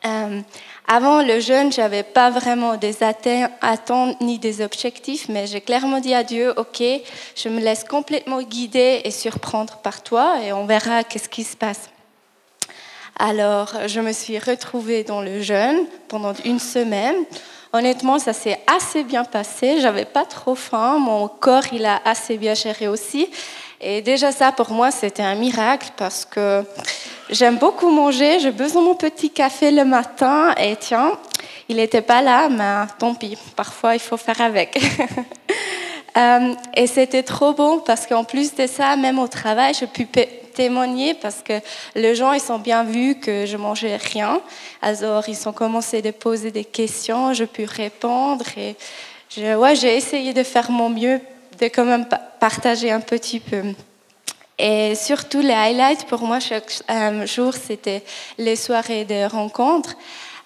Euh, 0.05 0.41
avant 0.89 1.23
le 1.23 1.39
jeûne, 1.39 1.73
j'avais 1.73 2.03
pas 2.03 2.31
vraiment 2.31 2.77
des 2.77 3.03
attentes 3.05 4.21
ni 4.21 4.39
des 4.39 4.61
objectifs, 4.61 5.29
mais 5.29 5.47
j'ai 5.47 5.61
clairement 5.61 6.01
dit 6.01 6.13
à 6.13 6.25
Dieu, 6.25 6.53
ok, 6.57 6.83
je 7.37 7.49
me 7.49 7.61
laisse 7.61 7.85
complètement 7.85 8.43
guider 8.43 9.01
et 9.05 9.11
surprendre 9.13 9.77
par 9.79 10.03
toi, 10.03 10.39
et 10.45 10.53
on 10.53 10.67
verra 10.67 11.05
qu'est-ce 11.05 11.29
qui 11.29 11.45
se 11.45 11.57
passe. 11.57 11.92
Alors, 13.19 13.75
je 13.87 14.01
me 14.01 14.13
suis 14.13 14.39
retrouvée 14.39 15.05
dans 15.05 15.21
le 15.21 15.43
jeûne 15.43 15.87
pendant 16.09 16.33
une 16.45 16.59
semaine. 16.59 17.17
Honnêtement, 17.73 18.19
ça 18.19 18.33
s'est 18.33 18.59
assez 18.67 19.05
bien 19.05 19.25
passé. 19.25 19.81
J'avais 19.81 20.05
pas 20.05 20.25
trop 20.25 20.55
faim. 20.55 20.99
Mon 20.99 21.29
corps, 21.29 21.65
il 21.73 21.85
a 21.85 22.01
assez 22.05 22.37
bien 22.37 22.55
géré 22.55 22.89
aussi. 22.89 23.29
Et 23.81 24.03
déjà 24.03 24.33
ça, 24.33 24.53
pour 24.53 24.71
moi, 24.71 24.91
c'était 24.91 25.23
un 25.23 25.35
miracle 25.35 25.91
parce 25.97 26.25
que 26.25 26.65
j'aime 27.31 27.59
beaucoup 27.59 27.91
manger. 27.91 28.41
J'ai 28.41 28.51
besoin 28.51 28.83
de 28.83 28.87
mon 28.89 28.95
petit 28.95 29.31
café 29.31 29.71
le 29.71 29.85
matin. 29.85 30.55
Et 30.59 30.77
tiens, 30.77 31.13
il 31.69 31.77
n'était 31.77 32.03
pas 32.03 32.23
là, 32.23 32.49
mais 32.49 32.87
tant 32.99 33.15
pis. 33.15 33.37
Parfois, 33.57 33.95
il 33.95 34.01
faut 34.01 34.17
faire 34.17 34.41
avec. 34.41 34.81
Euh, 36.15 36.53
et 36.75 36.87
c'était 36.87 37.23
trop 37.23 37.55
bon 37.55 37.81
parce 37.81 38.07
qu'en 38.07 38.23
plus 38.23 38.55
de 38.55 38.67
ça, 38.67 38.97
même 38.97 39.19
au 39.19 39.29
travail, 39.29 39.73
je 39.73 39.87
pu 39.87 40.05
témoigner 40.53 41.15
parce 41.15 41.43
que 41.43 41.55
les 41.95 42.15
gens, 42.15 42.33
ils 42.33 42.53
ont 42.53 42.59
bien 42.59 42.85
vu 42.85 43.17
que 43.17 43.47
je 43.47 43.57
mangeais 43.57 43.97
rien. 43.97 44.41
Alors, 44.81 45.29
ils 45.29 45.49
ont 45.49 45.53
commencé 45.53 46.03
de 46.03 46.11
poser 46.11 46.51
des 46.51 46.65
questions, 46.65 47.33
je 47.33 47.45
pu 47.45 47.65
répondre 47.65 48.45
et 48.57 48.77
ouais, 49.55 49.75
j'ai 49.75 49.97
essayé 49.97 50.33
de 50.33 50.43
faire 50.43 50.71
mon 50.71 50.91
mieux 50.91 51.21
de 51.61 51.67
quand 51.67 51.85
même 51.85 52.07
partager 52.41 52.91
un 52.91 53.01
petit 53.01 53.41
peu. 53.41 53.63
Et 54.59 54.95
surtout, 54.95 55.41
les 55.41 55.55
highlights 55.55 56.07
pour 56.07 56.23
moi 56.23 56.39
chaque 56.39 56.73
euh, 56.91 57.27
jour, 57.27 57.55
c'était 57.55 58.03
les 58.39 58.57
soirées 58.57 59.05
de 59.05 59.29
rencontres. 59.29 59.97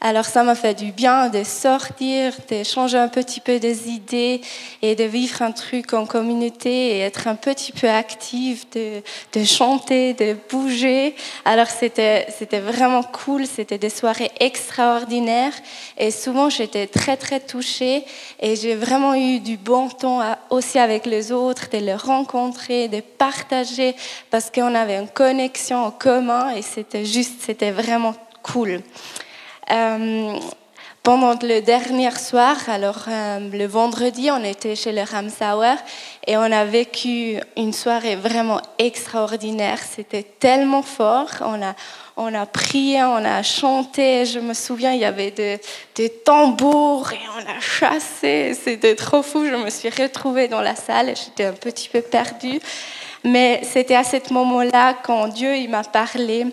Alors 0.03 0.27
ça 0.27 0.43
m'a 0.43 0.55
fait 0.55 0.75
du 0.75 0.93
bien 0.93 1.31
de 1.31 1.43
sortir, 1.43 2.35
de 2.51 2.63
changer 2.65 2.99
un 2.99 3.09
petit 3.09 3.41
peu 3.41 3.59
des 3.59 3.89
idées 3.89 4.43
et 4.83 4.95
de 4.95 5.05
vivre 5.05 5.41
un 5.41 5.53
truc 5.53 5.95
en 5.95 6.05
communauté 6.05 6.97
et 6.97 6.99
être 7.01 7.29
un 7.29 7.35
petit 7.35 7.73
peu 7.73 7.89
active, 7.89 8.67
de, 8.75 9.45
chanter, 9.45 10.13
de 10.13 10.37
bouger. 10.51 11.15
Alors 11.47 11.69
c'était 11.69 12.27
vraiment 12.61 13.03
cool, 13.03 13.47
c'était 13.47 13.79
des 13.79 13.89
soirées 13.89 14.31
extraordinaires 14.39 15.55
et 15.97 16.11
souvent 16.11 16.51
j'étais 16.51 16.87
très 16.87 17.17
très 17.17 17.41
touchée 17.41 18.05
et 18.39 18.55
j'ai 18.55 18.75
vraiment 18.75 19.15
eu 19.15 19.41
du 19.41 19.57
bon 19.57 19.89
temps 19.89 20.21
aussi 20.51 20.79
avec 20.79 21.07
les 21.07 21.33
autres, 21.33 21.71
de 21.73 21.79
les 21.79 21.95
rencontrer, 21.95 22.89
de 22.89 23.01
partager 23.01 23.97
parce 24.31 24.51
qu'on 24.51 24.75
avait 24.75 24.99
une 24.99 25.09
connexion 25.09 25.87
en 25.87 25.91
commun 25.91 26.51
et 26.55 26.61
c'était 26.61 27.07
juste, 27.07 27.41
c'était 27.41 27.71
vraiment 27.71 28.15
cool. 28.43 28.83
Euh, 29.71 30.39
pendant 31.07 31.39
le 31.41 31.61
dernier 31.61 32.11
soir, 32.11 32.57
alors 32.67 33.05
euh, 33.07 33.39
le 33.53 33.67
vendredi, 33.67 34.29
on 34.33 34.43
était 34.43 34.75
chez 34.75 34.91
le 34.91 35.03
Ramsauer 35.03 35.77
et 36.27 36.37
on 36.37 36.51
a 36.51 36.65
vécu 36.65 37.39
une 37.57 37.73
soirée 37.73 38.17
vraiment 38.17 38.61
extraordinaire. 38.77 39.79
C'était 39.79 40.25
tellement 40.25 40.83
fort. 40.83 41.29
On 41.43 41.63
a, 41.63 41.77
on 42.17 42.35
a 42.35 42.45
prié, 42.45 43.05
on 43.05 43.25
a 43.25 43.45
chanté. 43.45 44.27
Je 44.27 44.41
me 44.41 44.53
souviens, 44.53 44.95
il 44.95 44.99
y 44.99 45.05
avait 45.05 45.31
des, 45.31 45.61
des 45.95 46.11
tambours 46.11 47.13
et 47.13 47.29
on 47.37 47.57
a 47.57 47.61
chassé. 47.61 48.55
C'était 48.61 48.97
trop 48.97 49.23
fou. 49.23 49.47
Je 49.47 49.55
me 49.55 49.71
suis 49.71 49.91
retrouvée 49.91 50.49
dans 50.49 50.61
la 50.61 50.75
salle 50.75 51.15
j'étais 51.15 51.45
un 51.45 51.53
petit 51.53 51.89
peu 51.89 52.01
perdue. 52.01 52.59
Mais 53.23 53.61
c'était 53.63 53.95
à 53.95 54.03
ce 54.03 54.17
moment-là 54.33 54.95
quand 55.05 55.29
Dieu 55.29 55.69
m'a 55.69 55.85
parlé 55.85 56.47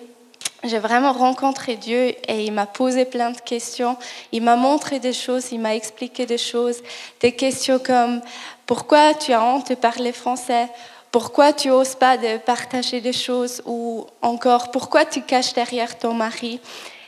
j'ai 0.64 0.80
vraiment 0.80 1.12
rencontré 1.12 1.76
Dieu 1.76 2.16
et 2.28 2.46
il 2.46 2.54
m'a 2.54 2.66
posé 2.66 3.06
plein 3.06 3.32
de 3.32 3.40
questions. 3.40 3.98
Il 4.32 4.44
m'a 4.44 4.56
montré 4.56 5.00
des 5.00 5.14
choses, 5.14 5.52
il 5.52 5.60
m'a 5.60 5.76
expliqué 5.76 6.26
des 6.26 6.38
choses. 6.38 6.82
Des 7.20 7.34
questions 7.34 7.80
comme 7.80 8.22
pourquoi 8.66 9.14
tu 9.14 9.34
as 9.34 9.44
honte 9.44 9.70
de 9.70 9.76
parler 9.76 10.14
français? 10.14 10.68
Pourquoi 11.12 11.54
tu 11.54 11.68
n'oses 11.68 11.96
pas 11.96 12.18
de 12.18 12.38
partager 12.38 13.02
des 13.02 13.14
choses? 13.14 13.62
Ou 13.66 14.06
encore 14.22 14.72
pourquoi 14.72 15.06
tu 15.06 15.22
caches 15.22 15.54
derrière 15.54 15.98
ton 15.98 16.14
mari? 16.14 16.60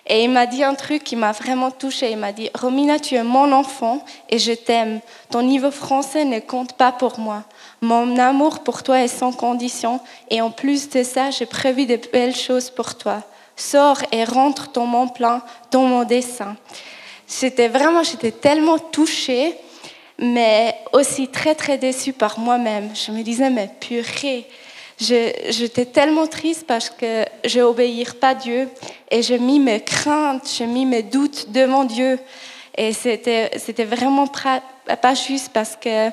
Et 0.07 0.23
il 0.23 0.29
m'a 0.29 0.45
dit 0.45 0.63
un 0.63 0.75
truc 0.75 1.03
qui 1.03 1.15
m'a 1.15 1.31
vraiment 1.31 1.71
touchée. 1.71 2.11
Il 2.11 2.17
m'a 2.17 2.31
dit, 2.31 2.51
Romina, 2.53 2.99
tu 2.99 3.15
es 3.15 3.23
mon 3.23 3.51
enfant 3.51 4.03
et 4.29 4.37
je 4.37 4.51
t'aime. 4.51 4.99
Ton 5.31 5.41
niveau 5.41 5.71
français 5.71 6.25
ne 6.25 6.39
compte 6.39 6.73
pas 6.73 6.91
pour 6.91 7.19
moi. 7.19 7.43
Mon 7.81 8.19
amour 8.19 8.59
pour 8.59 8.83
toi 8.83 9.01
est 9.01 9.07
sans 9.07 9.31
condition 9.31 9.99
et 10.29 10.41
en 10.41 10.51
plus 10.51 10.89
de 10.89 11.01
ça, 11.01 11.31
j'ai 11.31 11.47
prévu 11.47 11.85
de 11.87 11.99
belles 12.11 12.35
choses 12.35 12.69
pour 12.69 12.95
toi 12.95 13.23
sors 13.55 14.01
et 14.11 14.23
rentre 14.23 14.71
dans 14.71 14.85
mon 14.85 15.07
plan, 15.07 15.41
dans 15.71 15.83
mon 15.83 16.03
dessin. 16.03 16.55
C'était 17.27 17.67
vraiment, 17.67 18.03
j'étais 18.03 18.31
tellement 18.31 18.77
touchée, 18.77 19.55
mais 20.19 20.75
aussi 20.93 21.27
très 21.27 21.55
très 21.55 21.77
déçue 21.77 22.13
par 22.13 22.39
moi-même. 22.39 22.89
Je 22.93 23.11
me 23.11 23.21
disais, 23.23 23.49
mais 23.49 23.69
purée, 23.79 24.47
j'étais 24.97 25.85
tellement 25.85 26.27
triste 26.27 26.65
parce 26.67 26.89
que 26.89 27.25
je 27.43 27.59
n'obéir 27.59 28.15
pas 28.15 28.33
Dieu 28.33 28.69
et 29.09 29.21
j'ai 29.21 29.39
mis 29.39 29.59
mes 29.59 29.81
craintes, 29.81 30.49
j'ai 30.57 30.67
mis 30.67 30.85
mes 30.85 31.03
doutes 31.03 31.51
devant 31.51 31.83
Dieu. 31.83 32.19
Et 32.77 32.93
c'était, 32.93 33.51
c'était 33.57 33.85
vraiment 33.85 34.27
pas 34.27 35.13
juste 35.13 35.49
parce 35.53 35.75
que 35.75 36.09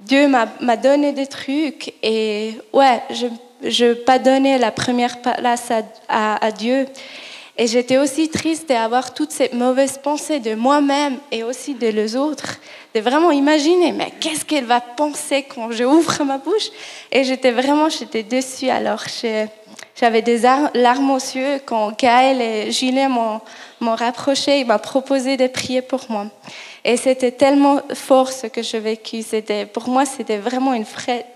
Dieu 0.00 0.28
m'a 0.28 0.76
donné 0.76 1.12
des 1.12 1.26
trucs 1.26 1.92
et 2.02 2.54
ouais, 2.72 3.02
je 3.10 3.26
je 3.64 3.94
pas 3.94 4.18
donné 4.18 4.58
la 4.58 4.70
première 4.70 5.20
place 5.20 5.72
à, 6.08 6.50
Dieu. 6.52 6.86
Et 7.58 7.66
j'étais 7.66 7.98
aussi 7.98 8.28
triste 8.28 8.68
d'avoir 8.68 9.12
toutes 9.12 9.30
ces 9.30 9.50
mauvaises 9.52 9.98
pensées 9.98 10.40
de 10.40 10.54
moi-même 10.54 11.18
et 11.30 11.42
aussi 11.42 11.74
de 11.74 11.86
les 11.86 12.16
autres, 12.16 12.58
de 12.94 13.00
vraiment 13.00 13.30
imaginer, 13.30 13.92
mais 13.92 14.10
qu'est-ce 14.20 14.44
qu'elle 14.44 14.64
va 14.64 14.80
penser 14.80 15.42
quand 15.42 15.70
je 15.70 15.84
ouvre 15.84 16.24
ma 16.24 16.38
bouche? 16.38 16.70
Et 17.10 17.24
j'étais 17.24 17.50
vraiment, 17.50 17.90
j'étais 17.90 18.22
déçue. 18.22 18.70
Alors 18.70 19.04
j'avais 19.94 20.22
des 20.22 20.40
larmes 20.74 21.10
aux 21.10 21.16
yeux 21.16 21.60
quand 21.66 21.96
Gaël 21.98 22.40
et 22.40 22.72
Julien 22.72 23.08
m'ont 23.08 23.94
rapproché, 23.94 24.60
ils 24.60 24.66
m'ont 24.66 24.78
proposé 24.78 25.36
de 25.36 25.46
prier 25.46 25.82
pour 25.82 26.06
moi. 26.08 26.26
Et 26.84 26.96
c'était 26.96 27.32
tellement 27.32 27.80
fort 27.94 28.32
ce 28.32 28.46
que 28.46 28.62
j'ai 28.62 28.80
vécu. 28.80 29.22
Pour 29.72 29.88
moi, 29.88 30.04
c'était 30.04 30.38
vraiment 30.38 30.72
une 30.72 30.84
vraie 30.84 31.26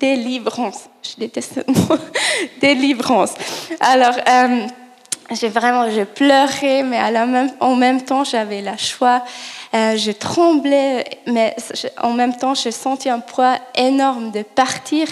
délivrance. 0.00 0.88
Je 1.02 1.16
déteste 1.18 1.54
ce 1.54 1.70
mot. 1.70 1.98
délivrance. 2.60 3.34
Alors, 3.80 4.14
euh, 4.28 4.66
j'ai 5.30 5.48
vraiment, 5.48 5.88
j'ai 5.90 6.06
pleuré, 6.06 6.82
mais 6.82 6.96
à 6.96 7.10
la 7.10 7.26
même, 7.26 7.52
en 7.60 7.76
même 7.76 8.02
temps, 8.02 8.24
j'avais 8.24 8.62
la 8.62 8.76
choix. 8.76 9.22
Euh, 9.72 9.96
je 9.96 10.10
tremblais, 10.10 11.04
mais 11.26 11.54
en 12.02 12.12
même 12.12 12.36
temps, 12.36 12.54
j'ai 12.54 12.72
senti 12.72 13.08
un 13.08 13.20
poids 13.20 13.56
énorme 13.76 14.32
de 14.32 14.42
partir. 14.42 15.06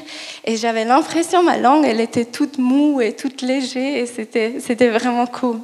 Et 0.44 0.56
j'avais 0.56 0.84
l'impression, 0.84 1.44
ma 1.44 1.56
langue, 1.56 1.84
elle 1.86 2.00
était 2.00 2.24
toute 2.24 2.58
moue 2.58 3.00
et 3.00 3.14
toute 3.14 3.42
légère. 3.42 3.96
Et 3.96 4.06
c'était, 4.06 4.56
c'était 4.58 4.88
vraiment 4.88 5.26
cool. 5.26 5.60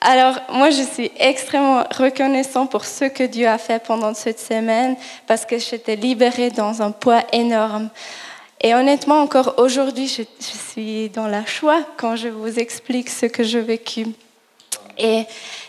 Alors, 0.00 0.36
moi, 0.52 0.70
je 0.70 0.82
suis 0.82 1.10
extrêmement 1.18 1.82
reconnaissant 1.90 2.66
pour 2.66 2.84
ce 2.84 3.06
que 3.06 3.24
Dieu 3.24 3.48
a 3.48 3.58
fait 3.58 3.82
pendant 3.82 4.14
cette 4.14 4.40
semaine 4.40 4.96
parce 5.26 5.44
que 5.44 5.58
j'étais 5.58 5.96
libérée 5.96 6.50
dans 6.50 6.80
un 6.80 6.92
poids 6.92 7.22
énorme. 7.32 7.90
Et 8.60 8.74
honnêtement, 8.74 9.20
encore 9.20 9.54
aujourd'hui, 9.58 10.08
je, 10.08 10.22
suis 10.40 11.10
dans 11.10 11.26
la 11.26 11.44
joie 11.44 11.82
quand 11.96 12.16
je 12.16 12.28
vous 12.28 12.58
explique 12.58 13.10
ce 13.10 13.26
que 13.26 13.42
j'ai 13.42 13.60
vécu. 13.60 14.06
Et 14.98 15.24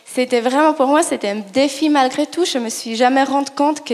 c'était 0.06 0.40
vraiment 0.40 0.74
pour 0.74 0.88
moi, 0.88 1.04
c'était 1.04 1.30
un 1.30 1.42
défi 1.54 1.90
malgré 1.90 2.26
tout. 2.26 2.46
Je 2.46 2.58
me 2.58 2.70
suis 2.70 2.96
jamais 2.96 3.24
rendu 3.24 3.52
compte 3.52 3.84
que 3.84 3.94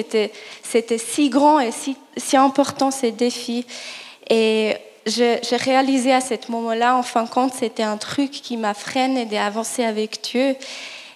c'était 0.64 0.98
si 0.98 1.30
grand 1.30 1.60
et 1.60 1.72
si, 1.72 1.98
si 2.18 2.38
important 2.38 2.92
ces 2.92 3.12
défis. 3.12 3.66
Et 4.30 4.78
j'ai 5.06 5.40
réalisé 5.52 6.14
à 6.14 6.22
ce 6.22 6.36
moment-là, 6.50 6.96
en 6.96 7.04
fin 7.04 7.24
de 7.24 7.30
compte, 7.30 7.54
c'était 7.54 7.84
un 7.84 7.98
truc 7.98 8.32
qui 8.32 8.58
m'a 8.58 8.74
freiné 8.74 9.26
d'avancer 9.26 9.84
avec 9.84 10.22
Dieu. 10.24 10.56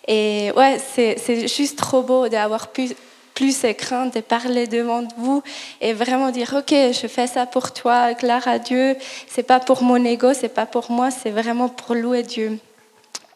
Et 0.08 0.52
ouais, 0.56 0.80
c'est 0.94 1.48
juste 1.48 1.78
trop 1.78 2.02
beau 2.02 2.28
d'avoir 2.28 2.70
pu 2.72 2.90
plus 3.38 3.68
craintes 3.78 4.16
de 4.16 4.22
parler 4.22 4.66
devant 4.66 5.04
vous 5.16 5.44
et 5.80 5.94
vraiment 5.94 6.32
dire 6.32 6.56
ok 6.58 6.72
je 6.72 7.06
fais 7.06 7.28
ça 7.28 7.46
pour 7.46 7.72
toi 7.72 8.14
gloire 8.14 8.48
à 8.48 8.58
Dieu 8.58 8.96
c'est 9.28 9.44
pas 9.44 9.60
pour 9.60 9.84
mon 9.84 10.04
ego 10.04 10.34
c'est 10.34 10.56
pas 10.60 10.66
pour 10.66 10.90
moi 10.90 11.12
c'est 11.12 11.30
vraiment 11.30 11.70
pour 11.70 11.94
louer 11.94 12.24
Dieu 12.24 12.58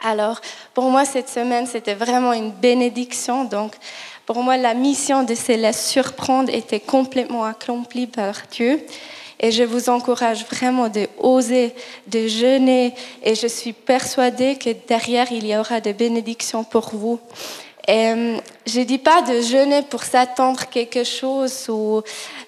alors 0.04 0.42
pour 0.74 0.86
moi 0.86 1.06
cette 1.06 1.30
semaine 1.30 1.68
c'était 1.68 1.94
vraiment 1.94 2.34
une 2.34 2.50
bénédiction 2.50 3.44
donc 3.44 3.74
pour 4.26 4.42
moi 4.42 4.58
la 4.58 4.74
mission 4.74 5.22
de 5.22 5.36
se 5.36 5.52
laisser 5.52 5.92
surprendre 5.92 6.52
était 6.52 6.80
complètement 6.80 7.46
accomplie 7.46 8.08
par 8.08 8.34
Dieu 8.52 8.84
et 9.44 9.52
je 9.52 9.64
vous 9.64 9.90
encourage 9.90 10.46
vraiment 10.46 10.88
de 10.88 11.08
oser, 11.18 11.74
de 12.06 12.28
jeûner. 12.28 12.94
Et 13.24 13.34
je 13.34 13.48
suis 13.48 13.74
persuadée 13.74 14.56
que 14.56 14.70
derrière, 14.88 15.32
il 15.32 15.48
y 15.48 15.58
aura 15.58 15.82
des 15.82 15.94
bénédictions 15.94 16.64
pour 16.64 16.92
vous. 16.94 17.20
Euh, 17.90 18.38
je 18.68 18.80
ne 18.80 18.86
dis 18.86 19.00
pas 19.00 19.22
de 19.24 19.42
jeûner 19.42 19.82
pour 19.82 20.04
s'attendre 20.04 20.66
quelque 20.70 21.04
chose 21.04 21.68
ou 21.70 22.02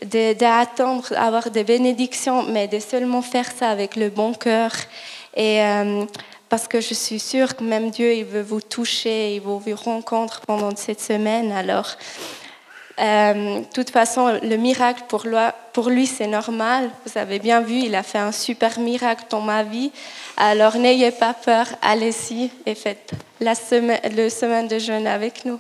d'attendre 0.04 1.12
avoir 1.16 1.50
des 1.50 1.64
bénédictions, 1.64 2.44
mais 2.44 2.68
de 2.68 2.80
seulement 2.80 3.22
faire 3.22 3.52
ça 3.52 3.70
avec 3.70 3.96
le 3.96 4.10
bon 4.10 4.34
cœur. 4.34 4.72
Et 5.36 5.62
euh, 5.62 6.06
parce 6.50 6.68
que 6.68 6.82
je 6.82 6.94
suis 6.94 7.20
sûre 7.20 7.56
que 7.56 7.64
même 7.64 7.90
Dieu, 7.90 8.14
il 8.14 8.26
veut 8.26 8.44
vous 8.44 8.62
toucher, 8.62 9.36
il 9.36 9.42
veut 9.42 9.54
vous 9.54 9.76
rencontrer 9.76 10.42
pendant 10.46 10.76
cette 10.76 11.02
semaine. 11.02 11.52
Alors, 11.52 11.98
euh, 13.00 13.60
de 13.60 13.66
toute 13.74 13.90
façon, 13.90 14.40
le 14.42 14.56
miracle 14.56 15.04
pour 15.08 15.90
lui, 15.90 16.06
c'est 16.06 16.28
normal. 16.28 16.90
Vous 17.06 17.18
avez 17.18 17.40
bien 17.40 17.62
vu, 17.62 17.76
il 17.76 17.96
a 17.96 18.04
fait 18.04 18.20
un 18.20 18.32
super 18.32 18.80
miracle 18.80 19.26
dans 19.30 19.42
ma 19.42 19.64
vie. 19.64 19.92
Alors 20.38 20.78
n'ayez 20.78 21.12
pas 21.12 21.34
peur, 21.34 21.66
allez-y 21.82 22.52
et 22.66 22.76
faites 22.76 23.12
la 23.40 23.56
semaine, 23.56 24.00
le 24.16 24.30
semaine 24.30 24.68
de 24.68 24.78
jeûne 24.80 25.08
avec 25.08 25.46
nous. 25.46 25.60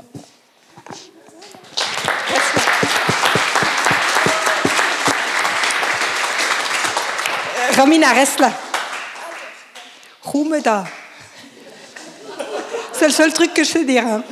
Romina, 7.77 8.13
reste 8.13 8.39
là. 8.39 8.51
C'est 12.93 13.07
le 13.07 13.11
seul 13.11 13.33
truc 13.33 13.53
que 13.53 13.63
je 13.63 13.69
sais 13.69 13.83
dire. 13.83 14.05
Hein. 14.05 14.23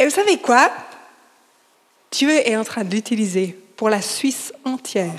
Et 0.00 0.04
vous 0.04 0.10
savez 0.10 0.38
quoi? 0.38 0.70
Dieu 2.10 2.30
est 2.30 2.56
en 2.56 2.64
train 2.64 2.84
d'utiliser 2.84 3.54
pour 3.76 3.90
la 3.90 4.00
Suisse 4.00 4.50
entière, 4.64 5.12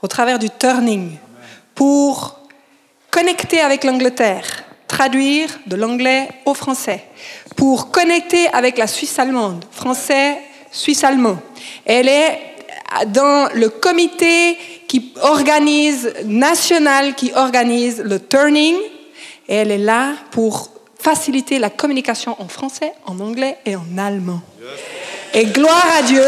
au 0.00 0.06
travers 0.06 0.38
du 0.38 0.48
turning, 0.48 1.16
pour 1.74 2.38
connecter 3.10 3.60
avec 3.60 3.82
l'Angleterre, 3.82 4.44
traduire 4.86 5.50
de 5.66 5.74
l'anglais 5.74 6.28
au 6.44 6.54
français, 6.54 7.02
pour 7.56 7.90
connecter 7.90 8.46
avec 8.52 8.78
la 8.78 8.86
Suisse 8.86 9.18
allemande, 9.18 9.64
français, 9.72 10.38
Suisse 10.70 11.02
allemand. 11.02 11.38
Elle 11.84 12.08
est 12.08 12.40
dans 13.08 13.48
le 13.54 13.70
comité 13.70 14.56
qui 14.86 15.12
organise, 15.20 16.14
national, 16.24 17.16
qui 17.16 17.32
organise 17.34 18.00
le 18.04 18.20
turning, 18.20 18.76
et 19.48 19.56
elle 19.56 19.72
est 19.72 19.78
là 19.78 20.12
pour 20.30 20.73
faciliter 21.04 21.58
la 21.58 21.68
communication 21.68 22.34
en 22.40 22.48
français, 22.48 22.94
en 23.04 23.20
anglais 23.20 23.58
et 23.66 23.76
en 23.76 23.98
allemand. 23.98 24.40
Et 25.34 25.44
gloire 25.44 25.86
à 25.98 26.02
Dieu. 26.02 26.24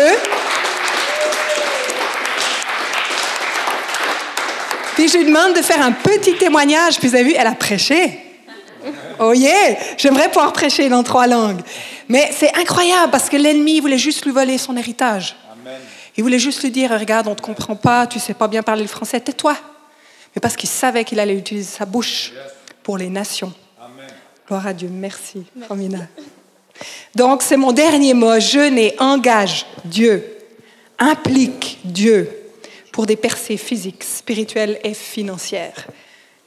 Puis 4.95 5.09
je 5.09 5.17
lui 5.17 5.25
demande 5.25 5.55
de 5.55 5.63
faire 5.63 5.81
un 5.81 5.93
petit 5.93 6.35
témoignage. 6.35 6.99
Puis 6.99 7.09
vous 7.09 7.15
avez 7.15 7.25
vu, 7.25 7.35
elle 7.35 7.47
a 7.47 7.55
prêché. 7.55 8.21
Oh 9.19 9.33
yeah, 9.33 9.79
j'aimerais 9.97 10.29
pouvoir 10.29 10.53
prêcher 10.53 10.91
dans 10.91 11.03
trois 11.03 11.27
langues. 11.27 11.63
Mais 12.09 12.31
c'est 12.37 12.55
incroyable 12.55 13.11
parce 13.11 13.31
que 13.31 13.37
l'ennemi 13.39 13.81
voulait 13.81 13.97
juste 13.97 14.27
lui 14.27 14.33
voler 14.33 14.59
son 14.59 14.77
héritage. 14.77 15.37
Il 16.19 16.23
voulait 16.23 16.39
juste 16.39 16.63
lui 16.63 16.71
dire, 16.71 16.91
regarde, 16.91 17.27
on 17.29 17.31
ne 17.31 17.37
te 17.37 17.43
comprend 17.43 17.77
pas, 17.77 18.07
tu 18.07 18.19
sais 18.19 18.35
pas 18.35 18.47
bien 18.47 18.63
parler 18.63 18.83
le 18.83 18.89
français, 18.89 19.21
tais-toi. 19.21 19.57
Mais 20.35 20.41
parce 20.41 20.55
qu'il 20.55 20.69
savait 20.69 21.05
qu'il 21.05 21.19
allait 21.19 21.37
utiliser 21.37 21.77
sa 21.79 21.87
bouche 21.87 22.33
pour 22.83 22.99
les 22.99 23.09
nations. 23.09 23.55
Gloire 24.47 24.67
à 24.67 24.73
Dieu. 24.73 24.89
Merci, 24.91 25.45
Romina. 25.69 26.07
Donc, 27.15 27.43
c'est 27.43 27.57
mon 27.57 27.73
dernier 27.73 28.15
mot. 28.15 28.39
Jeûner 28.39 28.95
engage 28.99 29.67
Dieu, 29.85 30.25
implique 30.99 31.81
Dieu 31.85 32.31
pour 32.93 33.07
des 33.07 33.17
percées 33.17 33.57
physiques, 33.57 34.05
spirituelles 34.05 34.79
et 34.85 34.95
financières. 34.95 35.87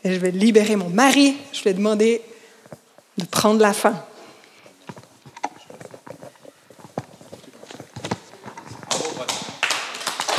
Et 0.04 0.14
je 0.14 0.20
vais 0.20 0.32
libérer 0.32 0.76
mon 0.76 0.90
mari. 0.90 1.36
Je 1.52 1.62
vais 1.64 1.74
demander 1.74 2.22
de 3.18 3.26
prendre 3.26 3.60
la 3.60 3.74
fin. 3.74 4.02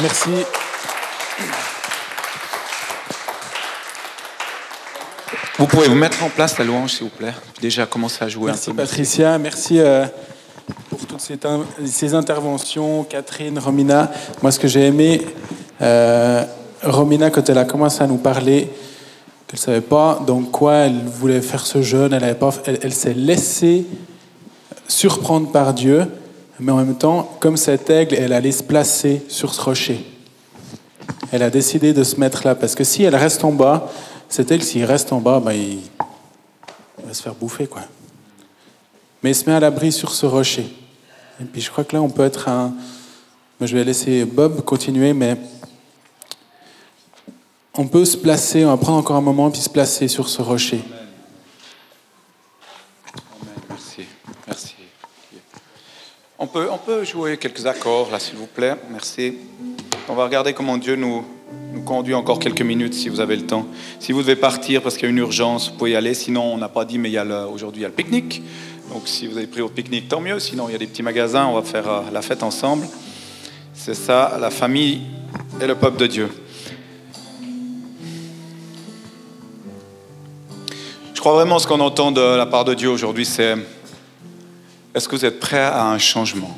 Merci. 0.01 0.31
Vous 5.61 5.67
pouvez 5.67 5.89
vous 5.89 5.95
mettre 5.95 6.25
en 6.25 6.31
place 6.31 6.57
la 6.57 6.65
louange, 6.65 6.93
s'il 6.93 7.05
vous 7.05 7.11
plaît. 7.11 7.35
Déjà 7.61 7.85
commencer 7.85 8.25
à 8.25 8.29
jouer 8.29 8.47
merci, 8.47 8.71
un 8.71 8.73
peu. 8.73 8.79
Patricia, 8.79 9.37
merci 9.37 9.79
euh, 9.79 10.07
pour 10.89 11.01
toutes 11.01 11.21
ces, 11.21 12.15
interventions. 12.15 13.05
Catherine, 13.05 13.59
Romina. 13.59 14.11
Moi, 14.41 14.53
ce 14.53 14.59
que 14.59 14.67
j'ai 14.67 14.87
aimé, 14.87 15.21
euh, 15.83 16.47
Romina, 16.83 17.29
quand 17.29 17.47
elle 17.51 17.59
a 17.59 17.67
commencé 17.67 18.03
à 18.03 18.07
nous 18.07 18.17
parler, 18.17 18.71
qu'elle 19.47 19.61
ne 19.61 19.63
savait 19.63 19.81
pas 19.83 20.23
dans 20.27 20.41
quoi 20.41 20.77
elle 20.77 21.05
voulait 21.05 21.43
faire 21.43 21.67
ce 21.67 21.83
jeûne, 21.83 22.15
elle, 22.15 22.37
elle, 22.65 22.79
elle 22.83 22.95
s'est 22.95 23.13
laissée 23.13 23.85
surprendre 24.89 25.53
par 25.53 25.75
Dieu, 25.75 26.07
mais 26.59 26.73
en 26.73 26.77
même 26.77 26.97
temps, 26.97 27.37
comme 27.39 27.59
cet 27.59 27.91
aigle, 27.91 28.15
elle 28.15 28.33
allait 28.33 28.51
se 28.53 28.63
placer 28.63 29.23
sur 29.29 29.53
ce 29.53 29.61
rocher. 29.61 30.07
Elle 31.33 31.43
a 31.43 31.51
décidé 31.51 31.93
de 31.93 32.03
se 32.03 32.19
mettre 32.19 32.47
là, 32.47 32.55
parce 32.55 32.75
que 32.75 32.83
si 32.83 33.03
elle 33.03 33.15
reste 33.15 33.45
en 33.45 33.53
bas, 33.53 33.91
c'est 34.31 34.51
elle, 34.53 34.63
s'il 34.63 34.85
reste 34.85 35.13
en 35.13 35.21
bas, 35.21 35.41
ben, 35.41 35.53
il... 35.53 35.81
va 37.05 37.13
se 37.13 37.23
faire 37.23 37.35
bouffer. 37.35 37.67
quoi. 37.67 37.83
Mais 39.23 39.33
il 39.33 39.35
se 39.35 39.45
met 39.45 39.55
à 39.55 39.61
l'abri 39.61 39.93
sur 39.93 40.13
ce 40.13 40.25
rocher. 40.25 40.67
Et 41.41 41.45
puis 41.45 41.61
je 41.61 41.71
crois 41.71 41.85
que 41.85 41.95
là, 41.95 42.01
on 42.01 42.09
peut 42.09 42.25
être 42.25 42.49
un... 42.49 42.73
Je 43.61 43.77
vais 43.77 43.85
laisser 43.85 44.25
Bob 44.25 44.65
continuer, 44.65 45.13
mais 45.13 45.37
on 47.75 47.87
peut 47.87 48.05
se 48.05 48.17
placer, 48.17 48.65
on 48.65 48.69
va 48.69 48.77
prendre 48.79 48.99
encore 48.99 49.17
un 49.17 49.21
moment, 49.21 49.51
puis 49.51 49.61
se 49.61 49.69
placer 49.69 50.09
sur 50.09 50.29
ce 50.29 50.41
rocher. 50.41 50.83
Merci. 53.69 54.07
Merci. 54.47 54.75
On 56.39 56.47
peut, 56.47 56.69
on 56.71 56.79
peut 56.79 57.05
jouer 57.05 57.37
quelques 57.37 57.67
accords, 57.67 58.11
là, 58.11 58.19
s'il 58.19 58.37
vous 58.37 58.47
plaît. 58.47 58.77
Merci. 58.91 59.37
On 60.09 60.15
va 60.15 60.25
regarder 60.25 60.55
comment 60.55 60.79
Dieu 60.79 60.97
nous, 60.97 61.25
nous 61.73 61.83
conduit 61.83 62.15
encore 62.15 62.39
quelques 62.39 62.63
minutes 62.63 62.95
si 62.95 63.09
vous 63.09 63.21
avez 63.21 63.37
le 63.37 63.47
temps. 63.47 63.67
Si 63.99 64.13
vous 64.13 64.23
devez 64.23 64.37
partir 64.37 64.83
parce 64.83 64.97
qu'il 64.97 65.05
y 65.05 65.07
a 65.07 65.11
une 65.11 65.19
urgence, 65.19 65.71
vous 65.71 65.77
pouvez 65.77 65.93
y 65.93 65.97
aller. 65.97 66.15
Sinon, 66.15 66.55
on 66.55 66.59
n'a 66.59 66.69
pas 66.69 66.85
dit, 66.85 66.99
mais 66.99 67.17
aujourd'hui, 67.53 67.81
il 67.81 67.83
y 67.83 67.87
a 67.87 67.89
le 67.89 67.95
pique-nique. 67.95 68.43
Donc, 68.93 69.03
si 69.05 69.27
vous 69.27 69.37
avez 69.37 69.47
pris 69.47 69.61
votre 69.61 69.75
pique-nique, 69.75 70.09
tant 70.09 70.21
mieux. 70.21 70.41
Sinon, 70.41 70.69
il 70.69 70.73
y 70.73 70.75
a 70.75 70.79
des 70.79 70.87
petits 70.87 71.03
magasins, 71.03 71.47
on 71.47 71.55
va 71.55 71.63
faire 71.63 71.89
euh, 71.89 72.03
la 72.13 72.23
fête 72.23 72.43
ensemble. 72.43 72.87
C'est 73.73 73.95
ça, 73.95 74.37
la 74.41 74.51
famille 74.51 75.03
et 75.61 75.67
le 75.67 75.75
peuple 75.75 75.99
de 75.99 76.07
Dieu. 76.07 76.29
Je 81.15 81.21
crois 81.21 81.35
vraiment 81.35 81.59
ce 81.59 81.67
qu'on 81.67 81.81
entend 81.81 82.13
de 82.13 82.21
la 82.21 82.47
part 82.47 82.65
de 82.65 82.75
Dieu 82.75 82.89
aujourd'hui, 82.89 83.27
c'est 83.27 83.55
est-ce 84.95 85.09
que 85.09 85.17
vous 85.17 85.25
êtes 85.25 85.39
prêts 85.39 85.59
à 85.59 85.87
un 85.87 85.99
changement, 85.99 86.57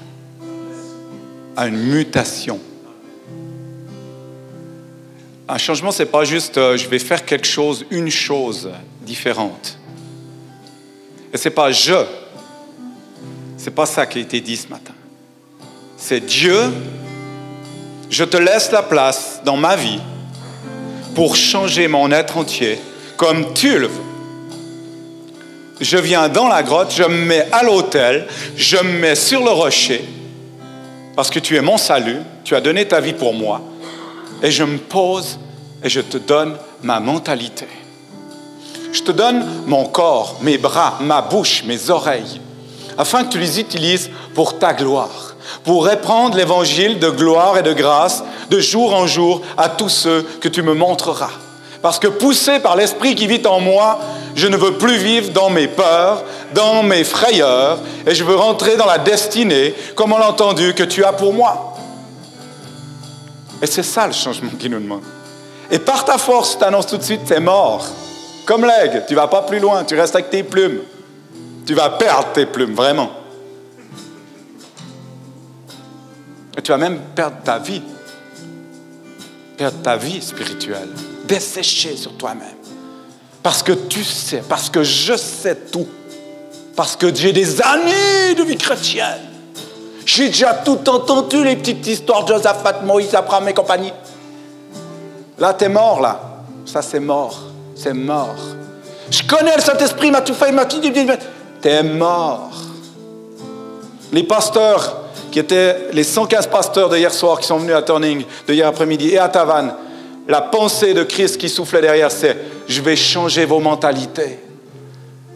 à 1.57 1.67
une 1.67 1.77
mutation? 1.77 2.61
Un 5.53 5.59
changement, 5.59 5.91
c'est 5.93 6.07
pas 6.07 6.25
juste 6.25 6.57
euh, 6.57 6.79
je 6.79 6.89
vais 6.89 6.99
faire 6.99 7.27
quelque 7.27 7.47
chose, 7.47 7.85
une 7.91 8.11
chose 8.11 8.71
différente. 9.03 9.77
Et 11.33 11.37
c'est 11.37 11.51
pas 11.51 11.71
je. 11.71 12.07
C'est 13.59 13.75
pas 13.75 13.85
ça 13.85 14.07
qui 14.07 14.19
a 14.19 14.23
été 14.23 14.41
dit 14.41 14.57
ce 14.57 14.69
matin. 14.69 14.95
C'est 15.99 16.25
Dieu. 16.25 16.59
Je 18.09 18.25
te 18.25 18.39
laisse 18.39 18.73
la 18.73 18.83
place 18.83 19.43
dans 19.45 19.57
ma 19.59 19.77
vie 19.77 20.01
pour 21.15 21.37
changer 21.37 21.87
mon 21.87 22.11
être 22.11 22.39
entier 22.39 22.79
comme 23.19 23.53
tu 23.53 23.79
le 23.79 23.87
veux. 23.89 24.03
Je 25.83 25.99
viens 25.99 26.29
dans 26.29 26.49
la 26.49 26.63
grotte, 26.63 26.95
je 26.97 27.03
me 27.03 27.27
mets 27.27 27.47
à 27.53 27.63
l'autel, 27.63 28.27
je 28.57 28.79
me 28.79 28.99
mets 29.01 29.15
sur 29.15 29.45
le 29.45 29.51
rocher, 29.51 30.05
parce 31.17 31.29
que 31.29 31.41
tu 31.41 31.57
es 31.57 31.61
mon 31.61 31.77
salut, 31.77 32.19
tu 32.45 32.55
as 32.55 32.61
donné 32.61 32.87
ta 32.87 33.01
vie 33.01 33.15
pour 33.15 33.35
moi, 33.35 33.61
et 34.43 34.51
je 34.51 34.65
me 34.65 34.79
pose 34.79 35.39
et 35.83 35.89
je 35.89 36.01
te 36.01 36.19
donne 36.19 36.57
ma 36.83 37.01
mentalité. 37.01 37.69
Je 38.93 39.03
te 39.03 39.13
donne 39.13 39.47
mon 39.67 39.87
corps, 39.87 40.37
mes 40.43 40.59
bras, 40.59 40.99
ma 41.01 41.23
bouche, 41.23 41.65
mes 41.65 41.91
oreilles, 41.91 42.41
afin 42.99 43.25
que 43.25 43.31
tu 43.31 43.39
les 43.39 43.59
utilises 43.59 44.11
pour 44.35 44.59
ta 44.59 44.75
gloire, 44.75 45.35
pour 45.65 45.87
répandre 45.87 46.37
l'évangile 46.37 46.99
de 46.99 47.09
gloire 47.09 47.57
et 47.57 47.63
de 47.63 47.73
grâce 47.73 48.23
de 48.51 48.61
jour 48.61 48.95
en 48.95 49.07
jour 49.07 49.41
à 49.57 49.69
tous 49.69 49.89
ceux 49.89 50.23
que 50.41 50.49
tu 50.49 50.63
me 50.63 50.75
montreras. 50.75 51.31
Parce 51.81 51.99
que 51.99 52.07
poussé 52.07 52.61
par 52.61 52.77
l'Esprit 52.77 53.15
qui 53.15 53.27
vit 53.27 53.45
en 53.47 53.61
moi, 53.61 53.99
je 54.37 54.47
ne 54.47 54.57
veux 54.57 54.75
plus 54.75 54.99
vivre 54.99 55.33
dans 55.33 55.51
mes 55.51 55.67
peurs, 55.67 56.23
dans 56.55 56.83
mes 56.83 57.03
frayeurs, 57.03 57.79
et 58.07 58.15
je 58.15 58.23
veux 58.23 58.37
rentrer 58.37 58.77
dans 58.77 58.87
la 58.87 58.99
destinée, 58.99 59.75
comme 59.97 60.13
on 60.13 60.19
l'a 60.19 60.29
entendu, 60.29 60.75
que 60.75 60.85
tu 60.85 61.05
as 61.05 61.13
pour 61.13 61.33
moi. 61.33 61.72
Et 63.63 63.67
c'est 63.67 63.85
ça 63.85 64.09
le 64.09 64.13
changement 64.13 64.51
qu'il 64.59 64.73
nous 64.73 64.81
demande. 64.81 65.05
Et 65.71 65.79
par 65.79 66.05
ta 66.05 66.19
force, 66.19 66.59
tu 66.59 66.65
annonces 66.65 66.89
tout 66.89 66.99
de 66.99 67.03
suite, 67.03 67.31
es 67.31 67.41
mort. 67.41 67.87
Comme 68.45 68.65
l'aigle, 68.65 69.05
tu 69.07 69.15
vas 69.15 69.29
pas 69.29 69.43
plus 69.43 69.61
loin, 69.61 69.85
tu 69.85 69.95
restes 69.95 70.17
avec 70.17 70.31
tes 70.31 70.43
plumes. 70.43 70.81
Tu 71.65 71.75
vas 71.75 71.91
perdre 71.91 72.33
tes 72.33 72.45
plumes, 72.45 72.75
vraiment. 72.75 73.11
Et 76.59 76.61
tu 76.61 76.73
vas 76.73 76.79
même 76.79 76.99
perdre 77.15 77.37
ta 77.45 77.59
vie. 77.61 77.83
Perdre 79.57 79.81
ta 79.81 79.97
vie 79.97 80.21
spirituelle. 80.21 80.89
Dessécher 81.27 81.97
sur 81.97 82.17
toi-même. 82.17 82.57
Parce 83.45 83.63
que 83.63 83.73
tu 83.73 84.03
sais, 84.03 84.43
parce 84.49 84.69
que 84.69 84.83
je 84.83 85.17
sais 85.17 85.57
tout. 85.71 85.89
Parce 86.75 86.97
que 86.97 87.15
j'ai 87.15 87.33
des 87.33 87.63
années 87.63 88.35
de 88.37 88.43
vie 88.43 88.57
chrétienne. 88.57 89.32
J'ai 90.05 90.29
déjà 90.29 90.55
tout 90.55 90.89
entendu, 90.89 91.45
les 91.45 91.57
petites 91.57 91.87
histoires 91.87 92.25
de 92.25 92.35
Josaphat, 92.35 92.81
Moïse, 92.85 93.15
Abraham 93.15 93.49
et 93.49 93.55
compagnie. 93.55 93.93
Là, 95.39 95.55
tu 95.55 95.65
es 95.65 95.69
mort, 95.69 96.01
là. 96.01 96.21
Ça, 96.65 96.83
c'est 96.83 97.01
mort. 97.01 97.39
C'est 97.75 97.95
mort. 97.95 98.37
Je 99.11 99.23
connais 99.23 99.57
le 99.57 99.63
Saint-Esprit, 99.63 100.11
m'a 100.11 100.23
tout 100.23 100.35
fait, 100.35 100.53
m'a 100.53 100.65
tout 100.65 100.81
dit. 100.81 100.93
T'es 101.61 101.83
mort. 101.83 102.51
Les 104.13 104.25
pasteurs, 104.25 105.03
qui 105.33 105.39
étaient 105.39 105.89
les 105.93 106.05
115 106.05 106.47
pasteurs 106.47 106.89
de 106.89 106.97
hier 106.97 107.13
soir 107.13 107.41
qui 107.41 107.47
sont 107.47 107.57
venus 107.57 107.75
à 107.75 107.83
Turning, 107.83 108.25
de 108.47 108.55
hier 108.55 108.69
après-midi, 108.69 109.11
et 109.11 109.19
à 109.19 109.29
Tavannes, 109.29 109.75
la 110.29 110.43
pensée 110.43 110.95
de 110.95 111.03
Christ 111.03 111.39
qui 111.39 111.49
soufflait 111.49 111.81
derrière, 111.81 112.13
c'est 112.13 112.37
je 112.69 112.81
vais 112.81 112.95
changer 112.95 113.45
vos 113.45 113.59
mentalités. 113.59 114.39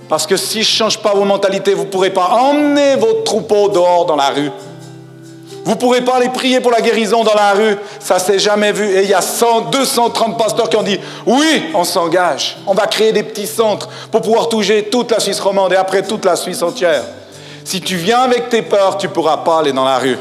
Parce 0.08 0.26
que 0.26 0.36
si 0.36 0.62
je 0.62 0.70
ne 0.70 0.76
change 0.76 0.98
pas 0.98 1.14
vos 1.14 1.24
mentalités, 1.24 1.74
vous 1.74 1.84
ne 1.84 1.90
pourrez 1.90 2.10
pas 2.10 2.28
emmener 2.28 2.96
vos 2.96 3.22
troupeaux 3.24 3.68
dehors 3.68 4.06
dans 4.06 4.16
la 4.16 4.28
rue. 4.28 4.50
Vous 5.64 5.72
ne 5.72 5.76
pourrez 5.76 6.00
pas 6.00 6.18
aller 6.18 6.28
prier 6.28 6.60
pour 6.60 6.70
la 6.70 6.80
guérison 6.80 7.24
dans 7.24 7.34
la 7.34 7.52
rue. 7.52 7.76
Ça 7.98 8.20
s'est 8.20 8.38
jamais 8.38 8.70
vu. 8.70 8.88
Et 8.88 9.02
il 9.02 9.10
y 9.10 9.14
a 9.14 9.20
100, 9.20 9.62
230 9.72 10.38
pasteurs 10.38 10.70
qui 10.70 10.76
ont 10.76 10.84
dit, 10.84 11.00
oui, 11.26 11.64
on 11.74 11.82
s'engage. 11.82 12.56
On 12.68 12.74
va 12.74 12.86
créer 12.86 13.12
des 13.12 13.24
petits 13.24 13.48
centres 13.48 13.88
pour 14.12 14.20
pouvoir 14.20 14.48
toucher 14.48 14.84
toute 14.84 15.10
la 15.10 15.18
Suisse 15.18 15.40
romande 15.40 15.72
et 15.72 15.76
après 15.76 16.02
toute 16.02 16.24
la 16.24 16.36
Suisse 16.36 16.62
entière. 16.62 17.02
Si 17.64 17.80
tu 17.80 17.96
viens 17.96 18.20
avec 18.20 18.48
tes 18.48 18.62
peurs, 18.62 18.96
tu 18.96 19.08
ne 19.08 19.12
pourras 19.12 19.38
pas 19.38 19.58
aller 19.58 19.72
dans 19.72 19.84
la 19.84 19.98
rue. 19.98 20.18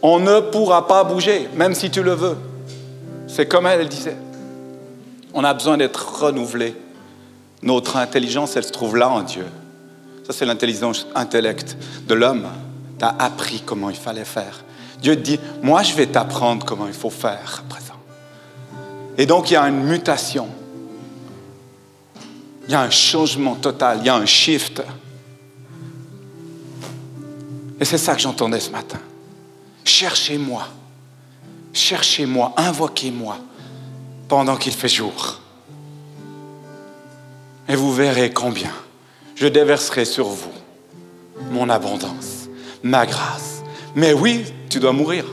On 0.00 0.18
ne 0.18 0.40
pourra 0.40 0.86
pas 0.86 1.04
bouger, 1.04 1.46
même 1.54 1.74
si 1.74 1.90
tu 1.90 2.02
le 2.02 2.14
veux. 2.14 2.38
C'est 3.26 3.44
comme 3.44 3.66
elle, 3.66 3.86
disait. 3.86 4.16
On 5.36 5.44
a 5.44 5.52
besoin 5.52 5.76
d'être 5.76 6.22
renouvelé. 6.22 6.74
Notre 7.62 7.98
intelligence, 7.98 8.56
elle 8.56 8.64
se 8.64 8.72
trouve 8.72 8.96
là 8.96 9.10
en 9.10 9.22
Dieu. 9.22 9.46
Ça, 10.24 10.32
c'est 10.32 10.46
l'intelligence 10.46 11.06
intellect 11.14 11.76
de 12.08 12.14
l'homme. 12.14 12.46
Tu 12.98 13.04
as 13.04 13.14
appris 13.18 13.60
comment 13.60 13.90
il 13.90 13.96
fallait 13.96 14.24
faire. 14.24 14.64
Dieu 15.02 15.14
dit, 15.14 15.38
moi, 15.62 15.82
je 15.82 15.92
vais 15.92 16.06
t'apprendre 16.06 16.64
comment 16.64 16.86
il 16.86 16.94
faut 16.94 17.10
faire 17.10 17.62
à 17.64 17.68
présent. 17.68 17.94
Et 19.18 19.26
donc, 19.26 19.50
il 19.50 19.54
y 19.54 19.56
a 19.56 19.68
une 19.68 19.84
mutation. 19.84 20.48
Il 22.64 22.72
y 22.72 22.74
a 22.74 22.80
un 22.80 22.90
changement 22.90 23.56
total, 23.56 23.98
il 24.00 24.06
y 24.06 24.08
a 24.08 24.16
un 24.16 24.26
shift. 24.26 24.82
Et 27.78 27.84
c'est 27.84 27.98
ça 27.98 28.14
que 28.14 28.22
j'entendais 28.22 28.60
ce 28.60 28.70
matin. 28.70 28.98
Cherchez-moi, 29.84 30.66
cherchez-moi, 31.74 32.54
invoquez-moi 32.56 33.36
pendant 34.28 34.56
qu'il 34.56 34.72
fait 34.72 34.88
jour. 34.88 35.40
Et 37.68 37.76
vous 37.76 37.92
verrez 37.92 38.30
combien 38.30 38.72
je 39.34 39.46
déverserai 39.46 40.04
sur 40.04 40.28
vous 40.28 40.52
mon 41.50 41.68
abondance, 41.68 42.48
ma 42.82 43.06
grâce. 43.06 43.62
Mais 43.94 44.12
oui, 44.12 44.44
tu 44.68 44.80
dois 44.80 44.92
mourir. 44.92 45.24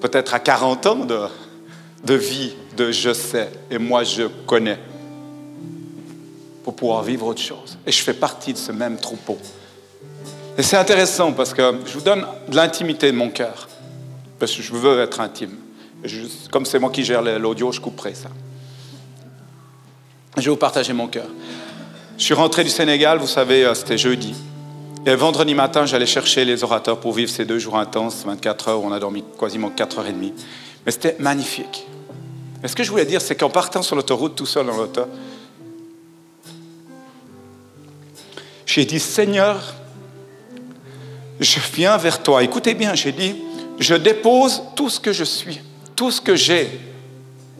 Peut-être 0.00 0.34
à 0.34 0.40
40 0.40 0.86
ans 0.86 1.06
de, 2.04 2.14
vie, 2.14 2.54
de 2.76 2.90
je 2.90 3.12
sais, 3.12 3.50
et 3.70 3.78
moi 3.78 4.04
je 4.04 4.24
connais, 4.46 4.78
pour 6.64 6.74
pouvoir 6.74 7.02
vivre 7.02 7.26
autre 7.26 7.40
chose. 7.40 7.78
Et 7.86 7.92
je 7.92 8.02
fais 8.02 8.14
partie 8.14 8.52
de 8.52 8.58
ce 8.58 8.72
même 8.72 8.96
troupeau. 8.96 9.38
Et 10.58 10.62
c'est 10.62 10.76
intéressant 10.76 11.32
parce 11.32 11.54
que 11.54 11.62
je 11.86 11.94
vous 11.94 12.04
donne 12.04 12.26
de 12.48 12.56
l'intimité 12.56 13.10
de 13.10 13.16
mon 13.16 13.30
cœur, 13.30 13.68
parce 14.38 14.54
que 14.54 14.62
je 14.62 14.72
veux 14.72 15.00
être 15.00 15.20
intime. 15.20 15.56
Comme 16.50 16.66
c'est 16.66 16.78
moi 16.78 16.90
qui 16.90 17.04
gère 17.04 17.22
l'audio, 17.22 17.72
je 17.72 17.80
couperai 17.80 18.14
ça. 18.14 18.28
Je 20.36 20.42
vais 20.42 20.50
vous 20.50 20.56
partager 20.56 20.92
mon 20.92 21.08
cœur. 21.08 21.26
Je 22.18 22.24
suis 22.24 22.34
rentré 22.34 22.64
du 22.64 22.70
Sénégal, 22.70 23.18
vous 23.18 23.26
savez, 23.26 23.64
euh, 23.64 23.74
c'était 23.74 23.98
jeudi. 23.98 24.34
Et 25.04 25.14
vendredi 25.14 25.54
matin, 25.54 25.86
j'allais 25.86 26.06
chercher 26.06 26.44
les 26.44 26.62
orateurs 26.62 27.00
pour 27.00 27.12
vivre 27.12 27.30
ces 27.30 27.44
deux 27.44 27.58
jours 27.58 27.76
intenses, 27.76 28.22
24 28.24 28.68
heures, 28.68 28.80
où 28.82 28.86
on 28.86 28.92
a 28.92 29.00
dormi 29.00 29.24
quasiment 29.38 29.70
4 29.70 29.98
heures 29.98 30.06
et 30.06 30.12
demie. 30.12 30.32
Mais 30.86 30.92
c'était 30.92 31.16
magnifique. 31.18 31.86
Mais 32.62 32.68
ce 32.68 32.76
que 32.76 32.84
je 32.84 32.90
voulais 32.90 33.04
dire, 33.04 33.20
c'est 33.20 33.34
qu'en 33.34 33.50
partant 33.50 33.82
sur 33.82 33.96
l'autoroute, 33.96 34.36
tout 34.36 34.46
seul 34.46 34.66
dans 34.66 34.76
l'auto, 34.76 35.02
j'ai 38.66 38.84
dit, 38.84 39.00
Seigneur, 39.00 39.74
je 41.40 41.58
viens 41.74 41.96
vers 41.96 42.22
toi. 42.22 42.42
Écoutez 42.42 42.74
bien, 42.74 42.94
j'ai 42.94 43.12
dit, 43.12 43.34
je 43.80 43.94
dépose 43.94 44.62
tout 44.76 44.88
ce 44.88 45.00
que 45.00 45.12
je 45.12 45.24
suis, 45.24 45.60
tout 46.02 46.10
ce 46.10 46.20
que 46.20 46.34
j'ai 46.34 46.80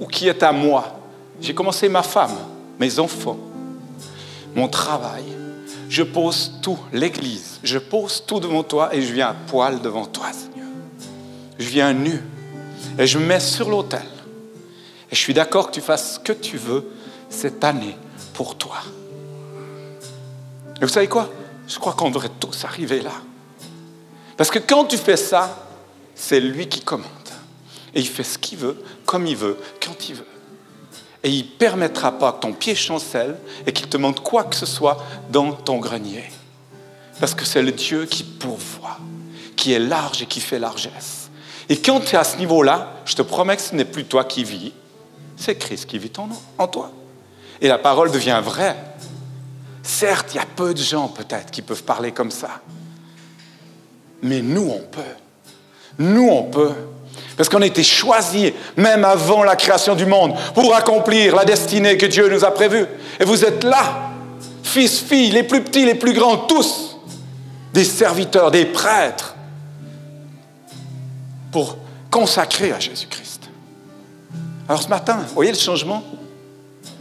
ou 0.00 0.04
qui 0.04 0.26
est 0.26 0.42
à 0.42 0.50
moi. 0.50 0.98
J'ai 1.40 1.54
commencé 1.54 1.88
ma 1.88 2.02
femme, 2.02 2.36
mes 2.76 2.98
enfants, 2.98 3.38
mon 4.56 4.66
travail. 4.66 5.22
Je 5.88 6.02
pose 6.02 6.54
tout, 6.60 6.76
l'Église, 6.92 7.60
je 7.62 7.78
pose 7.78 8.24
tout 8.26 8.40
devant 8.40 8.64
toi 8.64 8.92
et 8.92 9.00
je 9.00 9.12
viens 9.12 9.28
à 9.28 9.32
poil 9.32 9.80
devant 9.80 10.06
toi, 10.06 10.32
Seigneur. 10.32 10.66
Je 11.56 11.68
viens 11.68 11.92
nu 11.92 12.20
et 12.98 13.06
je 13.06 13.16
me 13.16 13.26
mets 13.26 13.38
sur 13.38 13.70
l'autel. 13.70 14.02
Et 15.08 15.14
je 15.14 15.20
suis 15.20 15.34
d'accord 15.34 15.68
que 15.68 15.74
tu 15.74 15.80
fasses 15.80 16.14
ce 16.14 16.18
que 16.18 16.32
tu 16.32 16.56
veux 16.56 16.84
cette 17.30 17.62
année 17.62 17.96
pour 18.34 18.56
toi. 18.56 18.78
Et 20.80 20.84
vous 20.84 20.88
savez 20.88 21.06
quoi? 21.06 21.30
Je 21.68 21.78
crois 21.78 21.92
qu'on 21.92 22.10
devrait 22.10 22.32
tous 22.40 22.64
arriver 22.64 23.02
là. 23.02 23.12
Parce 24.36 24.50
que 24.50 24.58
quand 24.58 24.86
tu 24.86 24.96
fais 24.96 25.16
ça, 25.16 25.64
c'est 26.16 26.40
lui 26.40 26.66
qui 26.66 26.80
commande. 26.80 27.21
Et 27.94 28.00
il 28.00 28.08
fait 28.08 28.24
ce 28.24 28.38
qu'il 28.38 28.58
veut, 28.58 28.82
comme 29.04 29.26
il 29.26 29.36
veut, 29.36 29.58
quand 29.84 30.08
il 30.08 30.16
veut. 30.16 30.26
Et 31.22 31.30
il 31.30 31.44
ne 31.44 31.50
permettra 31.50 32.18
pas 32.18 32.32
que 32.32 32.40
ton 32.40 32.52
pied 32.52 32.74
chancelle 32.74 33.36
et 33.66 33.72
qu'il 33.72 33.88
te 33.88 33.96
montre 33.96 34.22
quoi 34.22 34.44
que 34.44 34.56
ce 34.56 34.66
soit 34.66 34.98
dans 35.30 35.52
ton 35.52 35.78
grenier. 35.78 36.24
Parce 37.20 37.34
que 37.34 37.44
c'est 37.44 37.62
le 37.62 37.72
Dieu 37.72 38.06
qui 38.06 38.24
pourvoit, 38.24 38.98
qui 39.54 39.72
est 39.72 39.78
large 39.78 40.22
et 40.22 40.26
qui 40.26 40.40
fait 40.40 40.58
largesse. 40.58 41.30
Et 41.68 41.80
quand 41.80 42.00
tu 42.00 42.16
es 42.16 42.18
à 42.18 42.24
ce 42.24 42.38
niveau-là, 42.38 42.94
je 43.04 43.14
te 43.14 43.22
promets 43.22 43.56
que 43.56 43.62
ce 43.62 43.74
n'est 43.74 43.84
plus 43.84 44.04
toi 44.04 44.24
qui 44.24 44.42
vis, 44.42 44.72
c'est 45.36 45.56
Christ 45.56 45.86
qui 45.86 45.98
vit 45.98 46.12
en 46.58 46.66
toi. 46.66 46.90
Et 47.60 47.68
la 47.68 47.78
parole 47.78 48.10
devient 48.10 48.40
vraie. 48.44 48.76
Certes, 49.82 50.34
il 50.34 50.36
y 50.36 50.40
a 50.40 50.46
peu 50.46 50.74
de 50.74 50.80
gens 50.80 51.08
peut-être 51.08 51.50
qui 51.50 51.62
peuvent 51.62 51.84
parler 51.84 52.12
comme 52.12 52.30
ça. 52.30 52.60
Mais 54.22 54.40
nous, 54.40 54.68
on 54.68 54.80
peut. 54.80 55.00
Nous, 55.98 56.28
on 56.28 56.44
peut. 56.44 56.74
Parce 57.42 57.50
qu'on 57.50 57.62
a 57.62 57.66
été 57.66 57.82
choisis, 57.82 58.52
même 58.76 59.04
avant 59.04 59.42
la 59.42 59.56
création 59.56 59.96
du 59.96 60.06
monde, 60.06 60.32
pour 60.54 60.76
accomplir 60.76 61.34
la 61.34 61.44
destinée 61.44 61.96
que 61.96 62.06
Dieu 62.06 62.28
nous 62.28 62.44
a 62.44 62.52
prévue. 62.52 62.86
Et 63.18 63.24
vous 63.24 63.44
êtes 63.44 63.64
là, 63.64 64.12
fils, 64.62 65.00
filles, 65.00 65.32
les 65.32 65.42
plus 65.42 65.60
petits, 65.60 65.84
les 65.84 65.96
plus 65.96 66.12
grands, 66.12 66.36
tous, 66.36 66.96
des 67.72 67.82
serviteurs, 67.82 68.52
des 68.52 68.64
prêtres, 68.64 69.34
pour 71.50 71.78
consacrer 72.12 72.70
à 72.70 72.78
Jésus-Christ. 72.78 73.50
Alors 74.68 74.80
ce 74.80 74.88
matin, 74.88 75.18
voyez 75.34 75.50
le 75.50 75.58
changement? 75.58 76.04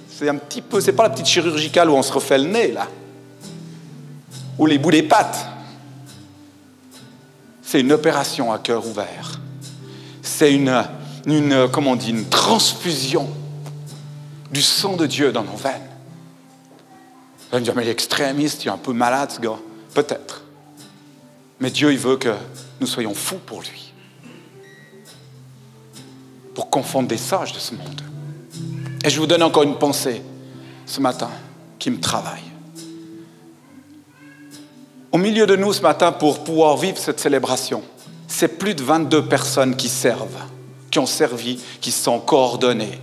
C'est 0.09 0.27
un 0.27 0.37
petit 0.37 0.63
peu, 0.63 0.81
c'est 0.81 0.93
pas 0.93 1.03
la 1.03 1.11
petite 1.11 1.27
chirurgicale 1.27 1.87
où 1.87 1.93
on 1.93 2.01
se 2.01 2.11
refait 2.11 2.39
le 2.39 2.45
nez, 2.45 2.71
là, 2.71 2.87
ou 4.57 4.65
les 4.65 4.79
bouts 4.79 4.89
des 4.89 5.03
pattes. 5.03 5.45
C'est 7.61 7.81
une 7.81 7.91
opération 7.91 8.51
à 8.51 8.57
cœur 8.57 8.87
ouvert 8.87 9.40
c'est 10.21 10.53
une, 10.53 10.83
une, 11.25 11.69
une 12.07 12.29
transfusion 12.29 13.29
du 14.51 14.61
sang 14.61 14.95
de 14.95 15.05
Dieu 15.05 15.31
dans 15.31 15.43
nos 15.43 15.55
veines. 15.55 15.89
Vous 17.49 17.55
allez 17.55 17.61
me 17.61 17.65
dire, 17.65 17.75
mais 17.75 17.83
il 17.83 17.89
est 17.89 17.91
extrémiste, 17.91 18.63
il 18.63 18.67
est 18.67 18.71
un 18.71 18.77
peu 18.77 18.93
malade 18.93 19.31
ce 19.31 19.39
gars. 19.39 19.59
Peut-être. 19.93 20.43
Mais 21.59 21.69
Dieu, 21.69 21.91
il 21.91 21.97
veut 21.99 22.17
que 22.17 22.33
nous 22.79 22.87
soyons 22.87 23.13
fous 23.13 23.39
pour 23.45 23.61
lui. 23.61 23.93
Pour 26.55 26.69
confondre 26.69 27.07
des 27.07 27.17
sages 27.17 27.53
de 27.53 27.59
ce 27.59 27.75
monde. 27.75 28.01
Et 29.03 29.09
je 29.09 29.19
vous 29.19 29.27
donne 29.27 29.43
encore 29.43 29.63
une 29.63 29.77
pensée 29.77 30.21
ce 30.85 31.01
matin 31.01 31.29
qui 31.79 31.89
me 31.89 31.99
travaille. 31.99 32.43
Au 35.11 35.17
milieu 35.17 35.45
de 35.45 35.55
nous 35.55 35.73
ce 35.73 35.81
matin, 35.81 36.11
pour 36.11 36.43
pouvoir 36.43 36.77
vivre 36.77 36.97
cette 36.97 37.19
célébration, 37.19 37.83
c'est 38.41 38.57
plus 38.57 38.73
de 38.73 38.81
22 38.81 39.25
personnes 39.25 39.75
qui 39.75 39.87
servent, 39.87 40.41
qui 40.89 40.97
ont 40.97 41.05
servi, 41.05 41.59
qui 41.79 41.91
sont 41.91 42.19
coordonnées. 42.19 42.99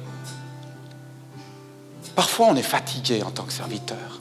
Parfois, 2.17 2.49
on 2.51 2.57
est 2.57 2.63
fatigué 2.63 3.23
en 3.23 3.31
tant 3.31 3.45
que 3.45 3.53
serviteur. 3.53 4.21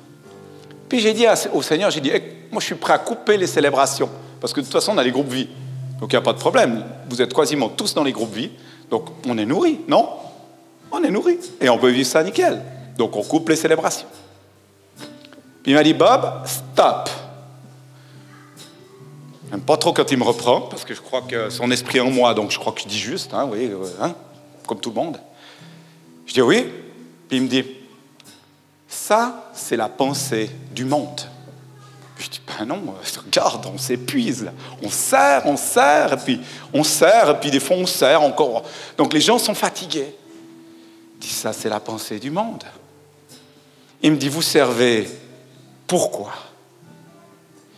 Puis 0.87 0.99
j'ai 0.99 1.15
dit 1.15 1.25
au 1.53 1.63
Seigneur, 1.63 1.89
j'ai 1.89 2.01
dit, 2.01 2.11
moi 2.51 2.59
je 2.59 2.67
suis 2.67 2.75
prêt 2.75 2.93
à 2.93 2.99
couper 2.99 3.35
les 3.35 3.47
célébrations, 3.47 4.11
parce 4.39 4.53
que 4.53 4.59
de 4.59 4.65
toute 4.65 4.73
façon, 4.73 4.91
on 4.93 4.97
a 4.99 5.03
les 5.03 5.09
groupes 5.09 5.29
vie. 5.29 5.49
Donc 5.99 6.13
il 6.13 6.15
n'y 6.15 6.19
a 6.19 6.21
pas 6.21 6.33
de 6.33 6.37
problème. 6.37 6.85
Vous 7.09 7.19
êtes 7.19 7.33
quasiment 7.33 7.69
tous 7.69 7.95
dans 7.95 8.03
les 8.03 8.11
groupes 8.11 8.35
vie. 8.35 8.51
Donc 8.91 9.09
on 9.27 9.39
est 9.39 9.45
nourri, 9.47 9.79
non? 9.87 10.07
On 10.91 11.03
est 11.03 11.09
nourri. 11.09 11.39
Et 11.59 11.67
on 11.67 11.79
peut 11.79 11.89
vivre 11.89 12.07
ça 12.07 12.23
nickel. 12.23 12.61
Donc 12.95 13.15
on 13.15 13.23
coupe 13.23 13.49
les 13.49 13.55
célébrations. 13.55 14.07
Il 15.65 15.73
m'a 15.73 15.81
dit, 15.81 15.95
Bob, 15.95 16.43
stop. 16.45 17.09
J'aime 19.49 19.61
pas 19.61 19.77
trop 19.77 19.93
quand 19.93 20.11
il 20.11 20.17
me 20.17 20.23
reprend, 20.23 20.61
parce 20.61 20.83
que 20.83 20.93
je 20.93 21.01
crois 21.01 21.21
que 21.21 21.49
son 21.49 21.71
esprit 21.71 21.99
est 21.99 22.01
en 22.01 22.11
moi, 22.11 22.33
donc 22.33 22.51
je 22.51 22.59
crois 22.59 22.73
que 22.73 22.81
je 22.81 22.87
dis 22.87 22.99
juste, 22.99 23.33
hein, 23.33 23.47
oui, 23.49 23.71
hein, 24.01 24.13
comme 24.65 24.79
tout 24.79 24.89
le 24.89 24.95
monde. 24.95 25.19
Je 26.25 26.33
dis 26.33 26.41
oui, 26.41 26.65
puis 27.29 27.37
il 27.37 27.43
me 27.43 27.47
dit, 27.47 27.63
ça, 28.87 29.49
c'est 29.53 29.77
la 29.77 29.87
pensée 29.87 30.49
du 30.71 30.83
monde. 30.83 31.21
je 32.19 32.27
dis, 32.27 32.41
ben 32.45 32.65
non, 32.65 32.93
regarde, 33.25 33.65
on 33.73 33.77
s'épuise. 33.77 34.51
On 34.83 34.89
sert, 34.89 35.43
on 35.45 35.55
sert, 35.55 36.13
et 36.13 36.17
puis 36.17 36.41
on 36.73 36.83
sert, 36.83 37.29
et 37.29 37.39
puis 37.39 37.49
des 37.49 37.61
fois 37.61 37.77
on 37.77 37.85
sert 37.85 38.21
encore. 38.21 38.63
Donc 38.97 39.13
les 39.13 39.21
gens 39.21 39.37
sont 39.37 39.53
fatigués. 39.53 40.13
Il 41.15 41.19
dit, 41.19 41.33
ça, 41.33 41.53
c'est 41.53 41.69
la 41.69 41.79
pensée 41.79 42.19
du 42.19 42.29
monde. 42.29 42.63
Il 44.01 44.11
me 44.11 44.17
dit, 44.17 44.29
vous 44.29 44.41
servez 44.41 45.09
pourquoi? 45.87 46.33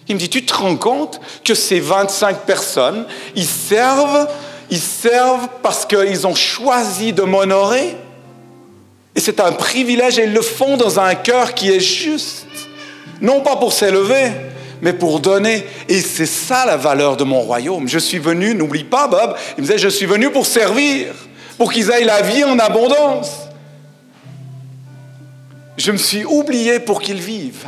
Il 0.09 0.15
me 0.15 0.19
dit, 0.19 0.29
tu 0.29 0.43
te 0.43 0.53
rends 0.55 0.75
compte 0.75 1.21
que 1.43 1.53
ces 1.53 1.79
25 1.79 2.39
personnes, 2.39 3.05
ils 3.35 3.45
servent, 3.45 4.27
ils 4.71 4.79
servent 4.79 5.47
parce 5.61 5.85
qu'ils 5.85 6.25
ont 6.25 6.35
choisi 6.35 7.13
de 7.13 7.21
m'honorer. 7.21 7.95
Et 9.15 9.19
c'est 9.19 9.39
un 9.39 9.51
privilège 9.51 10.17
et 10.17 10.23
ils 10.23 10.33
le 10.33 10.41
font 10.41 10.77
dans 10.77 10.99
un 10.99 11.13
cœur 11.13 11.53
qui 11.53 11.69
est 11.71 11.79
juste. 11.79 12.47
Non 13.21 13.41
pas 13.41 13.57
pour 13.57 13.71
s'élever, 13.71 14.31
mais 14.81 14.93
pour 14.93 15.19
donner. 15.19 15.63
Et 15.87 16.01
c'est 16.01 16.25
ça 16.25 16.65
la 16.65 16.77
valeur 16.77 17.15
de 17.15 17.23
mon 17.23 17.41
royaume. 17.41 17.87
Je 17.87 17.99
suis 17.99 18.19
venu, 18.19 18.55
n'oublie 18.55 18.85
pas 18.85 19.07
Bob, 19.07 19.35
il 19.57 19.61
me 19.61 19.67
disait, 19.67 19.77
je 19.77 19.89
suis 19.89 20.07
venu 20.07 20.31
pour 20.31 20.47
servir, 20.47 21.13
pour 21.57 21.71
qu'ils 21.71 21.91
aient 21.91 22.03
la 22.03 22.23
vie 22.23 22.43
en 22.43 22.57
abondance. 22.57 23.31
Je 25.77 25.91
me 25.91 25.97
suis 25.97 26.25
oublié 26.25 26.79
pour 26.79 26.99
qu'ils 26.99 27.21
vivent. 27.21 27.67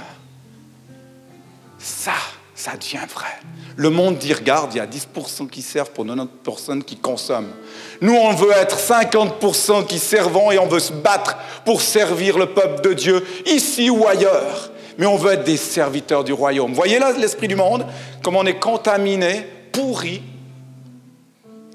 Ça, 1.78 2.14
ça 2.62 2.78
devient 2.78 3.08
vrai. 3.12 3.40
Le 3.76 3.90
monde 3.90 4.20
dit, 4.20 4.34
regarde, 4.34 4.76
il 4.76 4.78
y 4.78 4.80
a 4.80 4.86
10% 4.86 5.50
qui 5.50 5.64
servent 5.64 5.90
pour 5.90 6.06
90% 6.06 6.84
qui 6.84 6.96
consomment. 6.96 7.54
Nous, 8.02 8.14
on 8.14 8.34
veut 8.34 8.52
être 8.52 8.78
50% 8.78 9.88
qui 9.88 9.98
servons 9.98 10.52
et 10.52 10.60
on 10.60 10.68
veut 10.68 10.80
se 10.80 10.94
battre 10.94 11.38
pour 11.66 11.82
servir 11.82 12.38
le 12.38 12.46
peuple 12.54 12.88
de 12.88 12.94
Dieu, 12.94 13.26
ici 13.48 13.90
ou 13.90 14.06
ailleurs. 14.06 14.70
Mais 15.00 15.08
on 15.08 15.16
veut 15.16 15.32
être 15.32 15.44
des 15.44 15.58
serviteurs 15.58 16.24
du 16.24 16.34
royaume. 16.34 16.74
Voyez 16.74 17.00
là 17.00 17.12
l'esprit 17.14 17.48
du 17.48 17.56
monde, 17.56 17.84
comme 18.22 18.36
on 18.36 18.46
est 18.46 18.60
contaminé, 18.60 19.44
pourri. 19.72 20.22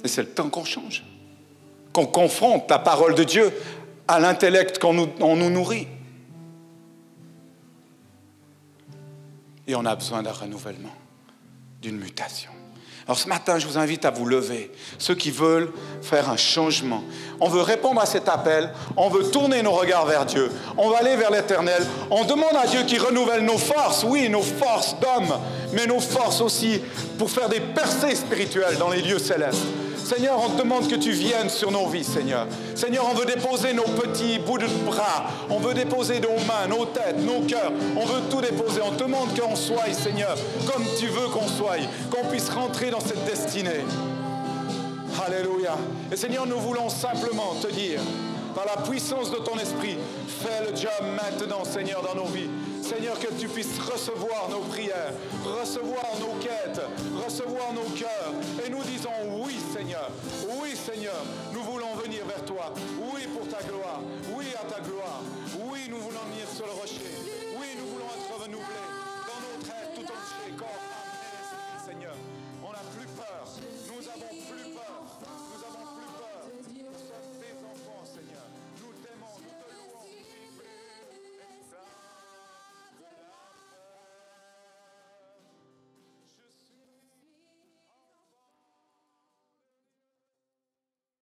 Et 0.05 0.09
c'est 0.09 0.23
le 0.23 0.29
temps 0.29 0.49
qu'on 0.49 0.65
change. 0.65 1.03
Qu'on 1.93 2.07
confronte 2.07 2.71
la 2.71 2.79
parole 2.79 3.17
de 3.17 3.25
Dieu 3.25 3.53
à 4.07 4.21
l'intellect 4.21 4.79
qu'on 4.79 4.93
nous 4.95 5.51
nourrit. 5.51 5.89
Et 9.67 9.75
on 9.75 9.85
a 9.85 9.97
besoin 9.97 10.23
d'un 10.23 10.33
renouvellement, 10.33 10.95
d'une 11.81 11.99
mutation. 11.99 12.51
Alors 13.07 13.19
ce 13.19 13.29
matin, 13.29 13.61
je 13.61 13.69
vous 13.69 13.79
invite 13.79 14.05
à 14.05 14.11
vous 14.11 14.27
lever, 14.27 14.73
ceux 14.99 15.15
qui 15.15 15.31
veulent 15.31 15.71
faire 16.03 16.29
un 16.29 16.37
changement. 16.37 17.05
On 17.39 17.49
veut 17.49 17.61
répondre 17.61 18.01
à 18.01 18.07
cet 18.07 18.29
appel, 18.29 18.73
on 18.97 19.09
veut 19.09 19.31
tourner 19.31 19.63
nos 19.63 19.71
regards 19.71 20.07
vers 20.07 20.27
Dieu, 20.27 20.51
on 20.77 20.91
va 20.91 20.99
aller 20.99 21.15
vers 21.15 21.31
l'Éternel, 21.31 21.87
on 22.11 22.25
demande 22.25 22.57
à 22.61 22.67
Dieu 22.67 22.83
qui 22.83 22.99
renouvelle 22.99 23.45
nos 23.45 23.59
forces, 23.59 24.03
oui, 24.03 24.29
nos 24.29 24.43
forces 24.43 24.97
d'hommes, 24.99 25.39
mais 25.73 25.87
nos 25.87 26.01
forces 26.01 26.41
aussi 26.41 26.81
pour 27.17 27.31
faire 27.31 27.49
des 27.49 27.61
percées 27.61 28.17
spirituelles 28.17 28.77
dans 28.77 28.91
les 28.91 29.03
lieux 29.03 29.21
célestes. 29.21 29.67
Seigneur, 30.07 30.41
on 30.41 30.51
te 30.51 30.63
demande 30.63 30.89
que 30.89 30.95
tu 30.95 31.11
viennes 31.11 31.51
sur 31.51 31.73
nos 31.73 31.89
vies, 31.89 32.05
Seigneur. 32.05 32.47
Seigneur, 32.77 33.09
on 33.11 33.15
veut 33.15 33.27
déposer 33.27 33.73
nos 33.73 33.83
petits 33.83 34.39
bouts 34.39 34.57
de 34.57 34.69
bras, 34.87 35.25
on 35.51 35.59
veut 35.59 35.75
déposer 35.75 36.21
nos 36.21 36.39
mains, 36.47 36.69
nos 36.69 36.85
têtes, 36.85 37.19
nos 37.19 37.41
cœurs, 37.41 37.73
on 37.97 38.07
veut 38.07 38.21
tout 38.31 38.41
déposer. 38.41 38.83
On 38.83 38.93
te 38.93 39.03
demande 39.03 39.37
qu'on 39.37 39.57
soit, 39.57 39.93
Seigneur, 39.93 40.37
comme 40.65 40.85
tu 41.01 41.09
veux 41.09 41.27
qu'on 41.27 41.49
soit, 41.49 41.79
qu'on 42.09 42.25
puisse 42.29 42.49
rentrer 42.51 42.91
dans 42.91 43.01
cette 43.01 43.25
destinée. 43.25 43.85
Alléluia. 45.27 45.77
Et 46.13 46.17
Seigneur, 46.17 46.47
nous 46.47 46.61
voulons 46.61 46.89
simplement 46.89 47.57
te 47.61 47.67
dire, 47.73 48.01
par 48.57 48.65
la 48.65 48.83
puissance 48.83 49.31
de 49.31 49.37
ton 49.37 49.59
esprit, 49.59 49.99
fais 50.27 50.65
le 50.65 50.75
job 50.75 50.91
maintenant, 51.15 51.63
Seigneur, 51.63 52.01
dans 52.01 52.15
nos 52.15 52.25
vies. 52.25 52.49
Seigneur, 52.83 53.19
que 53.19 53.31
tu 53.39 53.49
puisses 53.49 53.79
recevoir 53.79 54.49
nos 54.49 54.61
prières, 54.61 55.13
recevoir 55.45 56.07
nos 56.19 56.41
quêtes, 56.41 56.81
recevoir 57.23 57.75
nos 57.75 57.85
cœurs. 57.95 58.33
Et 58.65 58.71
nous 58.71 58.83
disons 58.85 59.11
oui, 59.45 59.57
Seigneur. 59.75 60.09
Oui, 60.59 60.75
Seigneur. 60.75 61.23
Nous 61.53 61.63
voulons 61.65 61.95
venir 62.03 62.25
vers 62.25 62.43
toi. 62.47 62.73
Oui, 63.13 63.27
pour 63.27 63.47
ta 63.47 63.63
gloire. 63.63 64.01
Oui, 64.35 64.47
à 64.55 64.65
ta 64.65 64.81
gloire. 64.81 65.21
Oui, 65.71 65.81
nous 65.91 65.99
voulons 65.99 66.25
venir 66.33 66.47
sur 66.49 66.65
le 66.65 66.73
rocher. 66.73 67.26